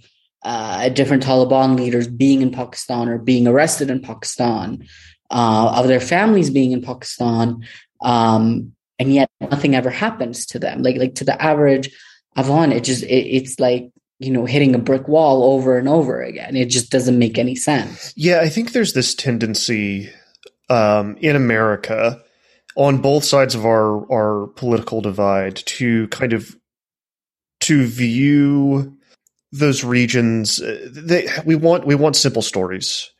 uh, 0.43 0.89
different 0.89 1.23
taliban 1.23 1.77
leaders 1.77 2.07
being 2.07 2.41
in 2.41 2.51
pakistan 2.51 3.09
or 3.09 3.17
being 3.17 3.47
arrested 3.47 3.89
in 3.89 4.01
pakistan 4.01 4.87
uh, 5.29 5.73
of 5.75 5.87
their 5.87 5.99
families 5.99 6.49
being 6.49 6.71
in 6.71 6.81
pakistan 6.81 7.63
um, 8.01 8.73
and 8.99 9.13
yet 9.13 9.29
nothing 9.39 9.75
ever 9.75 9.89
happens 9.89 10.45
to 10.47 10.59
them. 10.59 10.81
Like 10.81 10.97
like 10.97 11.15
to 11.15 11.23
the 11.23 11.39
average 11.41 11.89
Afghan 12.35 12.71
it 12.71 12.83
just 12.83 13.03
it, 13.03 13.07
it's 13.07 13.59
like 13.59 13.91
you 14.19 14.31
know 14.31 14.45
hitting 14.45 14.75
a 14.75 14.79
brick 14.79 15.07
wall 15.07 15.43
over 15.43 15.77
and 15.77 15.87
over 15.87 16.21
again. 16.21 16.55
It 16.55 16.69
just 16.69 16.91
doesn't 16.91 17.19
make 17.19 17.37
any 17.37 17.55
sense. 17.55 18.13
Yeah 18.15 18.39
i 18.41 18.49
think 18.49 18.71
there's 18.71 18.93
this 18.93 19.15
tendency 19.15 20.09
um, 20.69 21.17
in 21.17 21.35
america 21.35 22.21
on 22.75 22.99
both 22.99 23.23
sides 23.23 23.55
of 23.55 23.65
our 23.65 24.11
our 24.11 24.47
political 24.55 25.01
divide 25.01 25.55
to 25.55 26.07
kind 26.09 26.33
of 26.33 26.55
to 27.59 27.85
view 27.85 28.97
those 29.51 29.83
regions 29.83 30.61
uh, 30.61 30.87
they, 30.91 31.27
we 31.45 31.55
want 31.55 31.85
we 31.85 31.95
want 31.95 32.15
simple 32.15 32.41
stories 32.41 33.11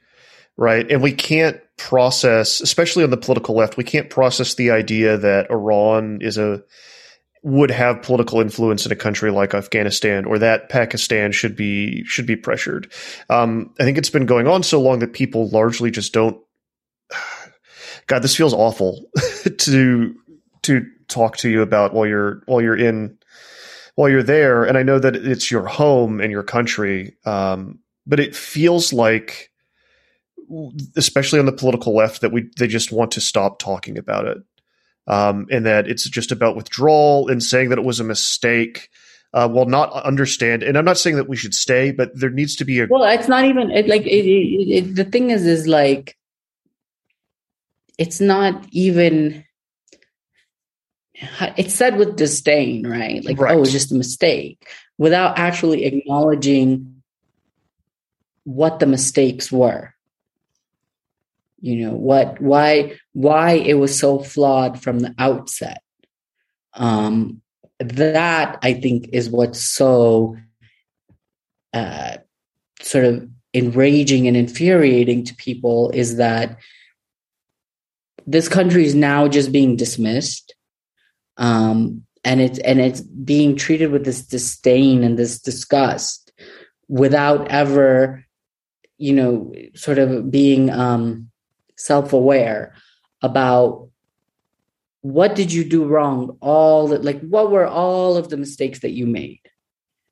right? 0.60 0.92
And 0.92 1.04
we 1.04 1.12
can't 1.12 1.62
process 1.78 2.60
especially 2.62 3.04
on 3.04 3.12
the 3.12 3.18
political 3.18 3.56
left 3.56 3.78
we 3.78 3.84
can't 3.84 4.10
process 4.10 4.56
the 4.56 4.72
idea 4.72 5.16
that 5.16 5.52
iran 5.52 6.18
is 6.22 6.40
a 6.40 6.64
would 7.44 7.72
have 7.72 8.02
political 8.02 8.42
influence 8.42 8.86
in 8.86 8.92
a 8.92 8.96
country 8.96 9.32
like 9.32 9.54
Afghanistan 9.54 10.26
or 10.26 10.40
that 10.40 10.70
Pakistan 10.70 11.32
should 11.32 11.56
be 11.56 12.04
should 12.04 12.26
be 12.26 12.36
pressured. 12.36 12.92
Um, 13.30 13.74
I 13.80 13.84
think 13.84 13.98
it's 13.98 14.10
been 14.10 14.26
going 14.26 14.48
on 14.48 14.64
so 14.64 14.82
long 14.82 15.00
that 15.00 15.14
people 15.14 15.50
largely 15.50 15.92
just 15.92 16.14
don't. 16.14 16.38
God, 18.08 18.22
this 18.22 18.36
feels 18.36 18.54
awful 18.54 19.06
to 19.58 20.16
to 20.64 20.86
talk 21.08 21.38
to 21.38 21.50
you 21.50 21.62
about 21.62 21.94
while 21.94 22.08
you're 22.08 22.42
while 22.46 22.62
you're 22.62 22.78
in 22.78 23.18
while 23.96 24.10
you're 24.10 24.24
there, 24.24 24.64
and 24.64 24.78
I 24.78 24.84
know 24.84 25.00
that 25.00 25.16
it's 25.16 25.50
your 25.50 25.66
home 25.66 26.22
and 26.22 26.32
your 26.32 26.44
country, 26.44 27.16
um, 27.26 27.80
but 28.06 28.20
it 28.20 28.36
feels 28.36 28.94
like, 28.94 29.52
especially 30.96 31.40
on 31.40 31.48
the 31.48 31.52
political 31.52 31.96
left, 31.96 32.22
that 32.22 32.32
we 32.32 32.50
they 32.58 32.68
just 32.68 32.92
want 32.92 33.12
to 33.12 33.22
stop 33.22 33.60
talking 33.60 33.98
about 33.98 34.26
it 34.26 34.38
um, 35.08 35.48
and 35.50 35.66
that 35.66 35.88
it's 35.88 36.08
just 36.10 36.32
about 36.32 36.56
withdrawal 36.56 37.30
and 37.30 37.42
saying 37.42 37.70
that 37.70 37.78
it 37.78 37.86
was 37.86 38.00
a 38.00 38.04
mistake. 38.04 38.90
Uh, 39.34 39.48
will 39.52 39.66
not 39.66 39.92
understand, 40.06 40.64
and 40.64 40.78
I'm 40.78 40.86
not 40.86 40.98
saying 40.98 41.18
that 41.18 41.28
we 41.28 41.36
should 41.36 41.54
stay, 41.54 41.92
but 41.92 42.18
there 42.18 42.30
needs 42.30 42.56
to 42.56 42.66
be 42.66 42.80
a. 42.80 42.88
Well, 42.90 43.04
it's 43.04 43.28
not 43.28 43.44
even 43.44 43.70
it, 43.72 43.88
like 43.88 44.04
it, 44.04 44.26
it, 44.26 44.96
the 44.96 45.04
thing 45.04 45.32
is, 45.32 45.46
is 45.46 45.68
like 45.68 46.18
it's 47.98 48.22
not 48.22 48.66
even. 48.72 49.44
It's 51.58 51.76
said 51.76 51.98
with 51.98 52.16
disdain, 52.16 52.88
right? 52.88 53.24
Like, 53.26 53.38
right. 53.38 53.56
oh, 53.56 53.62
it's 53.62 53.72
just 53.72 53.92
a 53.92 53.96
mistake, 53.96 54.66
without 54.98 55.38
actually 55.38 55.84
acknowledging 55.84 57.04
what 58.46 58.80
the 58.80 58.86
mistakes 58.86 59.52
were 59.52 59.94
you 61.60 61.86
know 61.86 61.94
what 61.94 62.40
why 62.40 62.98
why 63.14 63.52
it 63.54 63.76
was 63.76 63.98
so 63.98 64.20
flawed 64.20 64.82
from 64.82 65.00
the 65.00 65.14
outset. 65.18 65.82
Um 66.74 67.42
that 67.80 68.58
i 68.64 68.74
think 68.74 69.10
is 69.14 69.30
what's 69.30 69.62
so 69.62 70.36
uh 71.74 72.18
sort 72.82 73.06
of 73.06 73.30
enraging 73.54 74.28
and 74.28 74.36
infuriating 74.36 75.24
to 75.24 75.36
people 75.36 75.92
is 75.92 76.18
that 76.18 76.58
this 78.26 78.50
country 78.50 78.84
is 78.84 78.96
now 78.96 79.28
just 79.28 79.52
being 79.52 79.76
dismissed. 79.76 80.56
Um 81.38 82.04
and 82.24 82.42
it's 82.42 82.60
and 82.60 82.80
it's 82.82 83.02
being 83.02 83.56
treated 83.56 83.92
with 83.92 84.06
this 84.06 84.22
disdain 84.22 85.04
and 85.04 85.18
this 85.18 85.40
disgust 85.40 86.32
without 86.88 87.48
ever 87.50 88.26
you 88.98 89.14
know 89.14 89.54
sort 89.76 89.98
of 89.98 90.30
being 90.32 90.70
um 90.70 91.30
self 91.78 92.14
aware 92.14 92.74
about 93.22 93.90
what 95.02 95.36
did 95.36 95.54
you 95.54 95.64
do 95.64 95.86
wrong? 95.86 96.38
All 96.42 96.90
that 96.90 97.04
like 97.04 97.22
what 97.22 97.52
were 97.52 97.66
all 97.66 98.18
of 98.18 98.30
the 98.30 98.38
mistakes 98.38 98.80
that 98.80 98.92
you 98.92 99.06
made? 99.06 99.42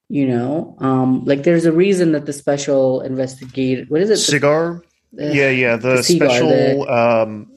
You 0.08 0.28
know 0.28 0.78
um 0.80 1.26
like 1.26 1.44
there's 1.44 1.66
a 1.66 1.72
reason 1.72 2.12
that 2.14 2.26
the 2.26 2.34
special 2.34 3.02
investigator 3.02 3.86
what 3.88 4.02
is 4.02 4.10
it? 4.10 4.20
SIGAR? 4.20 4.82
Yeah 5.12 5.50
yeah 5.50 5.76
the, 5.76 5.98
the 5.98 6.04
special 6.04 6.50
the, 6.50 6.94
um 6.94 7.52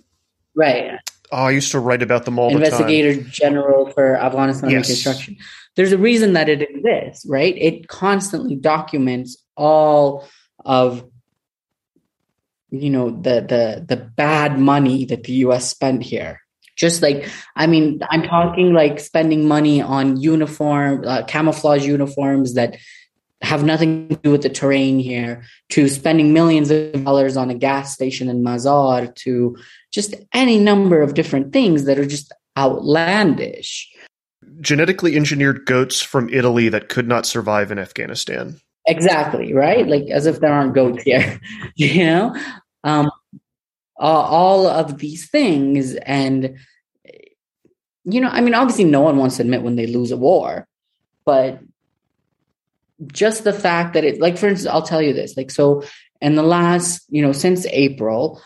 right. 0.55 0.99
Oh 1.31 1.37
i 1.37 1.51
used 1.51 1.71
to 1.73 1.79
write 1.79 2.03
about 2.03 2.25
them 2.25 2.39
all 2.39 2.51
investigator 2.51 3.23
the 3.23 3.29
general 3.29 3.91
for 3.91 4.17
afghanistan 4.17 4.71
yes. 4.71 4.89
reconstruction 4.89 5.37
there's 5.79 5.93
a 5.93 5.99
reason 5.99 6.33
that 6.33 6.49
it 6.49 6.63
exists 6.63 7.25
right? 7.27 7.57
It 7.57 7.87
constantly 7.87 8.57
documents 8.57 9.37
all 9.57 10.27
of 10.65 11.09
you 12.71 12.91
know 12.91 13.11
the 13.11 13.41
the 13.41 13.85
the 13.87 13.97
bad 13.97 14.59
money 14.59 15.05
that 15.07 15.25
the 15.25 15.33
US 15.45 15.69
spent 15.69 16.03
here. 16.03 16.41
Just 16.77 17.03
like 17.03 17.29
i 17.57 17.67
mean 17.67 18.01
i'm 18.09 18.23
talking 18.23 18.73
like 18.73 19.01
spending 19.01 19.49
money 19.49 19.83
on 19.83 20.17
uniform 20.17 21.03
uh, 21.05 21.25
camouflage 21.25 21.85
uniforms 21.85 22.55
that 22.55 22.77
have 23.43 23.65
nothing 23.65 24.09
to 24.11 24.17
do 24.17 24.31
with 24.31 24.43
the 24.43 24.49
terrain 24.49 25.01
here 25.01 25.43
to 25.71 25.89
spending 25.89 26.33
millions 26.33 26.71
of 26.71 27.05
dollars 27.05 27.37
on 27.37 27.51
a 27.51 27.55
gas 27.55 27.95
station 27.95 28.29
in 28.29 28.45
mazar 28.45 29.13
to 29.17 29.57
just 29.91 30.15
any 30.33 30.59
number 30.59 31.03
of 31.03 31.15
different 31.15 31.53
things 31.53 31.85
that 31.85 31.99
are 31.99 32.07
just 32.07 32.33
outlandish. 32.57 33.93
Genetically 34.61 35.17
engineered 35.17 35.67
goats 35.67 36.01
from 36.01 36.29
italy 36.29 36.69
that 36.69 36.89
could 36.89 37.09
not 37.09 37.27
survive 37.27 37.73
in 37.73 37.79
afghanistan 37.81 38.61
Exactly, 38.89 39.53
right? 39.53 39.87
Like 39.87 40.09
as 40.11 40.25
if 40.27 40.41
there 40.41 40.53
aren't 40.53 40.75
goats 40.75 41.03
here, 41.03 41.39
you 41.77 42.05
know? 42.05 42.35
Um, 42.83 43.11
all 43.99 44.67
of 44.67 44.99
these 44.99 45.29
things. 45.29 45.95
And, 45.97 46.57
you 48.05 48.21
know, 48.21 48.29
I 48.29 48.41
mean, 48.41 48.55
obviously, 48.55 48.85
no 48.85 49.03
one 49.03 49.19
wants 49.19 49.37
to 49.37 49.43
admit 49.43 49.63
when 49.63 49.77
they 49.77 49.87
lose 49.87 50.11
a 50.11 50.17
war, 50.17 50.67
but 51.27 51.61
just 53.13 53.45
the 53.45 53.53
fact 53.53 53.95
that 53.95 54.05
it, 54.05 54.21
like, 54.21 54.39
for 54.39 54.49
instance, 54.49 54.73
I'll 54.73 54.83
tell 54.83 55.03
you 55.03 55.13
this. 55.13 55.37
Like, 55.37 55.51
so 55.51 55.83
in 56.21 56.35
the 56.35 56.43
last, 56.43 57.05
you 57.11 57.23
know, 57.23 57.33
since 57.33 57.67
April, 57.67 58.41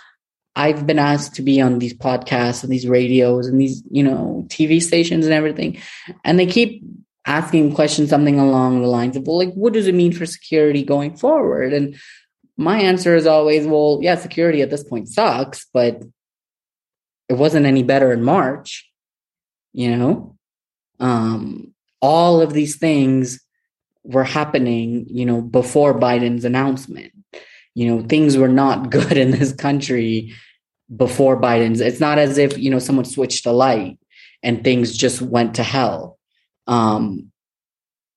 I've 0.57 0.87
been 0.87 0.99
asked 0.99 1.37
to 1.37 1.43
be 1.43 1.61
on 1.61 1.79
these 1.79 1.95
podcasts 1.95 2.63
and 2.63 2.73
these 2.73 2.87
radios 2.87 3.47
and 3.47 3.61
these, 3.61 3.83
you 3.91 4.03
know, 4.03 4.45
TV 4.49 4.83
stations 4.83 5.25
and 5.25 5.33
everything. 5.35 5.79
And 6.25 6.39
they 6.39 6.47
keep 6.47 6.83
asking 7.27 7.75
questions 7.75 8.11
something 8.11 8.39
along 8.39 8.83
the 8.83 8.89
lines 8.89 9.17
of, 9.17 9.27
well, 9.27 9.39
like, 9.39 9.53
what 9.55 9.73
does 9.73 9.87
it 9.87 9.95
mean 9.95 10.13
for 10.13 10.27
security 10.27 10.83
going 10.83 11.17
forward? 11.17 11.73
And 11.73 11.97
my 12.57 12.81
answer 12.81 13.15
is 13.17 13.27
always, 13.27 13.67
well, 13.67 13.99
yeah, 14.03 14.17
security 14.17 14.63
at 14.63 14.71
this 14.71 14.85
point 14.85 15.09
sucks, 15.09 15.67
but 15.73 16.03
it 17.29 17.35
wasn't 17.35 17.67
any 17.67 17.83
better 17.83 18.13
in 18.13 18.23
March, 18.23 18.91
you 19.73 19.97
know? 19.97 20.37
Um, 21.01 21.75
all 22.01 22.41
of 22.41 22.53
these 22.53 22.77
things 22.77 23.41
were 24.05 24.25
happening, 24.25 25.07
you 25.09 25.25
know, 25.25 25.41
before 25.41 25.99
Biden's 25.99 26.45
announcement. 26.45 27.13
You 27.75 27.87
know, 27.87 28.03
things 28.03 28.37
were 28.37 28.49
not 28.49 28.91
good 28.91 29.17
in 29.17 29.31
this 29.31 29.53
country 29.53 30.35
before 30.95 31.41
Biden's. 31.41 31.81
It's 31.81 32.01
not 32.01 32.19
as 32.19 32.37
if, 32.39 32.59
you 32.59 32.71
know, 32.71 32.79
someone 32.79 33.05
switched 33.05 33.47
a 33.47 33.53
light 33.53 33.99
and 34.43 34.63
things 34.63 34.97
just 34.97 35.23
went 35.23 35.55
to 35.55 35.63
hell. 35.63 36.19
Um, 36.67 37.33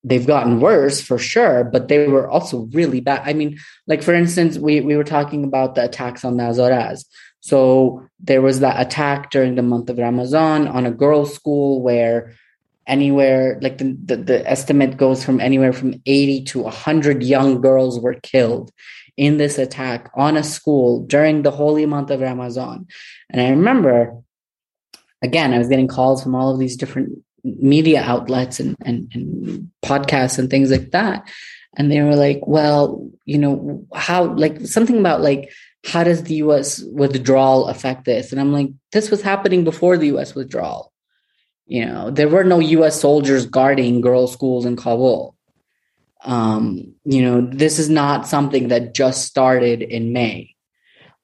they've 0.04 0.26
gotten 0.26 0.62
worse 0.62 1.02
for 1.02 1.18
sure, 1.18 1.64
but 1.64 1.88
they 1.88 2.08
were 2.08 2.30
also 2.30 2.70
really 2.72 3.02
bad. 3.02 3.24
I 3.26 3.34
mean, 3.34 3.58
like 3.88 4.04
for 4.04 4.14
instance, 4.14 4.58
we 4.58 4.82
we 4.82 4.96
were 4.96 5.04
talking 5.04 5.44
about 5.44 5.76
the 5.76 5.84
attacks 5.84 6.24
on 6.24 6.38
the. 6.38 7.04
So 7.40 8.08
there 8.20 8.42
was 8.42 8.62
that 8.62 8.80
attack 8.80 9.30
during 9.30 9.56
the 9.56 9.62
month 9.62 9.90
of 9.90 9.98
Ramadan 9.98 10.68
on 10.68 10.86
a 10.86 10.92
girls' 10.92 11.36
school 11.36 11.82
where 11.82 12.34
anywhere 12.88 13.60
like 13.62 13.78
the, 13.78 13.98
the, 14.04 14.18
the 14.18 14.50
estimate 14.50 14.98
goes 14.98 15.24
from 15.24 15.40
anywhere 15.40 15.74
from 15.74 16.02
80 16.06 16.44
to 16.46 16.62
100 16.62 17.24
young 17.24 17.62
girls 17.62 18.00
were 18.00 18.14
killed 18.16 18.72
in 19.18 19.38
this 19.38 19.58
attack 19.58 20.12
on 20.16 20.38
a 20.38 20.44
school 20.44 21.06
during 21.06 21.42
the 21.42 21.52
holy 21.52 21.86
month 21.86 22.12
of 22.12 22.22
Ramadan. 22.22 22.88
And 23.30 23.42
I 23.42 23.50
remember, 23.50 24.22
again, 25.22 25.54
I 25.54 25.58
was 25.58 25.70
getting 25.70 25.88
calls 25.88 26.22
from 26.22 26.36
all 26.36 26.54
of 26.54 26.60
these 26.60 26.76
different 26.76 27.25
media 27.46 28.02
outlets 28.02 28.60
and, 28.60 28.76
and, 28.82 29.10
and 29.14 29.70
podcasts 29.84 30.40
and 30.40 30.50
things 30.50 30.72
like 30.72 30.92
that. 30.92 31.30
And 31.78 31.92
they 31.92 32.02
were 32.02 32.16
like, 32.16 32.42
well, 32.46 33.10
you 33.26 33.38
know, 33.38 33.86
how, 33.94 34.34
like 34.34 34.62
something 34.62 35.00
about 35.00 35.22
like, 35.22 35.52
how 35.86 36.04
does 36.04 36.24
the 36.24 36.36
US 36.36 36.82
withdrawal 36.82 37.68
affect 37.68 38.06
this? 38.06 38.32
And 38.32 38.42
I'm 38.42 38.52
like, 38.52 38.70
this 38.92 39.12
was 39.12 39.22
happening 39.22 39.64
before 39.64 39.98
the 39.98 40.18
US 40.18 40.34
withdrawal. 40.34 40.92
You 41.68 41.86
know, 41.86 42.12
there 42.12 42.30
were 42.30 42.44
no 42.44 42.60
US 42.60 43.00
soldiers 43.00 43.46
guarding 43.46 44.02
girls' 44.02 44.34
schools 44.34 44.66
in 44.66 44.76
Kabul. 44.76 45.36
Um, 46.24 46.96
you 47.04 47.22
know, 47.22 47.42
this 47.42 47.78
is 47.78 47.90
not 47.90 48.28
something 48.28 48.70
that 48.70 48.96
just 48.96 49.26
started 49.28 49.84
in 49.84 50.12
May. 50.12 50.56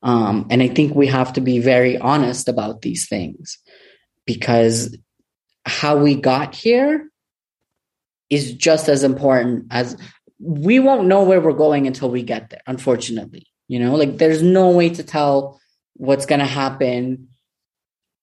Um, 0.04 0.48
and 0.50 0.62
I 0.62 0.68
think 0.68 0.96
we 0.96 1.08
have 1.08 1.34
to 1.34 1.42
be 1.42 1.60
very 1.60 1.98
honest 1.98 2.48
about 2.48 2.82
these 2.82 3.08
things 3.08 3.58
because 4.26 4.96
how 5.66 5.98
we 5.98 6.16
got 6.16 6.56
here 6.56 7.10
is 8.30 8.54
just 8.54 8.88
as 8.88 9.04
important 9.04 9.66
as 9.72 9.98
we 10.40 10.80
won't 10.80 11.08
know 11.08 11.24
where 11.24 11.42
we're 11.42 11.54
going 11.54 11.86
until 11.86 12.10
we 12.10 12.24
get 12.24 12.50
there, 12.50 12.62
unfortunately. 12.66 13.48
You 13.68 13.80
know, 13.80 13.96
like 13.96 14.18
there's 14.18 14.42
no 14.42 14.72
way 14.72 14.90
to 14.90 15.04
tell 15.04 15.60
what's 15.94 16.26
going 16.26 16.40
to 16.40 16.46
happen 16.46 17.30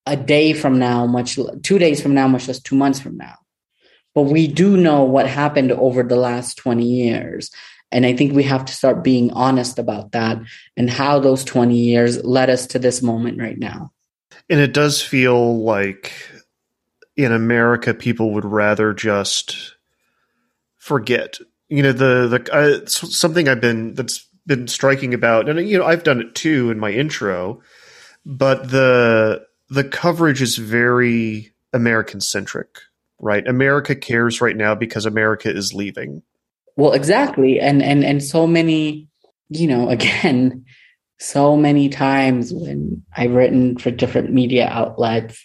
a 0.07 0.17
day 0.17 0.53
from 0.53 0.79
now, 0.79 1.07
much 1.07 1.39
two 1.63 1.79
days 1.79 2.01
from 2.03 2.15
now, 2.15 2.27
much 2.27 2.49
less 2.49 2.61
two 2.61 2.75
months 2.75 2.99
from 2.99 3.17
now. 3.17 3.37
But 4.15 4.23
we 4.23 4.49
do 4.49 4.77
know 4.77 5.05
what 5.05 5.27
happened 5.29 5.71
over 5.71 6.03
the 6.03 6.17
last 6.17 6.57
20 6.57 6.85
years. 6.85 7.51
And 7.93 8.05
I 8.05 8.15
think 8.17 8.35
we 8.35 8.43
have 8.43 8.65
to 8.65 8.73
start 8.73 9.05
being 9.05 9.31
honest 9.33 9.79
about 9.79 10.13
that 10.13 10.39
and 10.77 10.91
how 10.91 11.21
those 11.21 11.45
20 11.45 11.77
years 11.77 12.25
led 12.25 12.51
us 12.51 12.67
to 12.69 12.79
this 12.79 13.03
moment 13.03 13.39
right 13.39 13.59
now. 13.59 13.93
And 14.51 14.61
it 14.61 14.73
does 14.73 15.03
feel 15.03 15.63
like 15.63 16.13
in 17.19 17.33
America, 17.33 17.93
people 17.93 18.33
would 18.33 18.45
rather 18.45 18.95
just 18.95 19.75
forget. 20.77 21.39
You 21.69 21.83
know, 21.83 21.93
the 21.93 22.29
the 22.29 22.55
uh, 22.55 22.87
something 22.87 23.49
I've 23.49 23.61
been 23.61 23.95
that's 23.95 24.25
been 24.47 24.69
striking 24.69 25.13
about, 25.13 25.49
and 25.49 25.69
you 25.69 25.77
know, 25.77 25.85
I've 25.85 26.05
done 26.05 26.21
it 26.21 26.37
too 26.37 26.71
in 26.71 26.79
my 26.79 26.93
intro, 26.93 27.61
but 28.25 28.71
the 28.71 29.45
the 29.69 29.85
coverage 29.85 30.41
is 30.41 30.57
very 30.57 31.53
American 31.73 32.21
centric, 32.21 32.79
right? 33.19 33.47
America 33.47 33.97
cares 33.97 34.41
right 34.41 34.57
now 34.57 34.77
because 34.77 35.05
America 35.05 35.51
is 35.51 35.75
leaving. 35.75 36.23
Well, 36.77 36.93
exactly, 36.93 37.59
and 37.59 37.83
and 37.83 38.05
and 38.05 38.23
so 38.23 38.47
many, 38.47 39.09
you 39.49 39.67
know, 39.67 39.89
again, 39.91 40.65
so 41.19 41.57
many 41.57 41.89
times 41.89 42.55
when 42.55 43.03
I've 43.17 43.33
written 43.33 43.77
for 43.77 43.91
different 43.91 44.33
media 44.33 44.69
outlets 44.69 45.45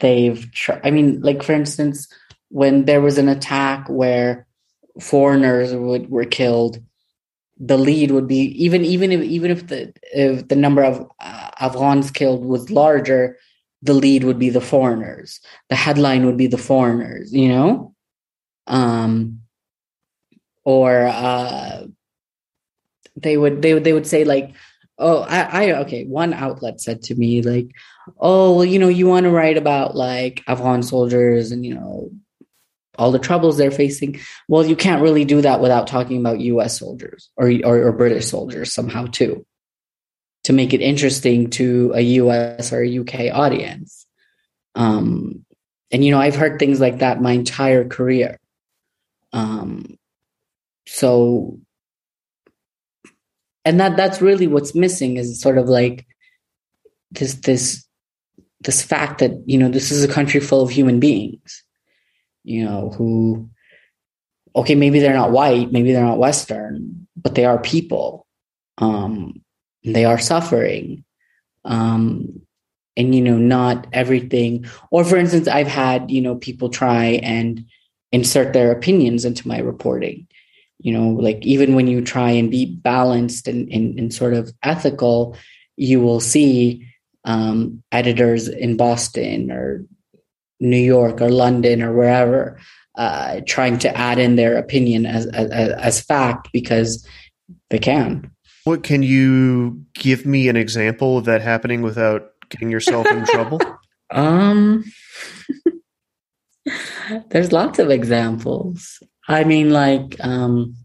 they've 0.00 0.50
tr- 0.52 0.80
i 0.84 0.90
mean 0.90 1.20
like 1.20 1.42
for 1.42 1.52
instance 1.52 2.08
when 2.48 2.84
there 2.84 3.00
was 3.00 3.18
an 3.18 3.28
attack 3.28 3.88
where 3.88 4.46
foreigners 5.00 5.74
would, 5.74 6.10
were 6.10 6.24
killed 6.24 6.78
the 7.58 7.78
lead 7.78 8.10
would 8.10 8.26
be 8.26 8.40
even 8.62 8.84
even 8.84 9.12
if 9.12 9.22
even 9.22 9.50
if 9.50 9.68
the 9.68 9.92
if 10.12 10.48
the 10.48 10.56
number 10.56 10.82
of 10.82 11.08
uh, 11.20 11.50
afghans 11.60 12.10
killed 12.10 12.44
was 12.44 12.70
larger 12.70 13.36
the 13.82 13.94
lead 13.94 14.22
would 14.22 14.38
be 14.38 14.48
the 14.48 14.60
foreigners. 14.60 15.40
The 15.68 15.74
headline 15.74 16.24
would 16.26 16.36
be 16.36 16.46
the 16.46 16.58
foreigners 16.58 17.32
you 17.32 17.48
know? 17.48 17.94
Um 18.66 19.40
or 20.64 21.06
uh 21.06 21.86
they 23.16 23.36
would 23.36 23.62
they 23.62 23.74
would 23.74 23.84
they 23.84 23.92
would 23.92 24.06
say 24.06 24.24
like 24.24 24.54
oh 24.98 25.20
I, 25.22 25.40
I 25.40 25.72
okay 25.80 26.04
one 26.04 26.32
outlet 26.32 26.80
said 26.80 27.02
to 27.04 27.14
me 27.14 27.42
like 27.42 27.70
oh 28.18 28.56
well 28.56 28.64
you 28.64 28.78
know 28.78 28.88
you 28.88 29.06
want 29.06 29.24
to 29.24 29.30
write 29.30 29.56
about 29.56 29.96
like 29.96 30.42
afghan 30.46 30.82
soldiers 30.82 31.52
and 31.52 31.64
you 31.64 31.74
know 31.74 32.10
all 32.98 33.10
the 33.10 33.18
troubles 33.18 33.56
they're 33.56 33.70
facing. 33.70 34.20
Well 34.48 34.66
you 34.66 34.76
can't 34.76 35.02
really 35.02 35.24
do 35.24 35.40
that 35.40 35.60
without 35.60 35.86
talking 35.86 36.18
about 36.20 36.38
us 36.38 36.78
soldiers 36.78 37.30
or, 37.36 37.50
or, 37.64 37.88
or 37.88 37.92
british 37.92 38.26
soldiers 38.26 38.72
somehow 38.72 39.06
too 39.06 39.46
to 40.44 40.52
make 40.52 40.74
it 40.74 40.80
interesting 40.80 41.50
to 41.50 41.92
a 41.96 42.02
us 42.02 42.72
or 42.72 42.82
a 42.82 42.98
uk 42.98 43.14
audience. 43.32 44.06
Um 44.74 45.44
and 45.90 46.04
you 46.04 46.10
know 46.10 46.20
i've 46.20 46.36
heard 46.36 46.58
things 46.58 46.80
like 46.80 46.98
that 46.98 47.20
my 47.20 47.32
entire 47.32 47.88
career. 47.88 48.38
Um 49.32 49.98
so 50.86 51.60
and 53.64 53.80
that 53.80 53.96
that's 53.96 54.20
really 54.20 54.46
what's 54.46 54.74
missing 54.74 55.16
is 55.16 55.40
sort 55.40 55.56
of 55.56 55.68
like 55.68 56.06
this 57.12 57.34
this 57.34 57.86
this 58.64 58.82
fact 58.82 59.18
that 59.18 59.32
you 59.46 59.58
know 59.58 59.68
this 59.68 59.90
is 59.90 60.02
a 60.02 60.08
country 60.12 60.40
full 60.40 60.62
of 60.62 60.70
human 60.70 61.00
beings 61.00 61.62
you 62.44 62.64
know 62.64 62.90
who 62.90 63.48
okay 64.54 64.74
maybe 64.74 64.98
they're 64.98 65.14
not 65.14 65.30
white 65.32 65.72
maybe 65.72 65.92
they're 65.92 66.04
not 66.04 66.18
western 66.18 67.02
but 67.16 67.34
they 67.34 67.44
are 67.44 67.58
people. 67.58 68.26
Um 68.78 69.42
they 69.84 70.04
are 70.04 70.18
suffering. 70.18 71.04
Um 71.64 72.42
and 72.96 73.14
you 73.14 73.22
know 73.22 73.38
not 73.38 73.86
everything 73.92 74.66
or 74.90 75.02
for 75.02 75.16
instance 75.16 75.48
i've 75.48 75.66
had 75.66 76.10
you 76.10 76.20
know 76.20 76.34
people 76.34 76.68
try 76.68 77.04
and 77.22 77.64
insert 78.10 78.52
their 78.52 78.70
opinions 78.70 79.24
into 79.24 79.48
my 79.48 79.58
reporting. 79.58 80.26
You 80.78 80.92
know 80.92 81.08
like 81.10 81.44
even 81.46 81.74
when 81.74 81.86
you 81.86 82.02
try 82.02 82.30
and 82.30 82.50
be 82.50 82.66
balanced 82.66 83.48
and, 83.48 83.72
and, 83.72 83.98
and 83.98 84.12
sort 84.12 84.34
of 84.34 84.52
ethical 84.62 85.36
you 85.76 86.00
will 86.00 86.20
see 86.20 86.91
um, 87.24 87.82
editors 87.92 88.48
in 88.48 88.76
boston 88.76 89.50
or 89.50 89.84
new 90.60 90.76
york 90.76 91.20
or 91.20 91.30
london 91.30 91.82
or 91.82 91.92
wherever 91.92 92.58
uh, 92.94 93.40
trying 93.46 93.78
to 93.78 93.96
add 93.96 94.18
in 94.18 94.36
their 94.36 94.58
opinion 94.58 95.06
as, 95.06 95.26
as, 95.28 95.50
as 95.50 96.00
fact 96.00 96.48
because 96.52 97.06
they 97.70 97.78
can. 97.78 98.30
What 98.64 98.82
can 98.82 99.02
you 99.02 99.84
give 99.94 100.26
me 100.26 100.48
an 100.48 100.56
example 100.56 101.18
of 101.18 101.24
that 101.24 101.40
happening 101.40 101.82
without 101.82 102.30
getting 102.48 102.70
yourself 102.70 103.06
in 103.06 103.24
trouble? 103.26 103.60
Um 104.14 104.84
there's 107.30 107.50
lots 107.50 107.78
of 107.78 107.90
examples. 107.90 109.02
I 109.26 109.44
mean, 109.44 109.70
like, 109.70 110.16
um, 110.20 110.76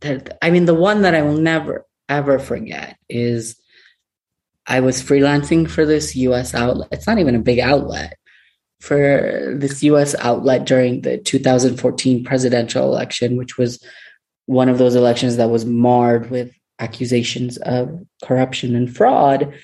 that 0.00 0.36
I 0.42 0.50
mean, 0.50 0.66
the 0.66 0.74
one 0.74 1.00
that 1.00 1.14
I 1.14 1.22
will 1.22 1.38
never 1.38 1.86
ever 2.10 2.38
forget 2.38 2.98
is 3.08 3.56
I 4.66 4.80
was 4.80 5.02
freelancing 5.02 5.68
for 5.68 5.84
this 5.84 6.16
US 6.16 6.54
outlet. 6.54 6.88
It's 6.92 7.06
not 7.06 7.18
even 7.18 7.34
a 7.34 7.40
big 7.40 7.58
outlet 7.58 8.16
for 8.80 9.54
this 9.56 9.82
US 9.82 10.14
outlet 10.16 10.66
during 10.66 11.02
the 11.02 11.18
2014 11.18 12.24
presidential 12.24 12.84
election, 12.84 13.36
which 13.36 13.56
was 13.56 13.82
one 14.46 14.68
of 14.68 14.78
those 14.78 14.94
elections 14.94 15.36
that 15.36 15.50
was 15.50 15.64
marred 15.64 16.30
with 16.30 16.54
accusations 16.78 17.56
of 17.58 18.04
corruption 18.22 18.74
and 18.74 18.94
fraud. 18.94 19.54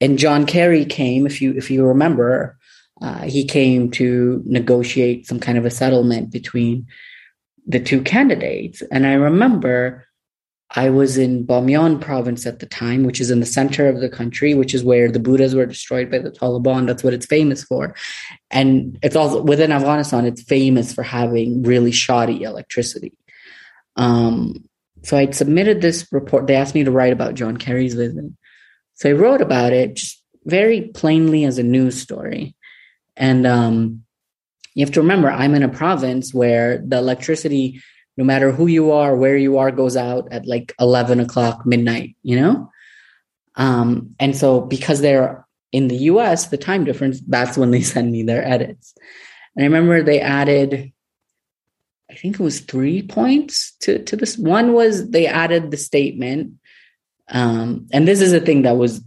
And 0.00 0.18
John 0.18 0.46
Kerry 0.46 0.84
came, 0.84 1.26
if 1.26 1.40
you 1.40 1.52
if 1.52 1.70
you 1.70 1.84
remember, 1.84 2.58
uh, 3.00 3.22
he 3.22 3.44
came 3.44 3.90
to 3.92 4.42
negotiate 4.46 5.26
some 5.26 5.38
kind 5.38 5.58
of 5.58 5.64
a 5.64 5.70
settlement 5.70 6.32
between 6.32 6.86
the 7.66 7.80
two 7.80 8.02
candidates. 8.02 8.82
And 8.90 9.06
I 9.06 9.14
remember 9.14 10.05
I 10.70 10.90
was 10.90 11.16
in 11.16 11.46
Bamyan 11.46 12.00
province 12.00 12.44
at 12.44 12.58
the 12.58 12.66
time, 12.66 13.04
which 13.04 13.20
is 13.20 13.30
in 13.30 13.40
the 13.40 13.46
center 13.46 13.88
of 13.88 14.00
the 14.00 14.08
country, 14.08 14.54
which 14.54 14.74
is 14.74 14.82
where 14.82 15.10
the 15.10 15.20
Buddhas 15.20 15.54
were 15.54 15.66
destroyed 15.66 16.10
by 16.10 16.18
the 16.18 16.30
Taliban. 16.30 16.86
That's 16.86 17.04
what 17.04 17.14
it's 17.14 17.26
famous 17.26 17.62
for. 17.62 17.94
And 18.50 18.98
it's 19.02 19.14
also 19.14 19.42
within 19.42 19.70
Afghanistan, 19.70 20.26
it's 20.26 20.42
famous 20.42 20.92
for 20.92 21.02
having 21.02 21.62
really 21.62 21.92
shoddy 21.92 22.42
electricity. 22.42 23.12
Um, 23.94 24.68
so 25.02 25.16
I 25.16 25.30
submitted 25.30 25.80
this 25.80 26.06
report. 26.10 26.48
They 26.48 26.56
asked 26.56 26.74
me 26.74 26.84
to 26.84 26.90
write 26.90 27.12
about 27.12 27.34
John 27.34 27.56
Kerry's 27.56 27.94
visit. 27.94 28.24
So 28.94 29.10
I 29.10 29.12
wrote 29.12 29.40
about 29.40 29.72
it 29.72 29.94
just 29.94 30.20
very 30.44 30.82
plainly 30.82 31.44
as 31.44 31.58
a 31.58 31.62
news 31.62 32.00
story. 32.00 32.56
And 33.16 33.46
um, 33.46 34.04
you 34.76 34.84
have 34.84 34.92
to 34.92 35.00
remember 35.00 35.30
i'm 35.30 35.54
in 35.54 35.64
a 35.64 35.68
province 35.68 36.32
where 36.32 36.78
the 36.78 36.98
electricity 36.98 37.80
no 38.16 38.24
matter 38.24 38.50
who 38.50 38.66
you 38.66 38.92
are 38.92 39.16
where 39.16 39.36
you 39.36 39.58
are 39.58 39.70
goes 39.70 39.96
out 39.96 40.28
at 40.32 40.46
like 40.46 40.74
11 40.80 41.20
o'clock 41.20 41.66
midnight 41.66 42.16
you 42.22 42.40
know 42.40 42.70
um, 43.56 44.14
and 44.20 44.36
so 44.36 44.60
because 44.60 45.00
they're 45.00 45.46
in 45.72 45.88
the 45.88 45.96
us 45.96 46.46
the 46.46 46.58
time 46.58 46.84
difference 46.84 47.20
that's 47.26 47.56
when 47.56 47.70
they 47.70 47.82
send 47.94 48.12
me 48.12 48.22
their 48.22 48.46
edits 48.46 48.94
and 49.54 49.64
i 49.64 49.66
remember 49.66 50.02
they 50.02 50.20
added 50.20 50.92
I 52.10 52.14
think 52.14 52.36
it 52.36 52.42
was 52.42 52.60
three 52.60 53.02
points 53.02 53.72
to, 53.80 54.02
to 54.04 54.16
this. 54.16 54.38
One 54.38 54.72
was 54.72 55.10
they 55.10 55.26
added 55.26 55.70
the 55.70 55.76
statement. 55.76 56.54
Um, 57.28 57.88
and 57.92 58.06
this 58.06 58.20
is 58.20 58.32
a 58.32 58.40
thing 58.40 58.62
that 58.62 58.76
was 58.76 59.02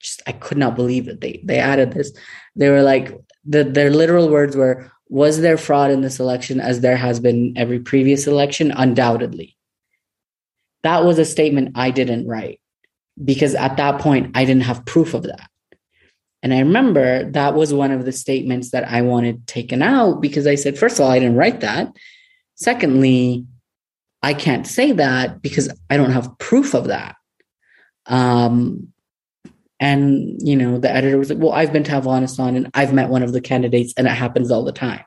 just 0.00 0.22
I 0.26 0.32
could 0.32 0.58
not 0.58 0.76
believe 0.76 1.06
that 1.06 1.20
they 1.20 1.40
they 1.42 1.58
added 1.58 1.92
this. 1.92 2.12
They 2.54 2.68
were 2.68 2.82
like 2.82 3.18
the 3.44 3.64
their 3.64 3.90
literal 3.90 4.28
words 4.28 4.54
were 4.54 4.92
was 5.08 5.40
there 5.40 5.56
fraud 5.56 5.90
in 5.90 6.00
this 6.00 6.18
election 6.18 6.60
as 6.60 6.80
there 6.80 6.96
has 6.96 7.20
been 7.20 7.54
every 7.56 7.78
previous 7.78 8.26
election? 8.26 8.72
Undoubtedly. 8.72 9.56
That 10.82 11.04
was 11.04 11.18
a 11.18 11.24
statement 11.24 11.72
I 11.74 11.90
didn't 11.90 12.26
write 12.26 12.60
because 13.22 13.54
at 13.54 13.76
that 13.76 14.00
point 14.00 14.36
I 14.36 14.44
didn't 14.44 14.64
have 14.64 14.84
proof 14.84 15.14
of 15.14 15.24
that. 15.24 15.48
And 16.42 16.52
I 16.52 16.60
remember 16.60 17.30
that 17.32 17.54
was 17.54 17.72
one 17.72 17.90
of 17.90 18.04
the 18.04 18.12
statements 18.12 18.70
that 18.70 18.84
I 18.88 19.02
wanted 19.02 19.46
taken 19.46 19.82
out 19.82 20.20
because 20.20 20.46
I 20.46 20.54
said, 20.54 20.78
first 20.78 20.98
of 20.98 21.04
all, 21.04 21.10
I 21.10 21.18
didn't 21.18 21.36
write 21.36 21.60
that. 21.60 21.96
Secondly, 22.54 23.46
I 24.22 24.34
can't 24.34 24.66
say 24.66 24.92
that 24.92 25.42
because 25.42 25.68
I 25.90 25.96
don't 25.96 26.12
have 26.12 26.38
proof 26.38 26.74
of 26.74 26.88
that. 26.88 27.16
Um, 28.06 28.92
and 29.78 30.40
you 30.40 30.56
know, 30.56 30.78
the 30.78 30.90
editor 30.90 31.18
was 31.18 31.30
like, 31.30 31.38
"Well, 31.38 31.52
I've 31.52 31.72
been 31.72 31.84
to 31.84 31.92
Afghanistan 31.92 32.56
and 32.56 32.70
I've 32.74 32.94
met 32.94 33.10
one 33.10 33.22
of 33.22 33.32
the 33.32 33.40
candidates, 33.40 33.92
and 33.96 34.06
it 34.06 34.10
happens 34.10 34.50
all 34.50 34.64
the 34.64 34.72
time." 34.72 35.04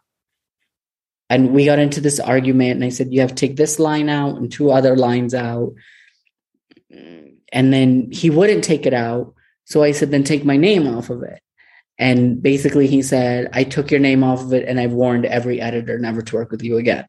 And 1.29 1.53
we 1.53 1.65
got 1.65 1.79
into 1.79 2.01
this 2.01 2.19
argument, 2.19 2.73
and 2.73 2.83
I 2.83 2.89
said, 2.89 3.13
"You 3.13 3.21
have 3.21 3.29
to 3.29 3.35
take 3.35 3.55
this 3.55 3.79
line 3.79 4.09
out 4.09 4.37
and 4.37 4.51
two 4.51 4.71
other 4.71 4.95
lines 4.95 5.33
out." 5.33 5.73
And 7.51 7.73
then 7.73 8.09
he 8.11 8.29
wouldn't 8.29 8.63
take 8.63 8.85
it 8.85 8.93
out, 8.93 9.33
so 9.65 9.83
I 9.83 9.91
said, 9.91 10.11
"Then 10.11 10.23
take 10.23 10.45
my 10.45 10.57
name 10.57 10.87
off 10.87 11.09
of 11.09 11.23
it." 11.23 11.39
And 11.97 12.41
basically, 12.41 12.87
he 12.87 13.01
said, 13.01 13.49
"I 13.53 13.63
took 13.63 13.91
your 13.91 13.99
name 13.99 14.23
off 14.23 14.41
of 14.43 14.53
it, 14.53 14.67
and 14.67 14.79
I've 14.79 14.93
warned 14.93 15.25
every 15.25 15.59
editor 15.59 15.97
never 15.99 16.21
to 16.21 16.35
work 16.35 16.51
with 16.51 16.63
you 16.63 16.77
again." 16.77 17.05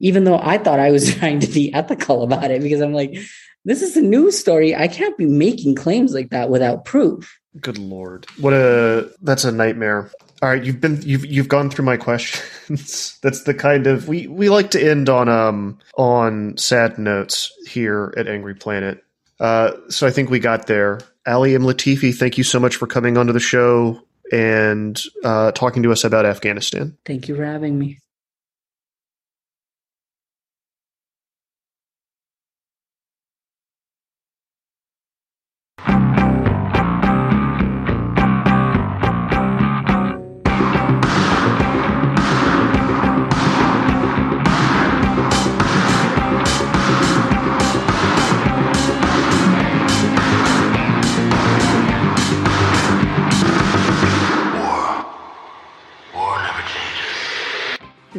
Even 0.00 0.24
though 0.24 0.38
I 0.38 0.58
thought 0.58 0.78
I 0.78 0.90
was 0.90 1.14
trying 1.16 1.40
to 1.40 1.46
be 1.46 1.72
ethical 1.72 2.22
about 2.22 2.50
it, 2.50 2.62
because 2.62 2.80
I'm 2.80 2.92
like, 2.92 3.16
this 3.66 3.82
is 3.82 3.96
a 3.96 4.00
news 4.00 4.38
story. 4.38 4.74
I 4.74 4.88
can't 4.88 5.18
be 5.18 5.26
making 5.26 5.74
claims 5.74 6.14
like 6.14 6.30
that 6.30 6.50
without 6.50 6.84
proof. 6.84 7.38
Good 7.60 7.78
lord. 7.78 8.26
What 8.38 8.52
a 8.52 9.10
that's 9.22 9.44
a 9.44 9.52
nightmare. 9.52 10.10
All 10.42 10.50
right, 10.50 10.62
you've 10.62 10.80
been 10.80 11.00
you've 11.02 11.26
you've 11.26 11.48
gone 11.48 11.70
through 11.70 11.84
my 11.84 11.96
questions. 12.08 13.18
that's 13.22 13.42
the 13.44 13.54
kind 13.54 13.86
of 13.86 14.08
we 14.08 14.26
we 14.26 14.48
like 14.48 14.70
to 14.72 14.82
end 14.82 15.08
on 15.08 15.28
um 15.28 15.78
on 15.96 16.56
sad 16.56 16.98
notes 16.98 17.52
here 17.66 18.14
at 18.16 18.28
Angry 18.28 18.54
Planet. 18.54 19.02
Uh 19.40 19.72
so 19.88 20.06
I 20.06 20.10
think 20.10 20.30
we 20.30 20.38
got 20.38 20.66
there. 20.66 21.00
Ali 21.26 21.54
M. 21.54 21.62
Latifi, 21.62 22.14
thank 22.14 22.38
you 22.38 22.44
so 22.44 22.60
much 22.60 22.76
for 22.76 22.86
coming 22.86 23.16
onto 23.16 23.32
the 23.32 23.40
show 23.40 24.00
and 24.30 25.02
uh 25.24 25.50
talking 25.52 25.82
to 25.82 25.92
us 25.92 26.04
about 26.04 26.26
Afghanistan. 26.26 26.96
Thank 27.04 27.26
you 27.26 27.34
for 27.34 27.44
having 27.44 27.78
me. 27.78 27.98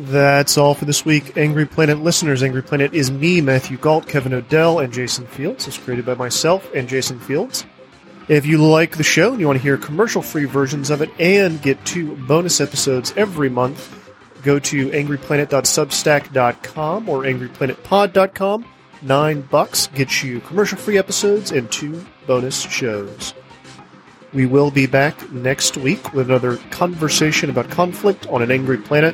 That's 0.07 0.57
all 0.57 0.73
for 0.73 0.85
this 0.85 1.03
week, 1.03 1.35
Angry 1.35 1.65
Planet 1.65 1.99
listeners. 1.99 2.41
Angry 2.41 2.63
Planet 2.63 2.93
is 2.93 3.11
me, 3.11 3.41
Matthew 3.41 3.77
Gault, 3.77 4.07
Kevin 4.07 4.31
Knodell, 4.31 4.81
and 4.81 4.93
Jason 4.93 5.27
Fields. 5.27 5.67
It's 5.67 5.77
created 5.77 6.05
by 6.05 6.13
myself 6.13 6.73
and 6.73 6.87
Jason 6.87 7.19
Fields. 7.19 7.65
If 8.29 8.45
you 8.45 8.57
like 8.57 8.95
the 8.95 9.03
show 9.03 9.31
and 9.31 9.41
you 9.41 9.47
want 9.47 9.57
to 9.57 9.63
hear 9.63 9.75
commercial 9.75 10.21
free 10.21 10.45
versions 10.45 10.89
of 10.89 11.01
it 11.01 11.09
and 11.19 11.61
get 11.61 11.85
two 11.85 12.15
bonus 12.25 12.61
episodes 12.61 13.13
every 13.17 13.49
month, 13.49 13.93
go 14.43 14.59
to 14.59 14.89
angryplanet.substack.com 14.91 17.09
or 17.09 17.23
angryplanetpod.com. 17.23 18.65
Nine 19.01 19.41
bucks 19.41 19.87
gets 19.87 20.23
you 20.23 20.39
commercial 20.39 20.77
free 20.77 20.97
episodes 20.97 21.51
and 21.51 21.69
two 21.69 22.05
bonus 22.25 22.61
shows. 22.61 23.33
We 24.31 24.45
will 24.45 24.71
be 24.71 24.87
back 24.87 25.33
next 25.33 25.75
week 25.75 26.13
with 26.13 26.29
another 26.29 26.55
conversation 26.71 27.49
about 27.49 27.69
conflict 27.69 28.25
on 28.27 28.41
an 28.41 28.51
angry 28.51 28.77
planet. 28.77 29.13